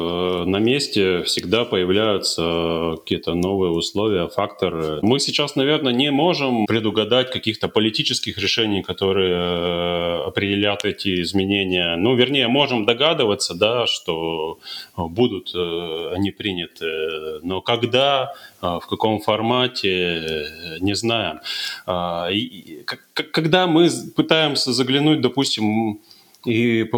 на 0.46 0.56
месте, 0.56 1.22
всегда 1.22 1.64
появляются 1.64 2.96
какие-то 2.96 3.34
новые 3.34 3.70
условия, 3.70 4.26
факторы. 4.26 4.98
Мы 5.02 5.20
сейчас, 5.20 5.54
наверное, 5.54 5.92
не 5.92 6.10
можем 6.10 6.66
предугадать 6.66 7.30
каких-то 7.30 7.68
политических 7.68 8.36
решений, 8.36 8.82
которые 8.82 9.36
э, 9.36 10.22
определят 10.26 10.84
эти 10.84 11.22
изменения. 11.22 11.94
Ну, 11.94 12.16
вернее, 12.16 12.48
можем 12.48 12.84
догадываться, 12.84 13.54
да, 13.54 13.86
что 13.86 14.58
будут 14.96 15.52
э, 15.54 16.12
они 16.16 16.32
приняты, 16.32 17.38
но 17.44 17.60
когда, 17.60 18.34
в 18.60 18.82
каком 18.88 19.20
формате, 19.20 20.46
не 20.80 20.94
знаем. 20.94 21.40
А, 21.86 22.28
и, 22.30 22.84
когда 23.14 23.66
мы 23.66 23.88
пытаемся 24.16 24.72
заглянуть, 24.72 25.20
допустим, 25.20 26.00
и 26.44 26.90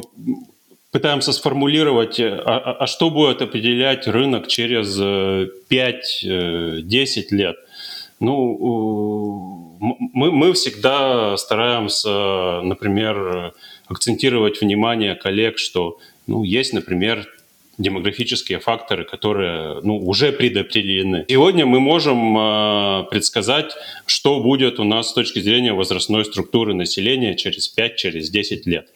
пытаемся 0.91 1.33
сформулировать, 1.33 2.19
э, 2.21 2.29
а, 2.29 2.59
а, 2.59 2.73
а 2.81 2.87
что 2.87 3.11
будет 3.11 3.43
определять 3.43 4.07
рынок 4.07 4.49
через 4.49 4.99
5-10 4.99 5.53
э, 6.25 6.83
лет. 7.31 7.57
Ну, 8.19 9.79
мы, 10.13 10.31
мы 10.31 10.53
всегда 10.53 11.37
стараемся, 11.39 12.61
например, 12.63 13.55
акцентировать 13.89 14.61
внимание 14.61 15.15
коллег, 15.15 15.59
что 15.59 15.99
ну, 16.27 16.43
есть, 16.43 16.75
например, 16.75 17.27
демографические 17.81 18.59
факторы, 18.59 19.05
которые 19.05 19.81
ну, 19.83 19.99
уже 19.99 20.33
предопределены. 20.33 21.24
Сегодня 21.28 21.66
мы 21.66 21.81
можем 21.81 22.37
э, 22.39 23.05
предсказать, 23.11 23.74
что 24.07 24.41
будет 24.41 24.78
у 24.78 24.85
нас 24.85 25.11
с 25.11 25.12
точки 25.12 25.41
зрения 25.41 25.72
возрастной 25.72 26.24
структуры 26.24 26.74
населения 26.74 27.35
через 27.35 27.74
5-10 27.76 27.97
через 27.97 28.66
лет. 28.66 28.89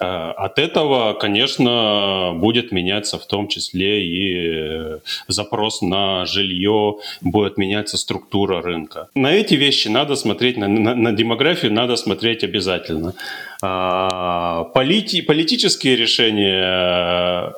Э, 0.00 0.32
от 0.36 0.58
этого, 0.58 1.12
конечно, 1.14 2.32
будет 2.34 2.72
меняться 2.72 3.18
в 3.18 3.26
том 3.26 3.48
числе 3.48 4.04
и 4.04 4.50
э, 4.52 4.98
запрос 5.28 5.82
на 5.82 6.26
жилье, 6.26 6.96
будет 7.20 7.58
меняться 7.58 7.96
структура 7.98 8.62
рынка. 8.62 9.08
На 9.14 9.32
эти 9.32 9.54
вещи 9.54 9.88
надо 9.88 10.16
смотреть, 10.16 10.56
на, 10.56 10.68
на, 10.68 10.94
на 10.94 11.12
демографию 11.12 11.72
надо 11.72 11.96
смотреть 11.96 12.44
обязательно. 12.44 13.14
А, 13.62 14.64
полити, 14.74 15.20
политические 15.22 15.96
решения 15.96 17.52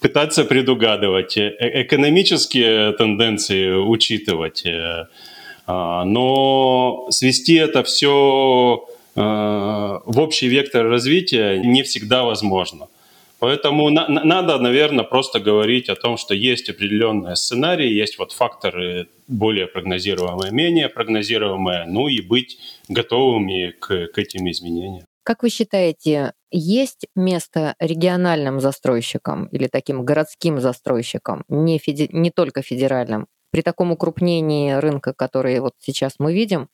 пытаться 0.00 0.44
предугадывать, 0.44 1.36
э, 1.36 1.82
экономические 1.82 2.92
тенденции 2.92 3.72
учитывать. 3.72 4.64
А, 5.66 6.04
но 6.04 7.06
свести 7.10 7.54
это 7.54 7.82
все 7.82 8.86
в 9.16 10.18
общий 10.20 10.48
вектор 10.48 10.86
развития 10.86 11.58
не 11.58 11.82
всегда 11.82 12.24
возможно. 12.24 12.88
Поэтому 13.40 13.88
на, 13.88 14.06
надо, 14.08 14.58
наверное, 14.58 15.04
просто 15.04 15.40
говорить 15.40 15.88
о 15.88 15.96
том, 15.96 16.18
что 16.18 16.34
есть 16.34 16.68
определенные 16.68 17.36
сценарии, 17.36 17.88
есть 17.88 18.18
вот 18.18 18.32
факторы 18.32 19.08
более 19.28 19.66
прогнозируемые, 19.66 20.52
менее 20.52 20.90
прогнозируемые, 20.90 21.86
ну 21.86 22.08
и 22.08 22.20
быть 22.20 22.58
готовыми 22.88 23.70
к, 23.70 24.08
к 24.08 24.18
этим 24.18 24.50
изменениям. 24.50 25.06
Как 25.22 25.42
вы 25.42 25.48
считаете, 25.48 26.32
есть 26.50 27.06
место 27.14 27.74
региональным 27.78 28.60
застройщикам 28.60 29.46
или 29.46 29.66
таким 29.68 30.04
городским 30.04 30.60
застройщикам, 30.60 31.44
не, 31.48 31.78
феди... 31.78 32.08
не 32.12 32.30
только 32.30 32.62
федеральным? 32.62 33.26
При 33.50 33.62
таком 33.62 33.92
укрупнении 33.92 34.72
рынка, 34.72 35.12
который 35.12 35.58
вот 35.60 35.74
сейчас 35.78 36.14
мы 36.18 36.32
видим, 36.32 36.68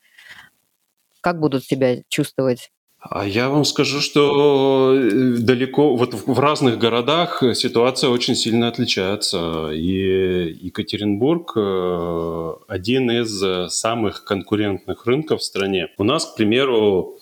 как 1.21 1.41
будут 1.41 1.65
себя 1.65 2.03
чувствовать 2.09 2.71
а 3.09 3.25
я 3.27 3.49
вам 3.51 3.65
скажу, 3.65 4.01
что 4.01 4.95
э, 4.97 5.37
далеко, 5.39 5.95
вот 5.95 6.15
в 6.15 6.41
разных 6.41 6.79
городах 6.79 7.43
ситуация 7.55 8.11
очень 8.11 8.35
сильно 8.35 8.69
отличается. 8.69 9.71
И 9.73 10.59
Екатеринбург 10.61 11.53
э, 11.57 12.53
один 12.69 13.11
из 13.11 13.73
самых 13.73 14.25
конкурентных 14.25 15.07
рынков 15.07 15.41
в 15.41 15.45
стране. 15.45 15.89
У 15.99 16.05
нас, 16.05 16.27
к 16.27 16.37
примеру, 16.37 17.19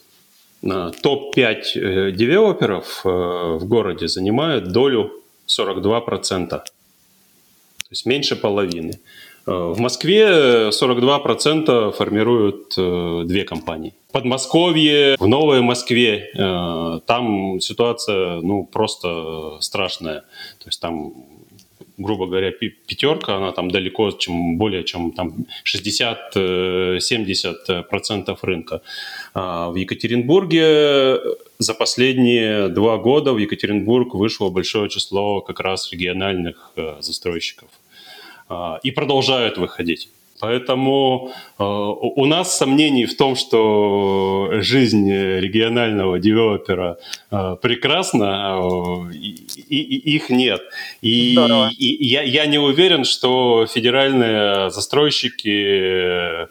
топ-5 0.64 1.62
э, 1.74 2.12
девелоперов 2.12 3.00
в 3.04 3.64
городе 3.64 4.08
занимают 4.08 4.72
долю 4.72 5.12
42%. 5.46 6.48
То 6.48 6.62
есть 7.90 8.06
меньше 8.06 8.36
половины. 8.36 8.98
В 9.46 9.78
Москве 9.78 10.70
42% 10.70 11.92
формируют 11.92 12.74
две 13.28 13.44
компании. 13.44 13.92
Подмосковье, 14.14 15.16
в 15.18 15.26
Новой 15.26 15.60
Москве, 15.60 16.30
э, 16.38 17.00
там 17.04 17.58
ситуация, 17.60 18.40
ну, 18.42 18.64
просто 18.64 19.58
страшная. 19.58 20.20
То 20.60 20.66
есть 20.66 20.80
там 20.80 21.14
грубо 21.96 22.26
говоря, 22.26 22.50
пятерка, 22.50 23.36
она 23.36 23.52
там 23.52 23.70
далеко, 23.70 24.10
чем 24.12 24.58
более 24.58 24.84
чем 24.84 25.12
там 25.12 25.46
60-70% 25.64 26.98
э, 27.68 28.36
рынка. 28.42 28.82
А 29.34 29.70
в 29.70 29.76
Екатеринбурге 29.76 31.20
за 31.58 31.74
последние 31.74 32.68
два 32.68 32.96
года 32.96 33.32
в 33.32 33.38
Екатеринбург 33.38 34.14
вышло 34.14 34.50
большое 34.50 34.88
число 34.88 35.40
как 35.40 35.60
раз 35.60 35.92
региональных 35.92 36.72
э, 36.76 36.96
застройщиков. 37.00 37.68
А, 38.48 38.78
и 38.82 38.90
продолжают 38.90 39.58
выходить. 39.58 40.08
Поэтому 40.44 41.30
э, 41.58 41.64
у 41.64 42.26
нас 42.26 42.54
сомнений 42.58 43.06
в 43.06 43.16
том, 43.16 43.34
что 43.34 44.50
жизнь 44.60 45.10
регионального 45.10 46.18
девелопера 46.18 46.98
э, 47.30 47.56
прекрасна, 47.62 48.60
э, 48.60 49.14
и, 49.14 49.80
и, 49.80 50.16
их 50.16 50.28
нет. 50.28 50.60
И, 51.00 51.34
и 51.78 52.04
я, 52.06 52.20
я 52.20 52.44
не 52.44 52.58
уверен, 52.58 53.04
что 53.04 53.66
федеральные 53.66 54.70
застройщики 54.70 56.48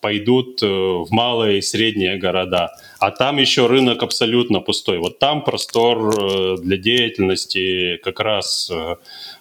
пойдут 0.00 0.62
в 0.62 1.06
малые 1.10 1.58
и 1.58 1.62
средние 1.62 2.16
города. 2.16 2.70
А 2.98 3.10
там 3.10 3.36
еще 3.36 3.66
рынок 3.66 4.02
абсолютно 4.02 4.60
пустой. 4.60 4.98
Вот 4.98 5.18
там 5.18 5.44
простор 5.44 6.60
для 6.60 6.76
деятельности 6.76 7.96
как 8.02 8.20
раз 8.20 8.72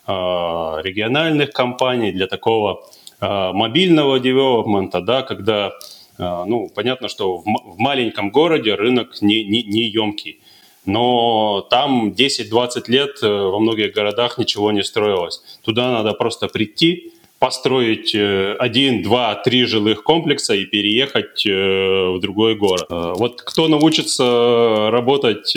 региональных 0.05 1.51
компаний, 1.51 2.11
для 2.11 2.27
такого 2.27 2.83
мобильного 3.19 4.19
девелопмента, 4.19 5.01
да, 5.01 5.23
когда, 5.23 5.73
а, 6.17 6.45
ну, 6.45 6.69
понятно, 6.73 7.07
что 7.07 7.37
в, 7.37 7.43
в 7.43 7.77
маленьком 7.77 8.29
городе 8.29 8.75
рынок 8.75 9.21
не, 9.21 9.43
не, 9.43 9.63
не 9.63 9.89
емкий, 9.89 10.39
но 10.85 11.67
там 11.69 12.11
10-20 12.11 12.83
лет 12.87 13.17
э, 13.21 13.27
во 13.27 13.59
многих 13.59 13.93
городах 13.93 14.37
ничего 14.37 14.71
не 14.71 14.83
строилось. 14.83 15.41
Туда 15.63 15.91
надо 15.91 16.13
просто 16.13 16.47
прийти, 16.47 17.11
построить 17.39 18.15
э, 18.15 18.55
один, 18.57 19.03
два, 19.03 19.35
три 19.35 19.65
жилых 19.65 20.03
комплекса 20.03 20.55
и 20.55 20.65
переехать 20.65 21.45
э, 21.45 22.09
в 22.15 22.19
другой 22.21 22.55
город. 22.55 22.85
Вот 22.89 23.41
кто 23.41 23.67
научится 23.67 24.89
работать 24.89 25.53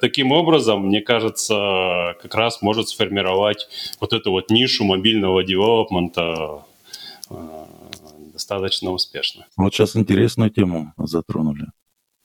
таким 0.00 0.30
образом, 0.30 0.86
мне 0.86 1.00
кажется, 1.00 2.14
как 2.22 2.34
раз 2.34 2.62
может 2.62 2.88
сформировать 2.88 3.68
вот 4.00 4.12
эту 4.12 4.30
вот 4.30 4.50
нишу 4.50 4.84
мобильного 4.84 5.42
девелопмента 5.42 6.62
Э, 6.64 6.73
достаточно 8.32 8.90
успешно. 8.90 9.46
Вот 9.56 9.72
сейчас 9.74 9.96
интересную 9.96 10.50
тему 10.50 10.92
затронули. 10.96 11.66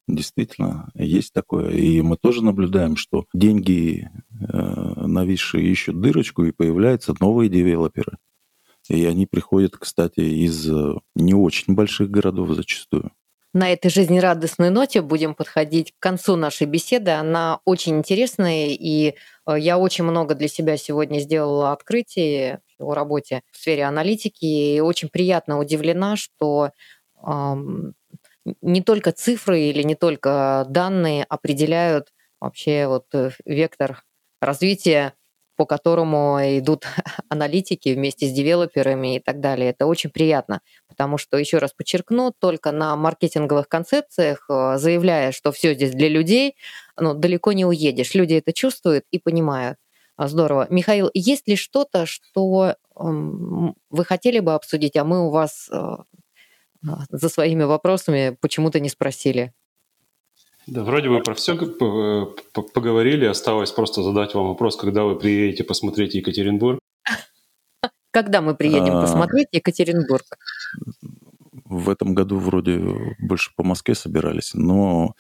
Действительно, 0.08 0.90
есть 0.96 1.34
такое. 1.34 1.70
И 1.70 2.02
мы 2.02 2.18
тоже 2.18 2.44
наблюдаем, 2.44 2.96
что 2.96 3.26
деньги 3.34 4.10
э, 4.32 5.06
нависшие 5.06 5.70
ищут 5.70 6.02
дырочку, 6.02 6.44
и 6.46 6.52
появляются 6.52 7.14
новые 7.20 7.48
девелоперы. 7.48 8.18
И 8.90 9.06
они 9.06 9.28
приходят, 9.28 9.78
кстати, 9.78 10.22
из 10.22 10.68
э, 10.68 10.96
не 11.16 11.36
очень 11.36 11.76
больших 11.76 12.10
городов 12.10 12.50
зачастую. 12.56 13.12
На 13.54 13.72
этой 13.72 13.90
жизнерадостной 13.90 14.72
ноте 14.72 15.02
будем 15.02 15.36
подходить 15.36 15.92
к 15.92 16.02
концу 16.02 16.36
нашей 16.36 16.66
беседы. 16.66 17.12
Она 17.12 17.60
очень 17.66 17.98
интересная, 17.98 18.70
и 18.70 19.14
э, 19.46 19.60
я 19.60 19.78
очень 19.78 20.06
много 20.06 20.34
для 20.34 20.48
себя 20.48 20.76
сегодня 20.78 21.20
сделала 21.20 21.72
открытий 21.72 22.58
о 22.80 22.94
работе 22.94 23.42
в 23.52 23.58
сфере 23.58 23.84
аналитики, 23.84 24.46
и 24.46 24.80
очень 24.80 25.10
приятно 25.10 25.60
удивлена, 25.60 26.16
что 26.16 26.72
не 28.62 28.82
только 28.82 29.12
цифры 29.12 29.62
или 29.62 29.84
не 29.84 29.96
только 29.96 30.66
данные 30.70 31.26
определяют 31.26 32.10
вообще 32.40 32.88
вот 32.88 33.06
э, 33.14 33.32
вектор 33.46 34.04
развития 34.42 35.14
по 35.58 35.66
которому 35.66 36.40
идут 36.42 36.86
аналитики 37.30 37.90
вместе 37.90 38.28
с 38.28 38.32
девелоперами 38.32 39.18
и 39.18 39.20
так 39.20 39.42
далее. 39.42 39.72
Это 39.72 39.88
очень 39.88 40.10
приятно, 40.10 40.62
потому 40.88 41.18
что, 41.18 41.38
еще 41.38 41.58
раз 41.58 41.74
подчеркну, 41.74 42.34
только 42.40 42.72
на 42.72 42.96
маркетинговых 42.96 43.68
концепциях, 43.68 44.46
э, 44.50 44.78
заявляя, 44.78 45.34
что 45.34 45.52
все 45.52 45.74
здесь 45.74 45.92
для 45.92 46.08
людей, 46.08 46.56
ну, 46.98 47.14
далеко 47.14 47.52
не 47.52 47.66
уедешь. 47.66 48.14
Люди 48.16 48.36
это 48.36 48.54
чувствуют 48.54 49.04
и 49.12 49.20
понимают. 49.20 49.78
А, 50.20 50.28
здорово. 50.28 50.68
Михаил, 50.70 51.10
есть 51.14 51.48
ли 51.48 51.56
что-то, 51.56 52.06
что 52.06 52.76
эм, 53.00 53.74
вы 53.90 54.04
хотели 54.04 54.40
бы 54.40 54.54
обсудить, 54.54 54.98
а 54.98 55.06
мы 55.06 55.26
у 55.26 55.30
вас 55.30 55.70
э, 55.72 55.78
а, 55.78 56.06
за 57.10 57.30
своими 57.30 57.64
вопросами 57.64 58.38
почему-то 58.42 58.82
не 58.82 58.90
спросили? 58.90 59.54
Да, 60.68 60.84
вроде 60.84 61.08
бы 61.08 61.22
про 61.22 61.36
все 61.36 61.56
поговорили. 61.56 63.28
Осталось 63.28 63.72
просто 63.72 64.04
задать 64.04 64.34
вам 64.34 64.50
вопрос, 64.50 64.76
когда 64.76 65.06
вы 65.06 65.18
приедете 65.18 65.64
посмотреть 65.64 66.16
Екатеринбург. 66.16 66.80
Когда 68.12 68.42
мы 68.42 68.56
приедем 68.56 68.98
а, 68.98 69.02
посмотреть 69.04 69.48
Екатеринбург? 69.54 70.26
В 71.64 71.90
этом 71.90 72.14
году 72.14 72.40
вроде 72.40 73.16
больше 73.20 73.52
по 73.56 73.64
Москве 73.64 73.96
собирались, 73.96 74.54
но 74.54 75.14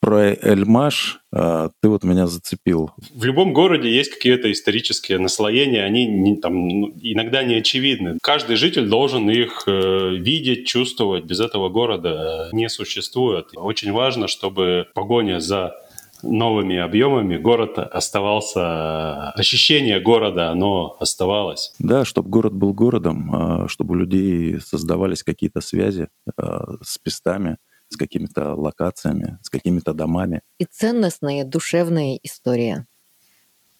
про 0.00 0.34
Эльмаш 0.34 1.20
а, 1.32 1.70
ты 1.82 1.88
вот 1.88 2.04
меня 2.04 2.26
зацепил. 2.26 2.90
В 3.14 3.24
любом 3.24 3.52
городе 3.52 3.90
есть 3.90 4.12
какие-то 4.12 4.50
исторические 4.50 5.18
наслоения, 5.18 5.84
они 5.84 6.06
не, 6.06 6.36
там, 6.36 6.68
ну, 6.68 6.92
иногда 7.00 7.42
не 7.42 7.56
очевидны. 7.56 8.18
Каждый 8.22 8.56
житель 8.56 8.88
должен 8.88 9.28
их 9.28 9.64
э, 9.66 10.14
видеть, 10.16 10.66
чувствовать. 10.66 11.24
Без 11.24 11.40
этого 11.40 11.68
города 11.68 12.48
не 12.52 12.68
существует. 12.68 13.48
Очень 13.54 13.92
важно, 13.92 14.28
чтобы 14.28 14.86
погоня 14.94 15.40
за 15.40 15.74
новыми 16.22 16.76
объемами 16.78 17.36
город 17.36 17.78
оставался, 17.78 19.30
ощущение 19.30 20.00
города, 20.00 20.50
оно 20.50 20.96
оставалось. 21.00 21.72
Да, 21.78 22.04
чтобы 22.04 22.28
город 22.30 22.54
был 22.54 22.72
городом, 22.72 23.34
а, 23.34 23.68
чтобы 23.68 23.92
у 23.92 23.98
людей 23.98 24.60
создавались 24.60 25.22
какие-то 25.22 25.60
связи 25.60 26.08
а, 26.36 26.76
с 26.82 26.98
пестами, 26.98 27.58
с 27.88 27.96
какими-то 27.96 28.54
локациями, 28.54 29.38
с 29.42 29.50
какими-то 29.50 29.94
домами. 29.94 30.42
И 30.58 30.64
ценностные 30.64 31.44
душевные 31.44 32.18
истории. 32.24 32.86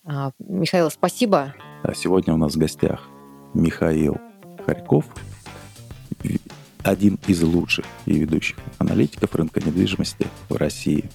А, 0.04 0.30
Михаил, 0.38 0.90
спасибо. 0.90 1.54
А 1.82 1.94
сегодня 1.94 2.34
у 2.34 2.36
нас 2.36 2.54
в 2.54 2.58
гостях 2.58 3.08
Михаил 3.54 4.18
Харьков, 4.64 5.06
один 6.82 7.18
из 7.26 7.42
лучших 7.42 7.84
и 8.06 8.18
ведущих 8.18 8.56
аналитиков 8.78 9.34
рынка 9.34 9.60
недвижимости 9.60 10.26
в 10.48 10.56
России. 10.56 11.10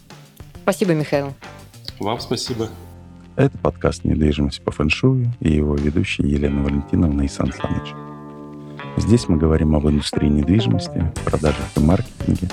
Спасибо, 0.63 0.93
Михаил. 0.93 1.33
Вам 1.99 2.19
спасибо. 2.19 2.69
Это 3.37 3.57
подкаст 3.57 4.03
«Недвижимость 4.03 4.61
по 4.61 4.71
фэншую» 4.71 5.31
и 5.39 5.51
его 5.51 5.75
ведущий 5.75 6.23
Елена 6.23 6.63
Валентиновна 6.63 7.21
и 7.21 7.27
Сан 7.29 7.53
Саныч. 7.53 7.93
Здесь 8.97 9.29
мы 9.29 9.37
говорим 9.37 9.75
об 9.75 9.87
индустрии 9.87 10.27
недвижимости, 10.27 11.11
продажах 11.25 11.65
и 11.77 11.79
маркетинге, 11.79 12.49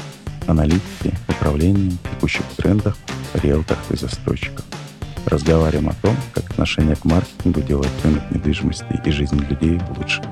аналитике, 0.49 1.15
управлении, 1.29 1.97
текущих 2.15 2.45
трендах, 2.57 2.97
риэлторах 3.35 3.83
и 3.91 3.97
застройщиках. 3.97 4.65
Разговариваем 5.27 5.91
о 5.91 5.95
том, 5.95 6.17
как 6.33 6.51
отношение 6.51 6.97
к 6.97 7.05
маркетингу 7.05 7.61
делает 7.61 7.91
рынок 8.03 8.23
недвижимости 8.31 9.01
и 9.05 9.11
жизнь 9.11 9.39
людей 9.39 9.81
лучше. 9.97 10.23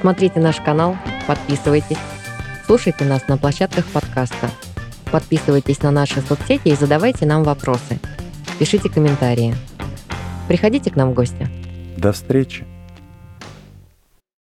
Смотрите 0.00 0.40
наш 0.40 0.56
канал, 0.56 0.96
подписывайтесь, 1.26 1.96
слушайте 2.66 3.04
нас 3.04 3.26
на 3.28 3.38
площадках 3.38 3.86
подкаста, 3.86 4.50
подписывайтесь 5.10 5.80
на 5.82 5.90
наши 5.90 6.20
соцсети 6.20 6.68
и 6.68 6.74
задавайте 6.74 7.24
нам 7.24 7.42
вопросы. 7.42 7.98
Пишите 8.58 8.90
комментарии. 8.90 9.54
Приходите 10.48 10.90
к 10.90 10.96
нам 10.96 11.12
в 11.12 11.14
гости. 11.14 11.48
До 11.96 12.12
встречи! 12.12 12.73